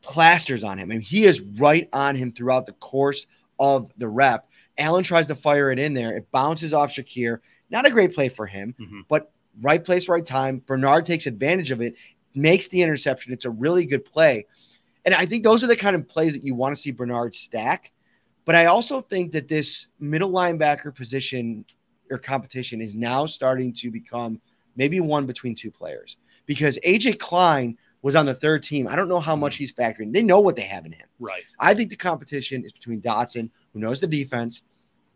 plasters 0.00 0.64
on 0.64 0.78
him, 0.78 0.90
and 0.90 1.02
he 1.02 1.24
is 1.24 1.40
right 1.40 1.88
on 1.92 2.16
him 2.16 2.32
throughout 2.32 2.66
the 2.66 2.72
course 2.72 3.26
of 3.58 3.92
the 3.98 4.08
rep. 4.08 4.48
Allen 4.78 5.04
tries 5.04 5.26
to 5.28 5.34
fire 5.34 5.70
it 5.70 5.78
in 5.78 5.94
there. 5.94 6.16
It 6.16 6.30
bounces 6.30 6.72
off 6.72 6.90
Shakir. 6.90 7.40
Not 7.70 7.86
a 7.86 7.90
great 7.90 8.14
play 8.14 8.28
for 8.28 8.46
him, 8.46 8.74
Mhm. 8.80 9.02
but 9.08 9.30
right 9.60 9.84
place, 9.84 10.08
right 10.08 10.24
time. 10.24 10.62
Bernard 10.66 11.06
takes 11.06 11.26
advantage 11.26 11.70
of 11.70 11.80
it, 11.80 11.94
makes 12.34 12.68
the 12.68 12.82
interception. 12.82 13.32
It's 13.32 13.44
a 13.44 13.50
really 13.50 13.86
good 13.86 14.04
play. 14.04 14.46
And 15.04 15.14
I 15.14 15.26
think 15.26 15.44
those 15.44 15.62
are 15.62 15.66
the 15.66 15.76
kind 15.76 15.94
of 15.94 16.08
plays 16.08 16.32
that 16.32 16.46
you 16.46 16.54
want 16.54 16.74
to 16.74 16.80
see 16.80 16.90
Bernard 16.90 17.34
stack. 17.34 17.92
But 18.44 18.54
I 18.54 18.66
also 18.66 19.00
think 19.00 19.32
that 19.32 19.48
this 19.48 19.88
middle 19.98 20.30
linebacker 20.30 20.94
position 20.94 21.64
or 22.10 22.18
competition 22.18 22.80
is 22.80 22.94
now 22.94 23.26
starting 23.26 23.72
to 23.74 23.90
become 23.90 24.40
maybe 24.76 25.00
one 25.00 25.26
between 25.26 25.54
two 25.54 25.70
players 25.70 26.16
because 26.46 26.78
AJ 26.84 27.18
Klein 27.18 27.78
was 28.02 28.14
on 28.14 28.26
the 28.26 28.34
third 28.34 28.62
team. 28.62 28.86
I 28.86 28.96
don't 28.96 29.08
know 29.08 29.20
how 29.20 29.34
much 29.34 29.56
he's 29.56 29.72
factoring. 29.72 30.12
They 30.12 30.22
know 30.22 30.40
what 30.40 30.56
they 30.56 30.62
have 30.62 30.84
in 30.84 30.92
him. 30.92 31.06
Right. 31.18 31.42
I 31.58 31.72
think 31.72 31.88
the 31.88 31.96
competition 31.96 32.64
is 32.64 32.72
between 32.72 33.00
Dotson, 33.00 33.50
who 33.72 33.80
knows 33.80 34.00
the 34.00 34.06
defense. 34.06 34.62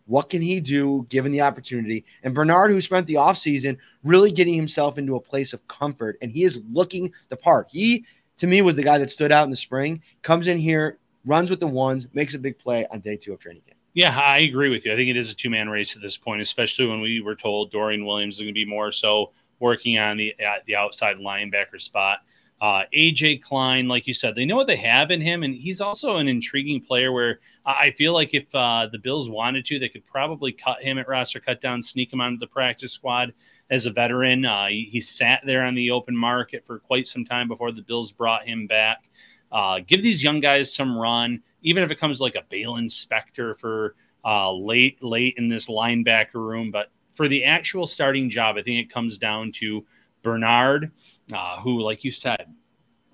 What 0.08 0.30
can 0.30 0.40
he 0.40 0.58
do 0.58 1.06
given 1.10 1.32
the 1.32 1.42
opportunity? 1.42 2.04
And 2.22 2.34
Bernard, 2.34 2.70
who 2.70 2.80
spent 2.80 3.06
the 3.06 3.14
offseason 3.14 3.76
really 4.02 4.32
getting 4.32 4.54
himself 4.54 4.96
into 4.96 5.16
a 5.16 5.20
place 5.20 5.52
of 5.52 5.68
comfort, 5.68 6.16
and 6.22 6.32
he 6.32 6.44
is 6.44 6.60
looking 6.72 7.12
the 7.28 7.36
part. 7.36 7.68
He, 7.70 8.06
to 8.38 8.46
me, 8.46 8.62
was 8.62 8.74
the 8.74 8.82
guy 8.82 8.96
that 8.96 9.10
stood 9.10 9.32
out 9.32 9.44
in 9.44 9.50
the 9.50 9.56
spring, 9.56 10.02
comes 10.22 10.48
in 10.48 10.56
here, 10.56 10.98
runs 11.26 11.50
with 11.50 11.60
the 11.60 11.66
ones, 11.66 12.08
makes 12.14 12.34
a 12.34 12.38
big 12.38 12.58
play 12.58 12.86
on 12.90 13.00
day 13.00 13.16
two 13.16 13.34
of 13.34 13.38
training 13.38 13.62
camp. 13.66 13.78
Yeah, 13.92 14.18
I 14.18 14.38
agree 14.38 14.70
with 14.70 14.86
you. 14.86 14.92
I 14.92 14.96
think 14.96 15.10
it 15.10 15.16
is 15.16 15.30
a 15.30 15.34
two 15.34 15.50
man 15.50 15.68
race 15.68 15.94
at 15.94 16.00
this 16.00 16.16
point, 16.16 16.40
especially 16.40 16.86
when 16.86 17.00
we 17.00 17.20
were 17.20 17.34
told 17.34 17.70
Dorian 17.70 18.06
Williams 18.06 18.36
is 18.36 18.40
going 18.40 18.48
to 18.48 18.54
be 18.54 18.64
more 18.64 18.92
so 18.92 19.32
working 19.60 19.98
on 19.98 20.16
the 20.16 20.34
at 20.40 20.64
the 20.66 20.76
outside 20.76 21.16
linebacker 21.16 21.80
spot. 21.80 22.20
Uh, 22.60 22.82
AJ 22.92 23.40
Klein, 23.40 23.86
like 23.86 24.06
you 24.08 24.14
said, 24.14 24.34
they 24.34 24.44
know 24.44 24.56
what 24.56 24.66
they 24.66 24.76
have 24.76 25.12
in 25.12 25.20
him, 25.20 25.44
and 25.44 25.54
he's 25.54 25.80
also 25.80 26.16
an 26.16 26.26
intriguing 26.26 26.80
player. 26.80 27.12
Where 27.12 27.38
I 27.64 27.92
feel 27.92 28.12
like 28.12 28.34
if 28.34 28.52
uh, 28.52 28.88
the 28.90 28.98
Bills 28.98 29.30
wanted 29.30 29.64
to, 29.66 29.78
they 29.78 29.88
could 29.88 30.04
probably 30.04 30.50
cut 30.50 30.82
him 30.82 30.98
at 30.98 31.08
roster 31.08 31.38
cut 31.38 31.60
down, 31.60 31.82
sneak 31.82 32.12
him 32.12 32.20
onto 32.20 32.38
the 32.38 32.48
practice 32.48 32.92
squad 32.92 33.32
as 33.70 33.86
a 33.86 33.90
veteran. 33.90 34.44
Uh, 34.44 34.66
he, 34.66 34.88
he 34.90 35.00
sat 35.00 35.42
there 35.46 35.62
on 35.62 35.76
the 35.76 35.92
open 35.92 36.16
market 36.16 36.66
for 36.66 36.80
quite 36.80 37.06
some 37.06 37.24
time 37.24 37.46
before 37.46 37.70
the 37.70 37.82
Bills 37.82 38.10
brought 38.10 38.46
him 38.46 38.66
back. 38.66 39.04
Uh, 39.52 39.78
give 39.86 40.02
these 40.02 40.22
young 40.24 40.40
guys 40.40 40.74
some 40.74 40.96
run, 40.98 41.40
even 41.62 41.84
if 41.84 41.90
it 41.92 42.00
comes 42.00 42.20
like 42.20 42.34
a 42.34 42.42
Baylon 42.52 42.86
Spector 42.86 43.56
for 43.56 43.94
uh, 44.24 44.52
late, 44.52 45.02
late 45.02 45.34
in 45.38 45.48
this 45.48 45.68
linebacker 45.68 46.34
room. 46.34 46.72
But 46.72 46.90
for 47.12 47.28
the 47.28 47.44
actual 47.44 47.86
starting 47.86 48.30
job, 48.30 48.56
I 48.56 48.62
think 48.62 48.84
it 48.84 48.92
comes 48.92 49.16
down 49.16 49.52
to 49.52 49.86
Bernard, 50.22 50.90
uh, 51.32 51.60
who, 51.60 51.80
like 51.80 52.04
you 52.04 52.10
said, 52.10 52.46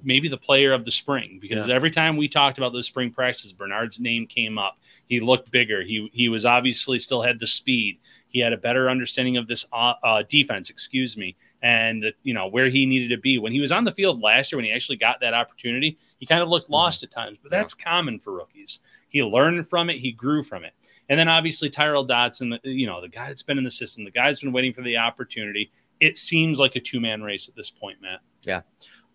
maybe 0.02 0.28
the 0.28 0.36
player 0.36 0.72
of 0.72 0.84
the 0.84 0.90
spring 0.90 1.38
because 1.40 1.68
every 1.68 1.90
time 1.90 2.16
we 2.16 2.28
talked 2.28 2.58
about 2.58 2.72
those 2.72 2.86
spring 2.86 3.10
practices, 3.10 3.52
Bernard's 3.52 3.98
name 3.98 4.26
came 4.26 4.58
up. 4.58 4.78
He 5.06 5.20
looked 5.20 5.50
bigger. 5.50 5.82
He 5.82 6.10
he 6.12 6.28
was 6.28 6.44
obviously 6.44 6.98
still 6.98 7.22
had 7.22 7.40
the 7.40 7.46
speed. 7.46 7.98
He 8.28 8.40
had 8.40 8.52
a 8.52 8.56
better 8.56 8.90
understanding 8.90 9.36
of 9.36 9.46
this 9.46 9.64
uh, 9.72 9.94
uh, 10.02 10.22
defense, 10.28 10.68
excuse 10.68 11.16
me, 11.16 11.36
and 11.62 12.12
you 12.22 12.34
know 12.34 12.48
where 12.48 12.68
he 12.68 12.84
needed 12.84 13.14
to 13.14 13.20
be 13.20 13.38
when 13.38 13.52
he 13.52 13.60
was 13.60 13.72
on 13.72 13.84
the 13.84 13.92
field 13.92 14.20
last 14.20 14.50
year. 14.50 14.58
When 14.58 14.64
he 14.64 14.72
actually 14.72 14.96
got 14.96 15.20
that 15.20 15.34
opportunity, 15.34 15.98
he 16.18 16.26
kind 16.26 16.42
of 16.42 16.48
looked 16.48 16.70
lost 16.70 17.02
at 17.02 17.10
times, 17.10 17.38
but 17.42 17.50
that's 17.50 17.74
common 17.74 18.18
for 18.18 18.32
rookies. 18.32 18.80
He 19.08 19.22
learned 19.22 19.68
from 19.68 19.90
it. 19.90 19.98
He 19.98 20.10
grew 20.10 20.42
from 20.42 20.64
it. 20.64 20.72
And 21.08 21.20
then 21.20 21.28
obviously 21.28 21.70
Tyrel 21.70 22.04
Dodson, 22.04 22.58
you 22.64 22.86
know, 22.86 23.00
the 23.00 23.08
guy 23.08 23.28
that's 23.28 23.44
been 23.44 23.58
in 23.58 23.64
the 23.64 23.70
system, 23.70 24.04
the 24.04 24.10
guy's 24.10 24.40
been 24.40 24.52
waiting 24.52 24.72
for 24.72 24.82
the 24.82 24.96
opportunity. 24.96 25.70
It 26.04 26.18
seems 26.18 26.58
like 26.58 26.76
a 26.76 26.80
two 26.80 27.00
man 27.00 27.22
race 27.22 27.48
at 27.48 27.56
this 27.56 27.70
point, 27.70 28.00
Matt. 28.02 28.20
Yeah. 28.42 28.60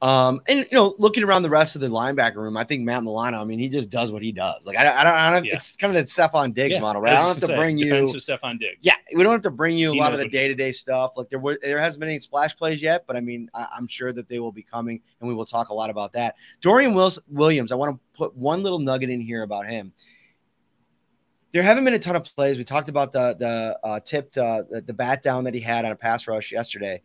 Um, 0.02 0.40
and 0.48 0.60
you 0.60 0.68
know, 0.72 0.96
looking 0.98 1.24
around 1.24 1.44
the 1.44 1.50
rest 1.50 1.76
of 1.76 1.82
the 1.82 1.90
linebacker 1.90 2.38
room, 2.38 2.56
I 2.56 2.64
think 2.64 2.84
Matt 2.84 3.04
Milano. 3.04 3.42
I 3.42 3.44
mean, 3.44 3.60
he 3.60 3.68
just 3.68 3.90
does 3.90 4.14
what 4.14 4.24
he 4.24 4.32
does. 4.32 4.66
Like 4.66 4.78
I, 4.78 5.02
I 5.02 5.04
don't, 5.04 5.14
I 5.14 5.30
don't 5.30 5.46
Yeah. 5.46 5.56
it's 5.56 5.76
kind 5.76 5.96
of 5.96 6.02
the 6.02 6.10
Stefon 6.10 6.54
Diggs 6.54 6.76
Yeah, 6.76 6.80
model, 6.80 7.02
right? 7.02 7.14
I 7.14 7.20
was 7.20 7.22
don't 7.22 7.36
have 7.36 7.42
to 7.42 7.48
say, 7.48 7.56
bring 7.58 7.78
you. 7.78 7.94
Stefon 8.06 8.60
Diggs. 8.60 8.78
Yeah, 8.82 8.94
we 9.14 9.24
don't 9.24 9.34
have 9.34 9.42
to 9.42 9.52
bring 9.52 9.78
you 9.78 9.90
a 9.90 9.94
He 9.94 10.00
lot 10.00 10.14
of 10.14 10.20
the 10.20 10.30
day 10.30 10.48
to 10.48 10.56
day 10.56 10.72
stuff. 10.72 11.12
Like 11.18 11.30
there, 11.30 11.40
were, 11.40 11.60
there 11.62 11.80
hasn't 11.80 12.00
been 12.00 12.10
any 12.10 12.20
splash 12.20 12.56
plays 12.56 12.82
yet, 12.82 13.04
but 13.08 13.18
I 13.18 13.20
mean, 13.20 13.50
I, 13.54 13.68
I'm 13.78 13.88
sure 13.88 14.14
that 14.14 14.30
they 14.30 14.40
will 14.40 14.54
be 14.54 14.64
coming, 14.64 15.02
and 15.20 15.28
we 15.28 15.36
will 15.36 15.46
talk 15.46 15.68
a 15.68 15.74
lot 15.74 15.90
about 15.90 16.14
that. 16.14 16.36
Dorian 16.62 16.94
Williams, 17.28 17.72
I 17.74 17.76
want 17.76 17.94
to 17.94 18.18
put 18.18 18.36
one 18.38 18.64
little 18.64 18.80
nugget 18.80 19.10
in 19.10 19.20
here 19.20 19.44
about 19.44 19.68
him. 19.68 19.92
There 21.52 21.64
haven't 21.64 21.84
been 21.86 21.94
a 21.96 22.00
ton 22.00 22.16
of 22.16 22.24
plays. 22.24 22.58
We 22.58 22.64
talked 22.64 22.90
about 22.90 23.12
the 23.12 23.36
the 23.40 23.80
uh, 23.84 24.00
tipped 24.02 24.38
uh, 24.38 24.64
the, 24.70 24.82
the 24.82 24.94
bat 24.94 25.24
down 25.24 25.44
that 25.46 25.54
he 25.54 25.60
had 25.60 25.86
on 25.86 25.92
a 25.92 25.96
pass 25.96 26.28
rush 26.28 26.52
yesterday. 26.52 27.02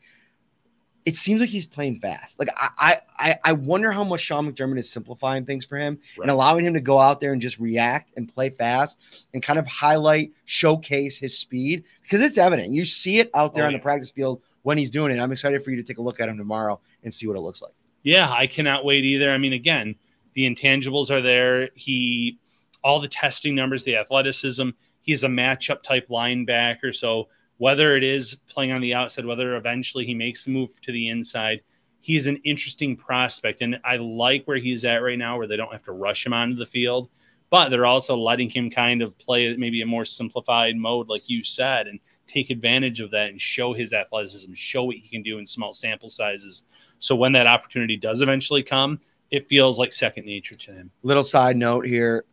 It 1.07 1.19
seems 1.19 1.41
like 1.43 1.51
he's 1.51 1.67
playing 1.67 2.01
fast. 2.01 2.39
Like 2.39 2.49
I 2.59 2.97
I 3.19 3.39
I 3.45 3.53
wonder 3.53 3.93
how 3.93 4.05
much 4.05 4.21
Sean 4.23 4.51
McDermott 4.51 4.79
is 4.79 4.91
simplifying 4.91 5.45
things 5.45 5.67
for 5.67 5.77
him 5.77 5.99
Right. 6.17 6.23
and 6.25 6.31
allowing 6.31 6.65
him 6.65 6.73
to 6.75 6.81
go 6.81 6.99
out 6.99 7.21
there 7.21 7.33
and 7.35 7.43
just 7.43 7.59
react 7.59 8.13
and 8.17 8.27
play 8.27 8.49
fast 8.49 9.01
and 9.35 9.43
kind 9.43 9.59
of 9.59 9.67
highlight, 9.67 10.33
showcase 10.47 11.19
his 11.19 11.39
speed 11.39 11.85
because 12.03 12.23
it's 12.23 12.39
evident. 12.39 12.73
You 12.73 12.87
see 12.87 13.19
it 13.19 13.31
out 13.35 13.55
there 13.55 13.65
Oh, 13.65 13.67
on 13.67 13.73
the 13.75 13.79
practice 13.81 14.11
field 14.11 14.41
when 14.63 14.79
he's 14.79 14.89
doing 14.89 15.13
it. 15.15 15.21
I'm 15.21 15.31
excited 15.33 15.63
for 15.63 15.71
you 15.71 15.77
to 15.77 15.83
take 15.83 15.99
a 15.99 16.03
look 16.03 16.21
at 16.21 16.29
him 16.31 16.39
tomorrow 16.39 16.81
and 17.03 17.13
see 17.13 17.27
what 17.27 17.37
it 17.37 17.41
looks 17.41 17.61
like. 17.61 17.73
Yeah, 18.03 18.31
I 18.31 18.47
cannot 18.47 18.85
wait 18.87 19.05
either. 19.05 19.31
I 19.31 19.37
mean, 19.37 19.53
again, 19.53 19.97
the 20.33 20.49
intangibles 20.49 21.11
are 21.11 21.21
there. 21.21 21.69
He, 21.75 22.39
all 22.85 23.01
the 23.01 23.09
testing 23.09 23.55
numbers, 23.55 23.83
the 23.83 23.97
athleticism. 23.97 24.69
He's 25.01 25.25
a 25.25 25.29
matchup 25.29 25.83
type 25.83 26.07
linebacker. 26.09 26.95
So 26.95 27.29
whether 27.57 27.97
it 27.97 28.05
is 28.05 28.37
playing 28.49 28.73
on 28.73 28.81
the 28.81 28.95
outside, 28.95 29.25
whether 29.25 29.57
eventually 29.57 30.05
he 30.05 30.15
makes 30.15 30.45
the 30.45 30.51
move 30.51 30.81
to 30.83 30.93
the 30.93 31.09
inside, 31.09 31.63
he's 32.01 32.27
an 32.27 32.37
interesting 32.45 32.95
prospect. 32.97 33.63
And 33.63 33.81
I 33.85 33.97
like 33.97 34.45
where 34.45 34.59
he's 34.59 34.85
at 34.85 35.03
right 35.03 35.19
now, 35.19 35.39
where 35.39 35.47
they 35.47 35.57
don't 35.57 35.73
have 35.73 35.83
to 35.85 35.93
rush 35.93 36.27
him 36.27 36.35
onto 36.35 36.57
the 36.57 36.67
field, 36.67 37.09
but 37.51 37.71
they're 37.71 37.87
also 37.87 38.17
letting 38.17 38.51
him 38.51 38.71
kind 38.71 39.01
of 39.01 39.17
play 39.19 39.57
maybe 39.57 39.81
a 39.81 39.87
more 39.87 40.05
simplified 40.05 40.77
mode, 40.77 41.09
like 41.09 41.29
you 41.29 41.43
said, 41.43 41.87
and 41.87 41.99
take 42.27 42.51
advantage 42.51 43.01
of 43.01 43.11
that 43.11 43.31
and 43.31 43.41
show 43.41 43.73
his 43.73 43.93
athleticism, 43.93 44.53
show 44.55 44.85
what 44.85 44.97
he 44.97 45.09
can 45.09 45.23
do 45.23 45.39
in 45.39 45.47
small 45.47 45.73
sample 45.73 46.09
sizes. 46.09 46.65
So 46.99 47.17
when 47.17 47.33
that 47.33 47.47
opportunity 47.47 47.97
does 47.97 48.21
eventually 48.21 48.63
come, 48.63 49.01
it 49.31 49.49
feels 49.49 49.79
like 49.79 49.93
second 49.93 50.27
nature 50.27 50.55
to 50.55 50.73
him. 50.73 50.91
Little 51.03 51.25
side 51.25 51.57
note 51.57 51.87
here 51.87 52.25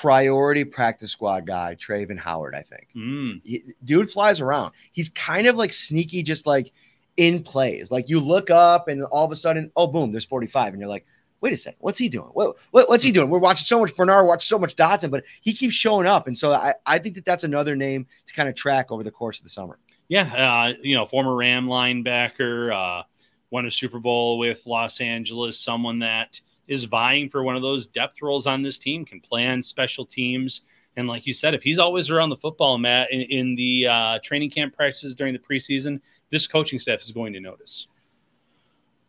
priority 0.00 0.64
practice 0.64 1.10
squad 1.12 1.46
guy, 1.46 1.74
Travin 1.74 2.18
Howard, 2.18 2.54
I 2.54 2.62
think. 2.62 2.88
Mm, 2.94 3.40
He- 3.44 3.64
dude 3.84 4.10
flies 4.10 4.40
around. 4.40 4.72
He's 4.92 5.08
kind 5.08 5.46
of 5.46 5.56
like 5.56 5.72
sneaky, 5.72 6.22
just 6.22 6.46
like 6.46 6.72
in 7.16 7.42
plays. 7.42 7.90
Like 7.90 8.08
you 8.08 8.20
look 8.20 8.50
up 8.50 8.88
and 8.88 9.02
all 9.04 9.24
of 9.24 9.32
a 9.32 9.36
sudden, 9.36 9.70
oh, 9.76 9.86
boom, 9.86 10.12
there's 10.12 10.24
45. 10.26 10.74
And 10.74 10.80
you're 10.80 10.88
like, 10.90 11.06
wait 11.40 11.52
a 11.52 11.56
second, 11.56 11.78
what's 11.80 11.98
he 11.98 12.08
doing? 12.08 12.28
What, 12.32 12.56
what, 12.72 12.88
what's 12.88 13.02
he 13.04 13.12
doing? 13.12 13.30
We're 13.30 13.38
watching 13.38 13.64
so 13.64 13.80
much 13.80 13.94
Bernard, 13.96 14.26
watch 14.26 14.46
so 14.46 14.58
much 14.58 14.74
Dodson, 14.76 15.10
but 15.10 15.24
he 15.40 15.52
keeps 15.52 15.74
showing 15.74 16.06
up. 16.06 16.26
And 16.26 16.36
so 16.36 16.52
I, 16.52 16.74
I 16.84 16.98
think 16.98 17.14
that 17.14 17.24
that's 17.24 17.44
another 17.44 17.74
name 17.76 18.06
to 18.26 18.34
kind 18.34 18.48
of 18.48 18.54
track 18.54 18.90
over 18.90 19.02
the 19.02 19.10
course 19.10 19.38
of 19.38 19.44
the 19.44 19.50
summer. 19.50 19.78
yeah, 20.08 20.32
uh, 20.34 20.72
you 20.82 20.94
know, 20.96 21.06
former 21.06 21.34
Ram 21.34 21.66
linebacker, 21.66 22.72
uh, 22.74 23.02
won 23.50 23.66
a 23.66 23.70
Super 23.70 23.98
Bowl 23.98 24.36
with 24.38 24.66
Los 24.66 25.00
Angeles, 25.00 25.58
someone 25.58 26.00
that 26.00 26.40
is 26.68 26.84
vying 26.84 27.28
for 27.28 27.42
one 27.42 27.56
of 27.56 27.62
those 27.62 27.86
depth 27.86 28.22
roles 28.22 28.46
on 28.46 28.62
this 28.62 28.78
team, 28.78 29.04
can 29.04 29.20
play 29.20 29.46
on 29.46 29.62
special 29.62 30.06
teams. 30.06 30.62
And 30.96 31.08
like 31.08 31.26
you 31.26 31.34
said, 31.34 31.54
if 31.54 31.62
he's 31.62 31.78
always 31.78 32.10
around 32.10 32.30
the 32.30 32.36
football, 32.36 32.78
mat 32.78 33.08
in, 33.10 33.22
in 33.22 33.54
the 33.54 33.86
uh, 33.86 34.18
training 34.22 34.50
camp 34.50 34.76
practices 34.76 35.14
during 35.14 35.32
the 35.32 35.38
preseason, 35.38 36.00
this 36.30 36.46
coaching 36.46 36.78
staff 36.78 37.00
is 37.00 37.10
going 37.10 37.32
to 37.32 37.40
notice. 37.40 37.86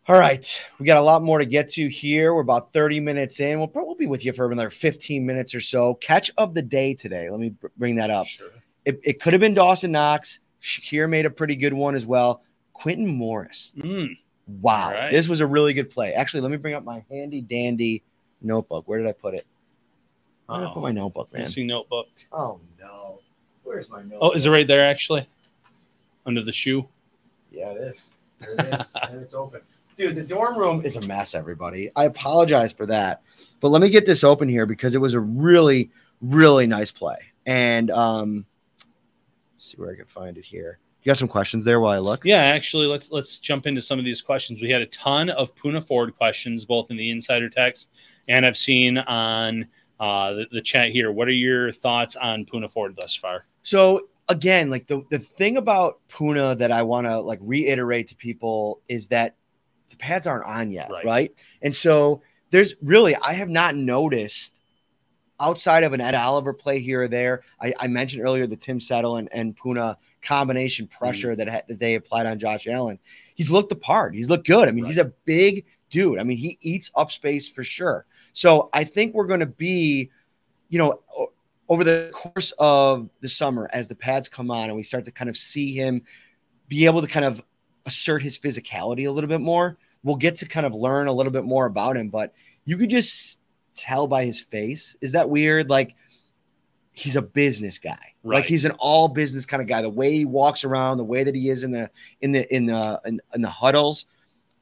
All 0.08 0.18
right. 0.18 0.66
We 0.80 0.88
got 0.88 0.98
a 0.98 1.02
lot 1.02 1.22
more 1.22 1.38
to 1.38 1.46
get 1.46 1.70
to 1.74 1.88
here. 1.88 2.34
We're 2.34 2.42
about 2.42 2.74
30 2.74 3.00
minutes 3.00 3.40
in. 3.40 3.60
We'll 3.60 3.68
probably 3.68 3.94
be 3.94 4.08
with 4.08 4.26
you 4.26 4.34
for 4.34 4.52
another 4.52 4.72
15 4.72 5.24
minutes 5.24 5.54
or 5.54 5.62
so. 5.62 5.94
Catch 5.96 6.32
of 6.38 6.56
the 6.56 6.64
day 6.64 6.96
today. 6.96 7.30
Let 7.30 7.40
me 7.40 7.50
br- 7.50 7.68
bring 7.78 7.96
that 7.98 8.10
up. 8.10 8.26
Sure. 8.26 8.50
It, 8.86 9.00
it 9.04 9.22
could 9.22 9.34
have 9.34 9.40
been 9.40 9.54
Dawson 9.54 9.92
Knox. 9.92 10.40
Shakir 10.64 11.08
made 11.08 11.28
a 11.28 11.30
pretty 11.30 11.56
good 11.56 11.74
one 11.74 11.94
as 11.94 12.08
well. 12.08 12.42
Quintin 12.74 13.06
Morris. 13.06 13.74
Mm, 13.78 14.18
Wow. 14.62 14.92
Right. 14.92 15.12
This 15.12 15.28
was 15.28 15.42
a 15.42 15.48
really 15.48 15.74
good 15.74 15.90
play. 15.90 16.14
Actually, 16.14 16.42
let 16.42 16.52
me 16.52 16.58
bring 16.58 16.74
up 16.74 16.84
my 16.84 17.04
handy 17.10 17.42
dandy 17.42 18.04
notebook. 18.42 18.88
Where 18.88 19.00
did 19.00 19.08
I 19.08 19.12
put 19.12 19.34
it? 19.34 19.46
Where 20.48 20.60
did 20.60 20.70
I 20.70 20.74
put 20.74 20.84
my 20.84 20.92
notebook, 20.92 21.32
man? 21.32 21.44
missing 21.44 21.68
notebook. 21.68 22.08
Oh, 22.32 22.60
no. 22.80 23.20
Where's 23.64 23.90
my 23.90 24.02
notebook? 24.02 24.20
Oh, 24.22 24.32
is 24.32 24.46
it 24.46 24.50
right 24.50 24.68
there 24.68 24.90
actually? 24.90 25.28
Under 26.26 26.42
the 26.42 26.52
shoe? 26.52 26.88
Yeah, 27.52 27.72
it 27.72 27.78
is. 27.78 28.10
There 28.40 28.54
it 28.54 28.80
is. 28.80 28.94
and 29.04 29.22
it's 29.22 29.36
open. 29.36 29.62
Dude, 29.98 30.16
the 30.16 30.24
dorm 30.24 30.58
room 30.58 30.86
is 30.86 30.96
a 30.96 31.02
mess, 31.02 31.36
everybody. 31.36 31.92
I 31.96 32.06
apologize 32.06 32.72
for 32.72 32.86
that. 32.86 33.22
But 33.60 33.70
let 33.70 33.82
me 33.82 33.90
get 33.90 34.06
this 34.06 34.24
open 34.24 34.48
here 34.48 34.66
because 34.66 34.96
it 34.96 35.02
was 35.02 35.14
a 35.14 35.20
really, 35.20 35.92
really 36.22 36.66
nice 36.66 36.92
play. 36.92 37.18
And 37.46 37.92
um 37.92 38.46
see 39.60 39.78
where 39.78 39.92
I 39.92 39.96
can 39.96 40.06
find 40.06 40.38
it 40.38 40.46
here. 40.46 40.80
You 41.10 41.14
got 41.16 41.18
some 41.18 41.28
questions 41.28 41.66
there 41.66 41.80
while 41.80 41.94
I 41.94 41.98
look? 41.98 42.24
Yeah, 42.24 42.38
actually, 42.44 42.86
let's 42.86 43.10
let's 43.10 43.40
jump 43.40 43.66
into 43.66 43.82
some 43.82 43.98
of 43.98 44.06
these 44.06 44.22
questions. 44.22 44.62
We 44.62 44.70
had 44.70 44.84
a 44.84 44.86
ton 44.86 45.32
of 45.32 45.56
Poona 45.56 45.84
Ford 45.84 46.16
questions, 46.16 46.66
both 46.66 46.92
in 46.92 46.98
the 46.98 47.10
insider 47.10 47.50
text 47.50 47.90
and 48.28 48.46
I've 48.46 48.56
seen 48.56 49.00
on 49.00 49.66
uh, 50.00 50.34
the, 50.34 50.46
the 50.52 50.62
chat 50.62 50.90
here. 50.90 51.12
What 51.12 51.28
are 51.28 51.32
your 51.32 51.72
thoughts 51.72 52.16
on 52.16 52.46
Poona 52.46 52.72
Ford 52.72 52.96
thus 52.96 53.16
far? 53.16 53.48
So 53.64 54.10
again, 54.28 54.70
like 54.70 54.86
the, 54.86 55.02
the 55.10 55.18
thing 55.18 55.58
about 55.58 56.00
Poona 56.10 56.56
that 56.60 56.72
I 56.72 56.84
want 56.84 57.08
to 57.08 57.20
like 57.22 57.40
reiterate 57.42 58.10
to 58.10 58.16
people 58.16 58.82
is 58.88 59.08
that 59.08 59.36
the 59.90 59.98
pads 59.98 60.28
aren't 60.28 60.46
on 60.46 60.70
yet, 60.70 60.92
Right. 60.92 61.06
right? 61.06 61.32
And 61.64 61.76
so 61.76 62.22
there's 62.52 62.76
really 62.84 63.16
I 63.16 63.34
have 63.34 63.50
not 63.50 63.76
noticed 63.76 64.59
outside 65.40 65.84
of 65.84 65.94
an 65.94 66.02
Ed 66.02 66.16
Oliver 66.16 66.54
play 66.54 66.80
here 66.80 67.04
or 67.04 67.08
there, 67.08 67.42
I, 67.62 67.74
I 67.80 67.88
mentioned 67.88 68.24
earlier 68.24 68.46
the 68.48 68.56
Tim 68.56 68.80
Settle 68.80 69.18
and, 69.18 69.30
and 69.32 69.56
Poona 69.58 69.96
combination 70.22 70.88
Mm. 70.88 70.92
pressure 70.98 71.36
that, 71.36 71.50
ha- 71.50 71.62
that 71.68 71.80
they 71.80 71.96
applied 71.96 72.26
on 72.26 72.40
Josh 72.40 72.68
Allen. 72.68 73.00
He's 73.36 73.50
looked 73.50 73.70
the 73.70 73.76
part. 73.76 74.16
He's 74.16 74.30
looked 74.30 74.48
good. 74.48 74.68
I 74.68 74.72
mean, 74.72 74.84
Right. 74.84 74.90
he's 74.90 74.98
a 74.98 75.14
big 75.26 75.66
dude. 75.90 76.20
I 76.20 76.24
mean, 76.24 76.38
he 76.38 76.58
eats 76.62 76.92
up 76.96 77.12
space 77.12 77.48
for 77.48 77.64
sure. 77.64 78.06
So 78.34 78.70
I 78.74 78.84
think 78.84 79.14
we're 79.14 79.28
going 79.28 79.40
to 79.40 79.46
be, 79.46 80.10
you 80.70 80.78
know, 80.78 81.02
over 81.68 81.84
the 81.84 82.10
course 82.14 82.52
of 82.60 83.10
the 83.22 83.30
summer 83.30 83.70
as 83.74 83.88
the 83.88 83.96
pads 83.96 84.28
come 84.30 84.52
on 84.52 84.70
and 84.70 84.76
we 84.76 84.84
start 84.84 85.06
to 85.06 85.12
kind 85.12 85.30
of 85.30 85.38
see 85.38 85.74
him 85.74 86.02
be 86.68 86.86
able 86.86 87.02
to 87.02 87.08
kind 87.08 87.26
of 87.26 87.42
assert 87.86 88.22
his 88.22 88.38
physicality 88.38 89.08
a 89.08 89.12
little 89.12 89.28
bit 89.28 89.42
more. 89.42 89.78
We'll 90.04 90.16
get 90.16 90.36
to 90.38 90.46
kind 90.48 90.66
of 90.66 90.74
learn 90.76 91.08
a 91.08 91.14
little 91.14 91.32
bit 91.32 91.44
more 91.44 91.66
about 91.66 91.98
him, 91.98 92.10
but 92.10 92.34
you 92.66 92.78
could 92.78 92.90
just 92.90 93.39
tell 93.80 94.08
by 94.08 94.26
his 94.26 94.42
face. 94.42 94.96
Is 95.02 95.14
that 95.14 95.30
weird? 95.30 95.70
Like 95.70 95.96
he's 96.92 97.16
a 97.16 97.22
business 97.22 97.80
guy. 97.80 98.14
Like 98.24 98.46
he's 98.46 98.66
an 98.66 98.74
all 98.80 99.08
business 99.08 99.46
kind 99.46 99.62
of 99.62 99.68
guy. 99.68 99.82
The 99.82 99.90
way 99.90 100.12
he 100.12 100.26
walks 100.26 100.64
around, 100.64 100.98
the 100.98 101.06
way 101.06 101.24
that 101.24 101.36
he 101.36 101.50
is 101.50 101.64
in 101.64 101.72
the 101.72 101.90
in 102.22 102.32
the 102.32 102.54
in 102.54 102.66
the 102.66 103.02
in, 103.06 103.22
in 103.34 103.42
the 103.42 103.50
huddles. 103.50 104.06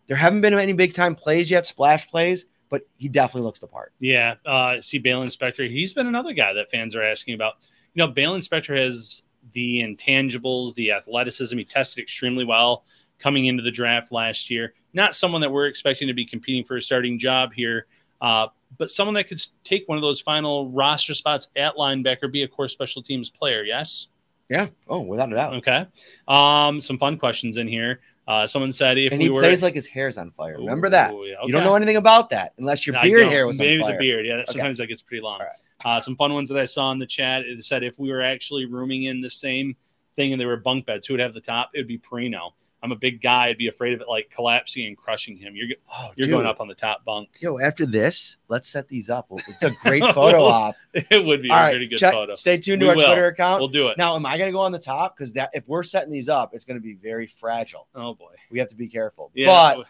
There 0.08 0.18
haven't 0.18 0.42
been 0.42 0.54
any 0.54 0.74
big 0.74 0.94
time 0.94 1.16
plays 1.16 1.52
yet, 1.52 1.66
splash 1.66 2.08
plays, 2.08 2.46
but 2.70 2.84
he 2.96 3.10
definitely 3.10 3.42
looks 3.42 3.60
the 3.60 3.68
part. 3.68 3.94
Yeah. 4.00 4.36
Uh, 4.46 4.82
see, 4.82 5.02
Baylon 5.02 5.36
Spector, 5.36 5.70
he's 5.70 5.94
been 5.94 6.08
another 6.08 6.32
guy 6.32 6.54
that 6.54 6.72
fans 6.72 6.96
are 6.96 7.04
asking 7.04 7.34
about. 7.34 7.56
You 7.94 8.06
know, 8.06 8.14
Baylon 8.14 8.48
Spector 8.48 8.78
has 8.82 9.24
the 9.52 9.82
intangibles, 9.82 10.76
the 10.76 10.92
athleticism. 10.92 11.58
He 11.58 11.66
tested 11.66 12.02
extremely 12.02 12.46
well 12.46 12.86
coming 13.20 13.46
into 13.46 13.64
the 13.64 13.72
draft 13.72 14.12
last 14.12 14.50
year. 14.50 14.74
Not 14.94 15.16
someone 15.16 15.42
that 15.42 15.52
we're 15.52 15.68
expecting 15.68 16.08
to 16.08 16.14
be 16.14 16.26
competing 16.26 16.64
for 16.64 16.78
a 16.78 16.82
starting 16.82 17.20
job 17.20 17.54
here, 17.54 17.88
uh, 18.22 18.48
but 18.78 18.90
someone 18.90 19.14
that 19.16 19.28
could 19.28 19.42
take 19.64 19.88
one 19.88 19.98
of 19.98 20.04
those 20.04 20.20
final 20.20 20.70
roster 20.72 21.14
spots 21.14 21.48
at 21.56 21.76
linebacker, 21.76 22.32
be 22.32 22.44
a 22.44 22.48
core 22.48 22.68
special 22.68 23.02
teams 23.02 23.30
player. 23.30 23.64
Yes. 23.64 24.08
Yeah. 24.50 24.68
Oh, 24.88 25.02
without 25.02 25.32
a 25.32 25.36
doubt. 25.36 25.54
Okay. 25.56 25.86
Um, 26.28 26.82
some 26.82 26.98
fun 26.98 27.18
questions 27.18 27.58
in 27.58 27.68
here. 27.68 28.02
Uh, 28.28 28.46
someone 28.46 28.74
said 28.74 28.98
if 28.98 29.14
and 29.14 29.20
we 29.20 29.26
he 29.26 29.30
were 29.30 29.42
plays 29.42 29.64
like 29.64 29.74
his 29.74 29.88
hair's 29.88 30.18
on 30.18 30.32
fire. 30.32 30.58
Remember 30.58 30.90
that? 30.90 31.14
Ooh, 31.14 31.26
yeah, 31.26 31.36
You 31.46 31.54
don't 31.54 31.64
know 31.64 31.76
anything 31.76 31.96
about 31.96 32.30
that 32.32 32.54
unless 32.58 32.86
your 32.86 33.02
beard 33.02 33.28
hair 33.28 33.48
was 33.48 33.58
maybe 33.58 33.82
on 33.82 33.88
fire. 33.90 33.98
the 33.98 34.00
beard. 34.00 34.26
Yeah, 34.26 34.44
sometimes 34.46 34.78
that 34.80 34.88
gets 34.88 35.02
pretty 35.02 35.22
long. 35.22 35.40
Right. 35.40 35.50
Uh, 35.86 36.02
some 36.02 36.16
fun 36.18 36.34
ones 36.34 36.50
that 36.50 36.58
I 36.58 36.66
saw 36.66 36.92
in 36.92 37.00
the 37.00 37.06
chat. 37.06 37.44
It 37.44 37.64
said 37.64 37.84
if 37.84 37.98
we 37.98 38.10
were 38.12 38.22
actually 38.22 38.66
rooming 38.66 39.04
in 39.04 39.22
the 39.22 39.30
same 39.30 39.78
thing 40.18 40.34
and 40.34 40.42
they 40.42 40.46
were 40.46 40.58
bunk 40.58 40.86
beds, 40.86 41.08
who 41.08 41.14
would 41.14 41.22
have 41.22 41.34
the 41.34 41.42
top? 41.42 41.70
It 41.74 41.80
would 41.80 41.88
be 41.88 41.98
Parrino. 41.98 42.54
I'm 42.84 42.92
a 42.92 42.96
big 42.96 43.22
guy. 43.22 43.48
I'd 43.48 43.58
be 43.58 43.68
afraid 43.70 43.94
of 43.94 44.02
it 44.02 44.08
like 44.08 44.30
collapsing 44.34 44.86
and 44.86 44.96
crushing 44.96 45.36
him. 45.36 45.56
You're 45.56 45.68
Oh, 45.92 46.12
you're 46.16 46.28
dude. 46.28 46.34
going 46.36 46.46
up 46.46 46.62
on 46.62 46.68
the 46.68 46.76
top 46.76 47.04
bunk. 47.04 47.30
Yo, 47.40 47.58
after 47.60 47.86
this, 47.88 48.38
let's 48.50 48.68
set 48.68 48.88
these 48.88 49.10
up. 49.10 49.28
It's 49.32 49.64
a 49.64 49.72
great 49.84 50.04
photo 50.14 50.44
op. 50.44 50.76
It 50.94 51.26
would 51.26 51.42
be 51.42 51.50
All 51.50 51.58
a 51.58 51.62
right, 51.62 51.72
pretty 51.72 51.88
good 51.88 51.98
check- 51.98 52.14
photo. 52.14 52.36
stay 52.36 52.58
tuned 52.58 52.82
to 52.82 52.90
our 52.90 52.96
will. 52.96 53.06
Twitter 53.06 53.26
account. 53.28 53.60
We'll 53.62 53.68
do 53.70 53.88
it. 53.88 53.98
now, 53.98 54.16
am 54.16 54.26
I 54.28 54.38
going 54.38 54.48
to 54.48 54.52
go 54.52 54.60
on 54.60 54.72
the 54.72 54.80
top? 54.80 55.18
Because 55.18 55.34
that 55.34 55.50
if 55.54 55.64
we're 55.68 55.82
setting 55.84 56.12
these 56.12 56.30
up, 56.30 56.52
it's 56.54 56.66
going 56.66 56.78
to 56.78 56.82
be 56.84 56.94
very 56.94 57.26
fragile. 57.26 57.88
oh 57.96 58.14
boy. 58.14 58.34
We 58.52 58.60
have 58.60 58.68
to 58.70 58.76
be 58.76 58.88
careful. 58.88 59.32
Yeah. 59.34 59.74
but 59.78 59.88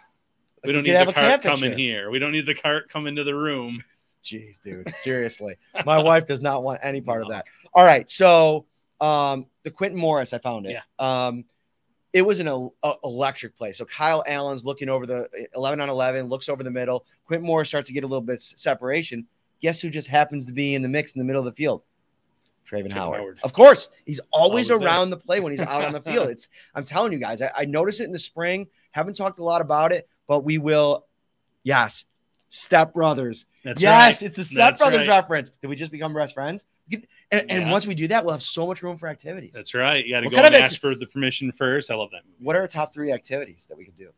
we 0.63 0.71
don't 0.71 0.83
need 0.83 0.91
have 0.91 1.07
the 1.07 1.11
a 1.11 1.13
cart 1.13 1.41
coming 1.43 1.77
here. 1.77 2.09
We 2.09 2.19
don't 2.19 2.31
need 2.31 2.45
the 2.45 2.55
cart 2.55 2.89
coming 2.89 3.15
to 3.17 3.23
the 3.25 3.35
room. 3.35 3.83
Jeez, 4.23 4.59
dude, 4.63 4.93
seriously, 4.99 5.55
my 5.85 5.97
wife 5.99 6.25
does 6.25 6.41
not 6.41 6.61
want 6.63 6.79
any 6.83 6.99
part 6.99 7.21
of 7.21 7.29
that. 7.29 7.45
All 7.73 7.85
right, 7.85 8.09
so 8.11 8.65
um, 8.99 9.45
the 9.63 9.71
Quintin 9.71 9.97
Morris, 9.99 10.33
I 10.33 10.39
found 10.39 10.65
it. 10.65 10.71
Yeah. 10.73 10.81
Um, 11.27 11.45
it 12.17 12.25
was 12.25 12.39
an 12.39 12.47
el- 12.47 12.73
electric 13.03 13.55
play. 13.55 13.71
So 13.71 13.85
Kyle 13.85 14.23
Allen's 14.25 14.65
looking 14.65 14.89
over 14.89 15.05
the 15.05 15.25
uh, 15.25 15.45
11 15.53 15.79
on 15.79 15.87
11, 15.87 16.25
looks 16.25 16.49
over 16.49 16.63
the 16.63 16.71
middle. 16.71 17.05
Quentin 17.27 17.45
Moore 17.45 17.63
starts 17.63 17.85
to 17.87 17.93
get 17.93 18.03
a 18.03 18.07
little 18.07 18.21
bit 18.21 18.41
separation. 18.41 19.23
Guess 19.61 19.81
who 19.81 19.91
just 19.91 20.07
happens 20.07 20.43
to 20.45 20.53
be 20.53 20.73
in 20.73 20.81
the 20.81 20.89
mix 20.89 21.11
in 21.11 21.19
the 21.19 21.25
middle 21.25 21.39
of 21.39 21.45
the 21.45 21.55
field? 21.55 21.83
Travin 22.67 22.91
Howard. 22.91 23.19
Howard. 23.19 23.39
Of 23.43 23.53
course, 23.53 23.89
he's 24.07 24.19
always, 24.31 24.49
Always 24.49 24.67
there. 24.69 24.77
around 24.79 25.11
the 25.11 25.17
play 25.17 25.39
when 25.39 25.51
he's 25.51 25.61
out 25.61 25.85
on 25.85 25.93
the 25.93 26.01
field. 26.01 26.29
It's 26.31 26.49
I'm 26.73 26.83
telling 26.83 27.13
you 27.13 27.19
guys, 27.19 27.39
I, 27.39 27.51
I 27.55 27.65
noticed 27.65 28.01
it 28.01 28.05
in 28.05 28.11
the 28.11 28.17
spring. 28.19 28.65
Haven't 28.91 29.15
talked 29.15 29.37
a 29.37 29.43
lot 29.43 29.61
about 29.61 29.91
it, 29.91 30.09
but 30.27 30.43
we 30.43 30.57
will. 30.57 31.05
Yes, 31.61 32.05
Step 32.49 32.93
Brothers. 32.93 33.45
That's 33.63 33.79
yes, 33.79 34.21
right. 34.21 34.27
it's 34.27 34.37
a 34.39 34.43
Step 34.43 34.57
That's 34.57 34.79
Brothers 34.81 35.07
right. 35.07 35.19
reference. 35.19 35.51
Did 35.61 35.67
we 35.67 35.75
just 35.75 35.91
become 35.91 36.15
best 36.15 36.33
friends? 36.33 36.65
And, 36.91 37.05
and 37.51 37.63
Yeah. 37.63 37.71
once 37.71 37.85
we 37.85 37.93
do 37.95 38.07
that, 38.07 38.23
we'll 38.23 38.33
have 38.33 38.41
so 38.41 38.65
much 38.67 38.81
room 38.81 38.97
for 38.97 39.09
activities. 39.09 39.51
That's 39.53 39.73
right. 39.73 40.05
You 40.05 40.13
got 40.13 40.21
to 40.21 40.29
go 40.29 40.37
and 40.37 40.55
ask 40.55 40.79
for 40.79 40.95
the 40.95 41.05
permission 41.05 41.51
first. 41.51 41.91
I 41.91 41.95
love 41.95 42.09
that 42.11 42.21
movie. 42.25 42.37
what 42.43 42.55
are 42.55 42.61
our 42.61 42.67
top 42.67 42.93
three 42.93 43.11
activities 43.11 43.67
that 43.67 43.77
we 43.77 43.85
could 43.85 43.97
do 43.97 44.11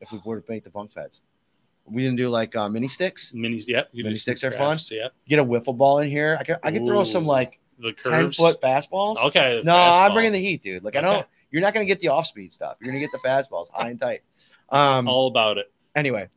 if 0.00 0.10
we 0.12 0.20
were 0.24 0.40
to 0.40 0.46
make 0.50 0.64
the 0.64 0.70
bunk 0.70 0.94
beds? 0.94 1.20
We 1.84 2.02
didn't 2.02 2.16
do 2.16 2.28
like 2.28 2.54
uh, 2.56 2.68
mini 2.68 2.88
sticks. 2.88 3.32
Minis, 3.32 3.64
yep. 3.66 3.88
Mini 3.94 4.16
sticks 4.16 4.44
are 4.44 4.50
fun? 4.50 4.58
crafts, 4.76 4.90
Yep. 4.90 5.12
Get 5.26 5.38
a 5.38 5.44
wiffle 5.44 5.76
ball 5.76 5.98
in 6.00 6.10
here. 6.10 6.36
I 6.38 6.44
could 6.44 6.56
I 6.62 6.70
could 6.70 6.84
throw 6.84 7.04
some 7.04 7.26
like 7.26 7.60
The 7.78 7.92
ten 7.92 8.30
foot 8.32 8.60
fastballs. 8.60 9.16
Okay. 9.24 9.62
No, 9.64 9.74
I'm 9.76 10.12
bringing 10.12 10.32
the 10.32 10.38
heat, 10.40 10.62
dude. 10.62 10.84
Like 10.84 10.96
I 10.96 11.00
don't. 11.00 11.26
You're 11.50 11.62
not 11.62 11.72
gonna 11.72 11.86
get 11.86 12.00
the 12.00 12.08
off 12.08 12.26
speed 12.26 12.52
stuff. 12.52 12.76
You're 12.80 12.92
gonna 12.92 13.00
get 13.00 13.12
the 13.12 13.18
fastballs 13.26 13.70
high 13.72 13.88
and 13.90 13.98
tight. 14.00 14.20
Um. 14.70 15.08
all 15.08 15.28
about 15.28 15.56
it. 15.56 15.72
Anyway, 15.94 16.28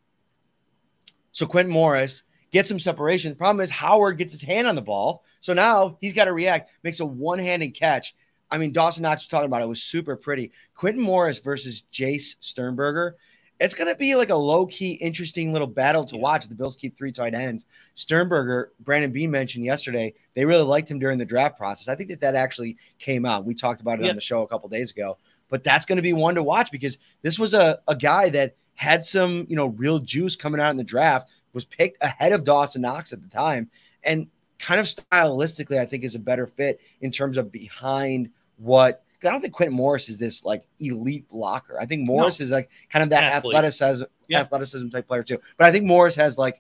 so 1.33 1.45
Quintin 1.45 1.71
Morris 1.73 2.23
gets 2.51 2.69
some 2.69 2.79
separation. 2.79 3.31
The 3.31 3.37
problem 3.37 3.61
is 3.61 3.69
Howard 3.69 4.17
gets 4.17 4.33
his 4.33 4.41
hand 4.41 4.67
on 4.67 4.75
the 4.75 4.81
ball, 4.81 5.23
so 5.39 5.53
now 5.53 5.97
he's 6.01 6.13
got 6.13 6.25
to 6.25 6.33
react. 6.33 6.71
Makes 6.83 6.99
a 6.99 7.05
one-handed 7.05 7.69
catch. 7.73 8.15
I 8.49 8.57
mean, 8.57 8.71
Dawson 8.73 9.03
Knox 9.03 9.21
was 9.21 9.27
talking 9.27 9.45
about 9.47 9.61
it. 9.61 9.65
it 9.65 9.69
was 9.69 9.81
super 9.81 10.15
pretty. 10.15 10.51
Quintin 10.75 11.01
Morris 11.01 11.39
versus 11.39 11.85
Jace 11.91 12.35
Sternberger. 12.41 13.15
It's 13.61 13.75
going 13.75 13.87
to 13.87 13.95
be 13.95 14.15
like 14.15 14.29
a 14.31 14.35
low 14.35 14.65
key, 14.65 14.93
interesting 14.93 15.53
little 15.53 15.67
battle 15.67 16.03
to 16.05 16.17
watch. 16.17 16.47
The 16.49 16.55
Bills 16.55 16.75
keep 16.75 16.97
three 16.97 17.11
tight 17.11 17.35
ends. 17.35 17.67
Sternberger, 17.93 18.71
Brandon 18.79 19.11
Beane 19.11 19.29
mentioned 19.29 19.63
yesterday, 19.63 20.13
they 20.33 20.45
really 20.45 20.63
liked 20.63 20.89
him 20.89 20.97
during 20.97 21.19
the 21.19 21.25
draft 21.25 21.57
process. 21.57 21.87
I 21.87 21.95
think 21.95 22.09
that 22.09 22.19
that 22.21 22.33
actually 22.35 22.75
came 22.97 23.23
out. 23.25 23.45
We 23.45 23.53
talked 23.53 23.79
about 23.79 23.99
it 23.99 24.05
Yeah. 24.05 24.09
on 24.09 24.15
the 24.15 24.21
show 24.21 24.41
a 24.41 24.47
couple 24.47 24.67
days 24.67 24.91
ago, 24.91 25.17
but 25.49 25.63
that's 25.63 25.85
going 25.85 25.97
to 25.97 26.01
be 26.01 26.11
one 26.13 26.33
to 26.35 26.43
watch 26.43 26.71
because 26.71 26.97
this 27.21 27.37
was 27.37 27.53
a, 27.53 27.79
a 27.87 27.95
guy 27.95 28.29
that 28.29 28.55
had 28.73 29.05
some, 29.05 29.45
you 29.47 29.55
know, 29.55 29.67
real 29.67 29.99
juice 29.99 30.35
coming 30.35 30.59
out 30.59 30.71
in 30.71 30.77
the 30.77 30.83
draft, 30.83 31.29
was 31.53 31.65
picked 31.65 32.03
ahead 32.03 32.31
of 32.31 32.43
Dawson 32.43 32.81
Knox 32.81 33.13
at 33.13 33.21
the 33.21 33.29
time, 33.29 33.69
and 34.03 34.27
kind 34.59 34.79
of 34.79 34.85
stylistically, 34.85 35.79
I 35.79 35.85
think 35.85 36.03
is 36.03 36.15
a 36.15 36.19
better 36.19 36.47
fit 36.47 36.79
in 37.01 37.11
terms 37.11 37.37
of 37.37 37.51
behind 37.51 38.29
what. 38.57 39.03
I 39.23 39.29
don't 39.29 39.39
think 39.39 39.53
Quintin 39.53 39.75
Morris 39.77 40.09
is 40.09 40.17
this 40.17 40.43
like 40.43 40.63
elite 40.79 41.29
blocker. 41.29 41.79
I 41.79 41.85
think 41.85 42.07
Morris 42.07 42.41
is 42.41 42.49
like 42.49 42.71
kind 42.89 43.03
of 43.03 43.09
that 43.11 43.23
Athlete. 43.25 43.55
athleticism, 43.55 44.05
Yeah. 44.27 44.39
athleticism 44.39 44.89
type 44.89 45.07
player 45.07 45.21
too. 45.21 45.39
But 45.57 45.67
I 45.67 45.71
think 45.71 45.85
Morris 45.85 46.15
has 46.15 46.39
like 46.39 46.59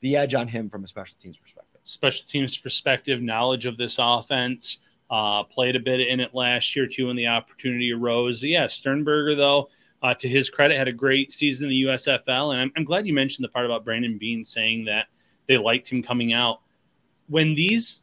the 0.00 0.14
edge 0.16 0.34
on 0.34 0.46
him 0.46 0.68
from 0.68 0.84
a 0.84 0.86
special 0.86 1.16
teams 1.18 1.38
perspective. 1.38 1.80
Special 1.84 2.26
teams 2.28 2.58
perspective, 2.58 3.22
knowledge 3.22 3.64
of 3.64 3.78
this 3.78 3.96
offense. 3.98 4.80
Uh, 5.08 5.44
played 5.44 5.76
a 5.76 5.80
bit 5.80 6.00
in 6.00 6.20
it 6.20 6.34
last 6.34 6.76
year 6.76 6.86
too 6.86 7.06
when 7.06 7.16
the 7.16 7.26
opportunity 7.26 7.90
arose. 7.90 8.42
Yeah, 8.42 8.66
Sternberger 8.66 9.34
though, 9.34 9.70
uh, 10.04 10.12
to 10.12 10.28
his 10.28 10.50
credit, 10.50 10.76
had 10.76 10.86
a 10.86 10.92
great 10.92 11.32
season 11.32 11.64
in 11.64 11.70
the 11.70 11.82
USFL, 11.84 12.52
and 12.52 12.60
I'm, 12.60 12.72
I'm 12.76 12.84
glad 12.84 13.06
you 13.06 13.14
mentioned 13.14 13.42
the 13.42 13.48
part 13.48 13.64
about 13.64 13.86
Brandon 13.86 14.18
Beane 14.18 14.44
saying 14.44 14.84
that 14.84 15.06
they 15.48 15.56
liked 15.56 15.88
him 15.88 16.02
coming 16.02 16.34
out. 16.34 16.60
When 17.28 17.54
these 17.54 18.02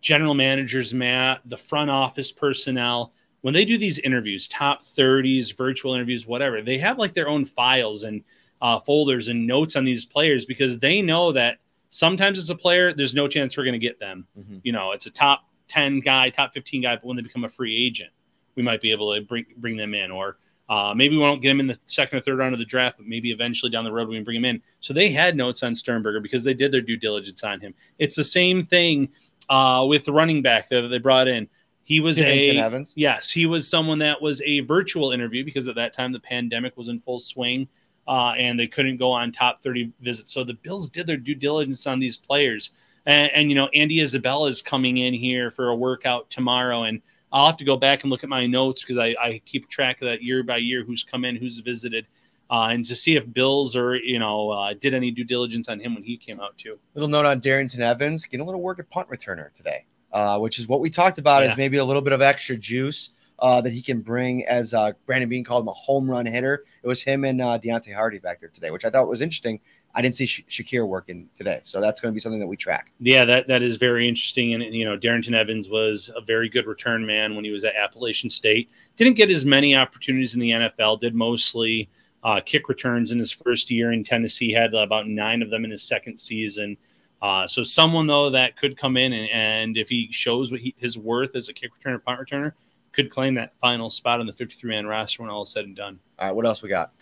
general 0.00 0.34
managers, 0.34 0.92
Matt, 0.92 1.40
the 1.44 1.56
front 1.56 1.90
office 1.90 2.32
personnel, 2.32 3.12
when 3.42 3.54
they 3.54 3.64
do 3.64 3.78
these 3.78 4.00
interviews, 4.00 4.48
top 4.48 4.84
30s, 4.84 5.56
virtual 5.56 5.94
interviews, 5.94 6.26
whatever, 6.26 6.60
they 6.60 6.76
have 6.78 6.98
like 6.98 7.14
their 7.14 7.28
own 7.28 7.44
files 7.44 8.02
and 8.02 8.24
uh, 8.60 8.80
folders 8.80 9.28
and 9.28 9.46
notes 9.46 9.76
on 9.76 9.84
these 9.84 10.04
players 10.04 10.44
because 10.44 10.80
they 10.80 11.00
know 11.00 11.30
that 11.30 11.58
sometimes 11.88 12.36
it's 12.36 12.50
a 12.50 12.56
player, 12.56 12.92
there's 12.92 13.14
no 13.14 13.28
chance 13.28 13.56
we're 13.56 13.62
going 13.62 13.74
to 13.74 13.78
get 13.78 14.00
them. 14.00 14.26
Mhm. 14.36 14.60
You 14.64 14.72
know, 14.72 14.90
it's 14.90 15.06
a 15.06 15.10
top 15.10 15.44
10 15.68 16.00
guy, 16.00 16.30
top 16.30 16.52
15 16.52 16.82
guy, 16.82 16.96
but 16.96 17.04
when 17.04 17.16
they 17.16 17.22
become 17.22 17.44
a 17.44 17.48
free 17.48 17.76
agent, 17.86 18.10
we 18.56 18.62
might 18.64 18.80
be 18.80 18.90
able 18.90 19.14
to 19.14 19.20
bring 19.20 19.46
bring 19.58 19.76
them 19.76 19.94
in. 19.94 20.10
Or 20.10 20.38
uh, 20.68 20.94
maybe 20.94 21.16
we 21.16 21.22
won't 21.22 21.42
get 21.42 21.50
him 21.50 21.60
in 21.60 21.66
the 21.66 21.78
second 21.86 22.18
or 22.18 22.22
third 22.22 22.38
round 22.38 22.54
of 22.54 22.58
the 22.58 22.64
draft, 22.64 22.96
but 22.96 23.06
maybe 23.06 23.30
eventually 23.30 23.70
down 23.70 23.84
the 23.84 23.92
road 23.92 24.08
we 24.08 24.16
can 24.16 24.24
bring 24.24 24.36
him 24.36 24.44
in. 24.44 24.62
So 24.80 24.94
they 24.94 25.10
had 25.10 25.36
notes 25.36 25.62
on 25.62 25.74
Sternberger 25.74 26.20
because 26.20 26.44
they 26.44 26.54
did 26.54 26.72
their 26.72 26.80
due 26.80 26.96
diligence 26.96 27.44
on 27.44 27.60
him. 27.60 27.74
It's 27.98 28.16
the 28.16 28.24
same 28.24 28.64
thing 28.66 29.08
uh, 29.50 29.84
with 29.88 30.04
the 30.04 30.12
running 30.12 30.42
back 30.42 30.68
that 30.70 30.88
they 30.88 30.98
brought 30.98 31.28
in. 31.28 31.48
He 31.84 32.00
was 32.00 32.20
a 32.20 32.58
Evans. 32.58 32.94
Yes, 32.96 33.30
he 33.30 33.44
was 33.44 33.68
someone 33.68 33.98
that 33.98 34.22
was 34.22 34.40
a 34.42 34.60
virtual 34.60 35.10
interview 35.10 35.44
because 35.44 35.66
at 35.66 35.74
that 35.74 35.92
time 35.92 36.12
the 36.12 36.20
pandemic 36.20 36.76
was 36.76 36.88
in 36.88 37.00
full 37.00 37.18
swing 37.18 37.68
uh, 38.06 38.34
and 38.38 38.58
they 38.58 38.66
couldn't 38.66 38.96
go 38.96 39.10
on 39.10 39.32
top 39.32 39.62
30 39.62 39.92
visits. 40.00 40.32
So 40.32 40.44
the 40.44 40.54
Bills 40.54 40.90
did 40.90 41.06
their 41.06 41.16
due 41.16 41.34
diligence 41.34 41.86
on 41.86 41.98
these 41.98 42.16
players. 42.16 42.70
And, 43.06 43.30
and 43.34 43.48
you 43.48 43.56
know, 43.56 43.68
Andy 43.74 44.00
Isabella 44.00 44.48
is 44.48 44.62
coming 44.62 44.98
in 44.98 45.12
here 45.12 45.50
for 45.50 45.68
a 45.68 45.74
workout 45.74 46.30
tomorrow. 46.30 46.84
And 46.84 47.02
I'll 47.32 47.46
have 47.46 47.56
to 47.58 47.64
go 47.64 47.76
back 47.76 48.02
and 48.02 48.10
look 48.10 48.22
at 48.22 48.28
my 48.28 48.46
notes 48.46 48.82
because 48.82 48.98
I, 48.98 49.14
I 49.20 49.40
keep 49.46 49.68
track 49.68 50.02
of 50.02 50.06
that 50.06 50.22
year 50.22 50.42
by 50.42 50.58
year 50.58 50.84
who's 50.84 51.02
come 51.04 51.24
in, 51.24 51.36
who's 51.36 51.58
visited. 51.58 52.06
Uh, 52.50 52.68
and 52.68 52.84
to 52.84 52.94
see 52.94 53.16
if 53.16 53.32
Bills 53.32 53.74
or 53.74 53.96
you 53.96 54.18
know 54.18 54.50
uh, 54.50 54.74
did 54.74 54.92
any 54.92 55.10
due 55.10 55.24
diligence 55.24 55.68
on 55.68 55.80
him 55.80 55.94
when 55.94 56.02
he 56.04 56.18
came 56.18 56.38
out 56.40 56.56
too. 56.58 56.78
Little 56.94 57.08
note 57.08 57.24
on 57.24 57.40
Darrington 57.40 57.80
Evans 57.80 58.26
getting 58.26 58.42
a 58.42 58.44
little 58.44 58.60
work 58.60 58.78
at 58.78 58.90
punt 58.90 59.08
returner 59.08 59.52
today, 59.54 59.86
uh, 60.12 60.38
which 60.38 60.58
is 60.58 60.68
what 60.68 60.80
we 60.80 60.90
talked 60.90 61.16
about 61.18 61.42
Yeah. 61.42 61.52
as 61.52 61.56
maybe 61.56 61.78
a 61.78 61.84
little 61.84 62.02
bit 62.02 62.12
of 62.12 62.20
extra 62.20 62.56
juice 62.58 63.10
uh, 63.38 63.60
that 63.62 63.72
he 63.72 63.80
can 63.80 64.00
bring, 64.00 64.44
as 64.46 64.74
uh, 64.74 64.92
Brandon 65.06 65.28
Beane 65.30 65.44
called 65.44 65.64
him, 65.64 65.68
a 65.68 65.72
home 65.72 66.08
run 66.10 66.26
hitter. 66.26 66.62
It 66.82 66.86
was 66.86 67.02
him 67.02 67.24
and 67.24 67.40
uh, 67.40 67.58
Deonte 67.58 67.92
Harty 67.92 68.18
back 68.18 68.38
there 68.38 68.50
today, 68.50 68.70
which 68.70 68.84
I 68.84 68.90
thought 68.90 69.08
was 69.08 69.22
interesting. 69.22 69.58
I 69.94 70.00
didn't 70.00 70.14
see 70.14 70.26
Sha- 70.26 70.44
Shakir 70.48 70.86
working 70.86 71.28
today, 71.34 71.60
so 71.62 71.80
that's 71.80 72.00
going 72.00 72.12
to 72.12 72.14
be 72.14 72.20
something 72.20 72.40
that 72.40 72.46
we 72.46 72.56
track. 72.56 72.92
Yeah, 72.98 73.24
that 73.24 73.46
that 73.48 73.62
is 73.62 73.76
very 73.76 74.08
interesting. 74.08 74.54
And 74.54 74.62
you 74.74 74.84
know, 74.84 74.96
Darrington 74.96 75.34
Evans 75.34 75.68
was 75.68 76.10
a 76.16 76.20
very 76.20 76.48
good 76.48 76.66
return 76.66 77.04
man 77.04 77.34
when 77.34 77.44
he 77.44 77.50
was 77.50 77.64
at 77.64 77.74
Appalachian 77.76 78.30
State. 78.30 78.70
Didn't 78.96 79.14
get 79.14 79.30
as 79.30 79.44
many 79.44 79.76
opportunities 79.76 80.34
in 80.34 80.40
the 80.40 80.50
NFL. 80.50 81.00
Did 81.00 81.14
mostly 81.14 81.90
uh, 82.24 82.40
kick 82.44 82.68
returns 82.68 83.10
in 83.10 83.18
his 83.18 83.32
first 83.32 83.70
year 83.70 83.92
in 83.92 84.04
Tennessee. 84.04 84.52
Had 84.52 84.74
about 84.74 85.08
nine 85.08 85.42
of 85.42 85.50
them 85.50 85.64
in 85.64 85.70
his 85.70 85.82
second 85.82 86.18
season. 86.18 86.76
Uh, 87.20 87.46
so 87.46 87.62
someone 87.62 88.06
though 88.06 88.30
that 88.30 88.56
could 88.56 88.76
come 88.76 88.96
in 88.96 89.12
and, 89.12 89.30
and 89.30 89.76
if 89.76 89.88
he 89.88 90.08
shows 90.10 90.50
what 90.50 90.58
he, 90.58 90.74
his 90.78 90.98
worth 90.98 91.36
as 91.36 91.48
a 91.48 91.52
kick 91.52 91.70
returner, 91.72 92.02
punt 92.02 92.18
returner, 92.18 92.52
could 92.90 93.10
claim 93.10 93.34
that 93.34 93.52
final 93.60 93.88
spot 93.88 94.20
on 94.20 94.26
the 94.26 94.32
53 94.32 94.70
man 94.70 94.86
roster 94.86 95.22
when 95.22 95.30
all 95.30 95.42
is 95.42 95.50
said 95.50 95.64
and 95.64 95.76
done. 95.76 95.98
All 96.18 96.26
right, 96.26 96.34
what 96.34 96.46
else 96.46 96.62
we 96.62 96.68
got? 96.68 96.92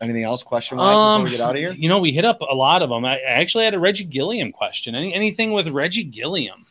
Anything 0.00 0.24
else 0.24 0.42
question 0.42 0.76
wise 0.78 0.94
Um, 0.94 1.22
before 1.22 1.32
we 1.32 1.38
get 1.38 1.40
out 1.40 1.52
of 1.52 1.56
here? 1.56 1.72
You 1.72 1.88
know, 1.88 2.00
we 2.00 2.12
hit 2.12 2.24
up 2.24 2.40
a 2.42 2.54
lot 2.54 2.82
of 2.82 2.90
them. 2.90 3.04
I, 3.04 3.14
I 3.16 3.40
actually 3.40 3.64
had 3.64 3.72
a 3.74 3.78
Reggie 3.78 4.04
Gilliam 4.04 4.52
question. 4.52 4.94
Any, 4.94 5.14
anything 5.14 5.52
with 5.52 5.68
Reggie 5.68 6.04
Gilliam? 6.04 6.66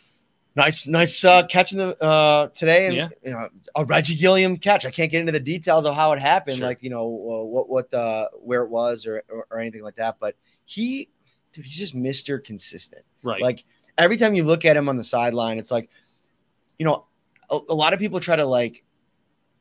Nice, 0.56 0.88
nice 0.88 1.26
uh, 1.26 1.46
catching 1.48 1.80
the 1.80 2.02
uh, 2.02 2.48
today, 2.50 2.86
and 2.88 2.96
Yeah. 2.96 3.10
you 3.24 3.32
know 3.34 3.50
a 3.76 3.84
Reggie 3.84 4.16
Gilliam 4.16 4.56
catch. 4.58 4.86
I 4.86 4.92
can't 4.92 5.12
get 5.12 5.20
into 5.20 5.34
the 5.34 5.40
details 5.40 5.86
of 5.86 5.96
how 5.96 6.14
it 6.14 6.20
happened, 6.20 6.58
Sure. 6.60 6.68
like 6.68 6.82
you 6.82 6.90
know 6.90 7.04
uh, 7.04 7.44
what 7.44 7.68
what 7.68 7.94
uh, 7.94 8.30
where 8.42 8.62
it 8.62 8.70
was 8.70 9.06
or, 9.06 9.24
or 9.28 9.48
or 9.50 9.60
anything 9.60 9.82
like 9.84 9.96
that. 9.98 10.16
But 10.18 10.36
he, 10.64 11.10
dude, 11.52 11.66
he's 11.66 11.78
just 11.78 11.94
Mister 11.94 12.40
Consistent. 12.40 13.04
Right. 13.22 13.42
Like 13.42 13.66
every 13.98 14.16
time 14.16 14.34
you 14.34 14.44
look 14.46 14.64
at 14.64 14.78
him 14.78 14.88
on 14.88 14.96
the 14.96 15.04
sideline, 15.04 15.58
it's 15.58 15.72
like, 15.72 15.90
you 16.80 16.86
know, 16.86 17.06
a, 17.50 17.60
a 17.70 17.76
lot 17.76 17.92
of 17.94 18.00
people 18.00 18.22
try 18.22 18.38
to 18.38 18.46
like 18.46 18.86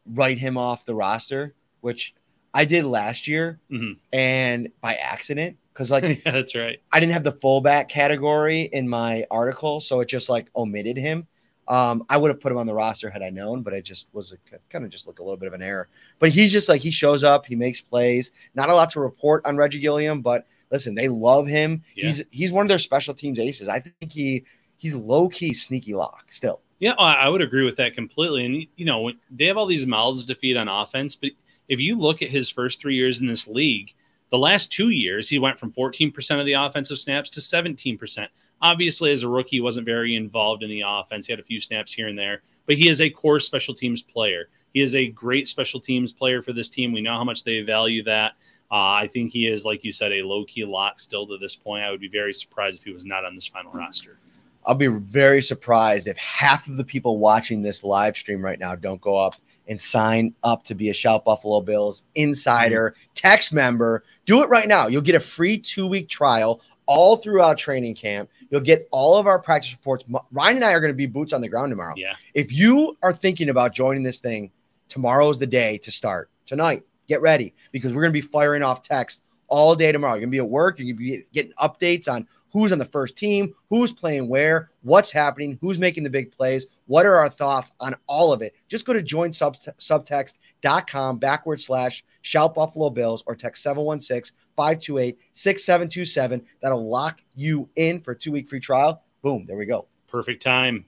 write 0.07 0.39
him 0.39 0.57
off 0.57 0.85
the 0.85 0.95
roster, 0.95 1.55
which 1.81 2.15
I 2.55 2.65
did 2.65 2.87
last 2.87 3.29
year, 3.29 3.61
Mhm. 3.71 3.99
and 4.13 4.69
by 4.81 4.95
accident 4.95 5.59
because 5.73 5.91
like 5.91 6.05
yeah, 6.25 6.33
that's 6.33 6.55
right. 6.55 6.79
I 6.93 7.01
didn't 7.01 7.13
have 7.13 7.25
the 7.25 7.33
fullback 7.33 7.89
category 7.89 8.63
in 8.73 8.89
my 8.89 9.27
article, 9.31 9.81
so 9.81 10.01
it 10.01 10.09
just 10.09 10.29
like 10.31 10.49
omitted 10.57 10.97
him. 10.97 11.27
Um, 11.67 12.05
I 12.11 12.17
would 12.19 12.29
have 12.29 12.41
put 12.41 12.53
him 12.53 12.59
on 12.59 12.67
the 12.67 12.75
roster 12.75 13.11
had 13.11 13.23
I 13.23 13.31
known, 13.31 13.63
but 13.63 13.73
it 13.73 13.85
just 13.85 14.07
was 14.13 14.33
a 14.33 14.59
kind 14.71 14.85
of 14.85 14.91
just 14.91 15.07
like 15.07 15.19
a 15.19 15.23
little 15.23 15.39
bit 15.39 15.49
of 15.49 15.55
an 15.55 15.63
error. 15.63 15.89
But 16.19 16.31
he's 16.31 16.53
just 16.53 16.69
like 16.69 16.83
he 16.83 16.91
shows 16.91 17.25
up, 17.25 17.47
he 17.47 17.57
makes 17.57 17.81
plays. 17.81 18.33
Not 18.55 18.69
a 18.71 18.75
lot 18.75 18.91
to 18.91 19.01
report 19.01 19.45
on 19.47 19.57
Reggie 19.57 19.81
Gilliam, 19.81 20.21
but 20.23 20.47
listen, 20.71 20.95
they 20.95 21.09
love 21.09 21.47
him. 21.47 21.83
Yeah. 21.97 22.07
He's 22.07 22.25
he's 22.31 22.53
one 22.53 22.65
of 22.67 22.69
their 22.69 22.79
special 22.79 23.15
teams 23.15 23.39
aces. 23.41 23.69
I 23.69 23.81
think 23.81 24.13
he 24.13 24.45
he's 24.77 24.95
low 24.95 25.29
key 25.29 25.53
sneaky 25.55 25.95
lock 25.95 26.27
still. 26.31 26.61
Yeah, 26.81 26.93
I 26.99 27.15
I 27.15 27.29
would 27.31 27.41
agree 27.43 27.65
with 27.65 27.77
that 27.77 27.95
completely. 27.95 28.45
And 28.45 28.67
you 28.77 28.85
know, 28.85 29.11
they 29.31 29.47
have 29.47 29.57
all 29.57 29.67
these 29.67 29.87
mouths 29.87 30.27
to 30.27 30.35
feed 30.35 30.57
on 30.59 30.69
offense, 30.69 31.17
but 31.17 31.31
if 31.69 31.81
you 31.81 31.99
look 31.99 32.23
at 32.23 32.31
his 32.31 32.51
first 32.51 32.81
three 32.81 32.97
years 32.97 33.21
in 33.21 33.27
this 33.27 33.47
league, 33.47 33.95
the 34.31 34.39
last 34.39 34.73
two 34.73 34.91
years 34.91 35.29
he 35.29 35.39
went 35.39 35.59
from 35.59 35.73
14% 35.73 36.41
of 36.41 36.47
the 36.47 36.55
offensive 36.55 36.99
snaps 36.99 37.31
to 37.31 37.41
17%. 37.41 38.27
Obviously, 38.63 39.13
as 39.13 39.23
a 39.23 39.29
rookie, 39.29 39.57
he 39.57 39.61
wasn't 39.61 39.87
very 39.87 40.17
involved 40.17 40.63
in 40.63 40.71
the 40.71 40.83
offense. 40.87 41.27
He 41.27 41.33
had 41.33 41.41
a 41.41 41.45
few 41.45 41.61
snaps 41.61 41.93
here 41.93 42.09
and 42.09 42.19
there, 42.19 42.43
but 42.67 42.77
he 42.77 42.89
is 42.89 43.01
a 43.01 43.11
core 43.11 43.41
special 43.41 43.75
teams 43.75 44.03
player. 44.03 44.49
He 44.73 44.81
is 44.81 44.95
a 44.95 45.09
great 45.09 45.47
special 45.47 45.81
teams 45.81 46.13
player 46.13 46.43
for 46.43 46.53
this 46.53 46.69
team. 46.69 46.93
We 46.93 47.01
know 47.01 47.15
how 47.15 47.25
much 47.25 47.45
they 47.45 47.61
value 47.61 48.03
that. 48.05 48.33
Uh, 48.71 48.93
I 48.93 49.09
think 49.13 49.33
he 49.33 49.47
is, 49.47 49.65
like 49.65 49.85
you 49.85 49.93
said, 49.93 50.13
a 50.13 50.23
low 50.23 50.45
key 50.45 50.65
lock 50.65 50.99
still 50.99 51.27
to 51.29 51.39
this 51.39 51.55
point. 51.55 51.85
I 51.85 51.91
would 51.91 52.01
be 52.01 52.09
very 52.09 52.33
surprised 52.33 52.79
if 52.79 52.85
he 52.85 52.93
was 52.93 53.05
not 53.05 53.25
on 53.25 53.35
this 53.35 53.47
final 53.47 53.73
roster. 53.73 54.19
I'll 54.67 54.75
be 54.75 54.87
very 54.87 55.43
surprised 55.43 56.09
if 56.09 56.17
half 56.17 56.67
of 56.67 56.77
the 56.77 56.85
people 56.85 57.19
watching 57.19 57.63
this 57.63 57.85
live 57.85 58.17
stream 58.17 58.43
right 58.43 58.59
now 58.59 58.75
don't 58.75 59.01
go 59.01 59.17
up 59.17 59.37
and 59.69 59.81
sign 59.81 60.35
up 60.43 60.63
to 60.65 60.75
be 60.75 60.91
a 60.91 60.95
Shout 60.95 61.25
Buffalo 61.25 61.61
Bills 61.61 62.05
insider 62.15 62.91
mm-hmm. 62.91 63.13
text 63.15 63.53
member. 63.53 64.05
Do 64.27 64.43
it 64.43 64.49
right 64.49 64.69
now. 64.69 64.87
You'll 64.87 65.03
get 65.03 65.15
a 65.15 65.21
free 65.21 65.59
two 65.59 65.87
week 65.87 66.09
trial 66.09 66.61
all 66.87 67.17
throughout 67.17 67.59
training 67.59 67.95
camp. 67.95 68.31
You'll 68.51 68.61
get 68.61 68.89
all 68.91 69.17
of 69.17 69.27
our 69.27 69.39
practice 69.39 69.73
reports. 69.73 70.05
Ryan 70.33 70.57
and 70.57 70.65
I 70.65 70.73
are 70.73 70.81
going 70.81 70.93
to 70.93 70.97
be 70.97 71.07
boots 71.07 71.33
on 71.33 71.41
the 71.41 71.49
ground 71.49 71.71
tomorrow. 71.71 71.95
Yeah. 71.97 72.15
If 72.35 72.53
you 72.53 72.97
are 73.03 73.13
thinking 73.13 73.49
about 73.49 73.75
joining 73.75 74.03
this 74.03 74.19
thing, 74.19 74.51
tomorrow's 74.89 75.39
the 75.39 75.47
day 75.47 75.79
to 75.79 75.91
start. 75.91 76.31
Tonight, 76.47 76.83
get 77.09 77.21
ready 77.23 77.55
because 77.73 77.95
we're 77.95 78.03
going 78.03 78.13
to 78.13 78.21
be 78.21 78.21
firing 78.21 78.63
off 78.63 78.83
text 78.83 79.23
all 79.49 79.75
day 79.75 79.93
tomorrow. 79.93 80.15
You're 80.15 80.21
going 80.21 80.31
to 80.31 80.37
be 80.37 80.39
at 80.39 80.49
work. 80.49 80.79
You're 80.79 80.95
going 80.95 80.97
to 80.97 81.19
be 81.19 81.27
getting 81.33 81.53
updates 81.61 82.09
on 82.09 82.27
who's 82.55 82.73
on 82.73 82.79
the 82.79 82.85
first 82.85 83.17
team, 83.17 83.55
who's 83.69 83.93
playing 83.93 84.29
where, 84.29 84.71
what's 84.83 85.11
happening, 85.11 85.59
who's 85.61 85.79
making 85.79 86.05
the 86.05 86.11
big 86.11 86.31
plays, 86.31 86.67
what 86.87 87.05
are 87.05 87.17
our 87.17 87.29
thoughts 87.29 87.73
on 87.81 87.97
all 88.07 88.33
of 88.33 88.43
it. 88.43 88.55
Just 88.69 88.87
go 88.87 88.93
to 88.93 89.03
join 89.03 89.33
sub- 89.33 89.59
subtext.com 89.59 91.19
backward 91.19 91.61
slash 91.61 92.05
shout 92.23 92.55
Buffalo 92.55 92.91
Bills 92.91 93.25
or 93.27 93.35
text 93.35 93.63
716 93.63 94.37
528 94.57 95.19
6727. 95.35 96.43
That'll 96.61 96.89
lock 96.89 97.21
you 97.35 97.69
in 97.77 98.01
for 98.01 98.13
a 98.13 98.17
two 98.17 98.33
week 98.33 98.49
free 98.49 98.61
trial. 98.61 99.03
Boom, 99.23 99.45
there 99.47 99.57
we 99.57 99.67
go. 99.67 99.87
Perfect 100.07 100.43
time. 100.43 100.85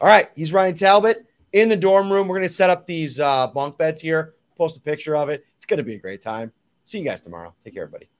All 0.00 0.08
right, 0.08 0.30
he's 0.34 0.52
Ryan 0.52 0.74
Talbot 0.74 1.26
in 1.52 1.68
the 1.68 1.76
dorm 1.76 2.10
room. 2.10 2.26
We're 2.28 2.38
going 2.38 2.48
to 2.48 2.54
set 2.54 2.70
up 2.70 2.86
these 2.86 3.20
uh, 3.20 3.46
bunk 3.48 3.78
beds 3.78 4.00
here, 4.00 4.34
post 4.56 4.76
a 4.78 4.80
picture 4.80 5.16
of 5.16 5.28
it. 5.28 5.44
It's 5.56 5.66
going 5.66 5.78
to 5.78 5.84
be 5.84 5.94
a 5.94 5.98
great 5.98 6.22
time. 6.22 6.50
See 6.92 6.98
you 6.98 7.06
guys 7.06 7.22
tomorrow. 7.22 7.54
Take 7.64 7.72
care, 7.72 7.84
everybody. 7.84 8.10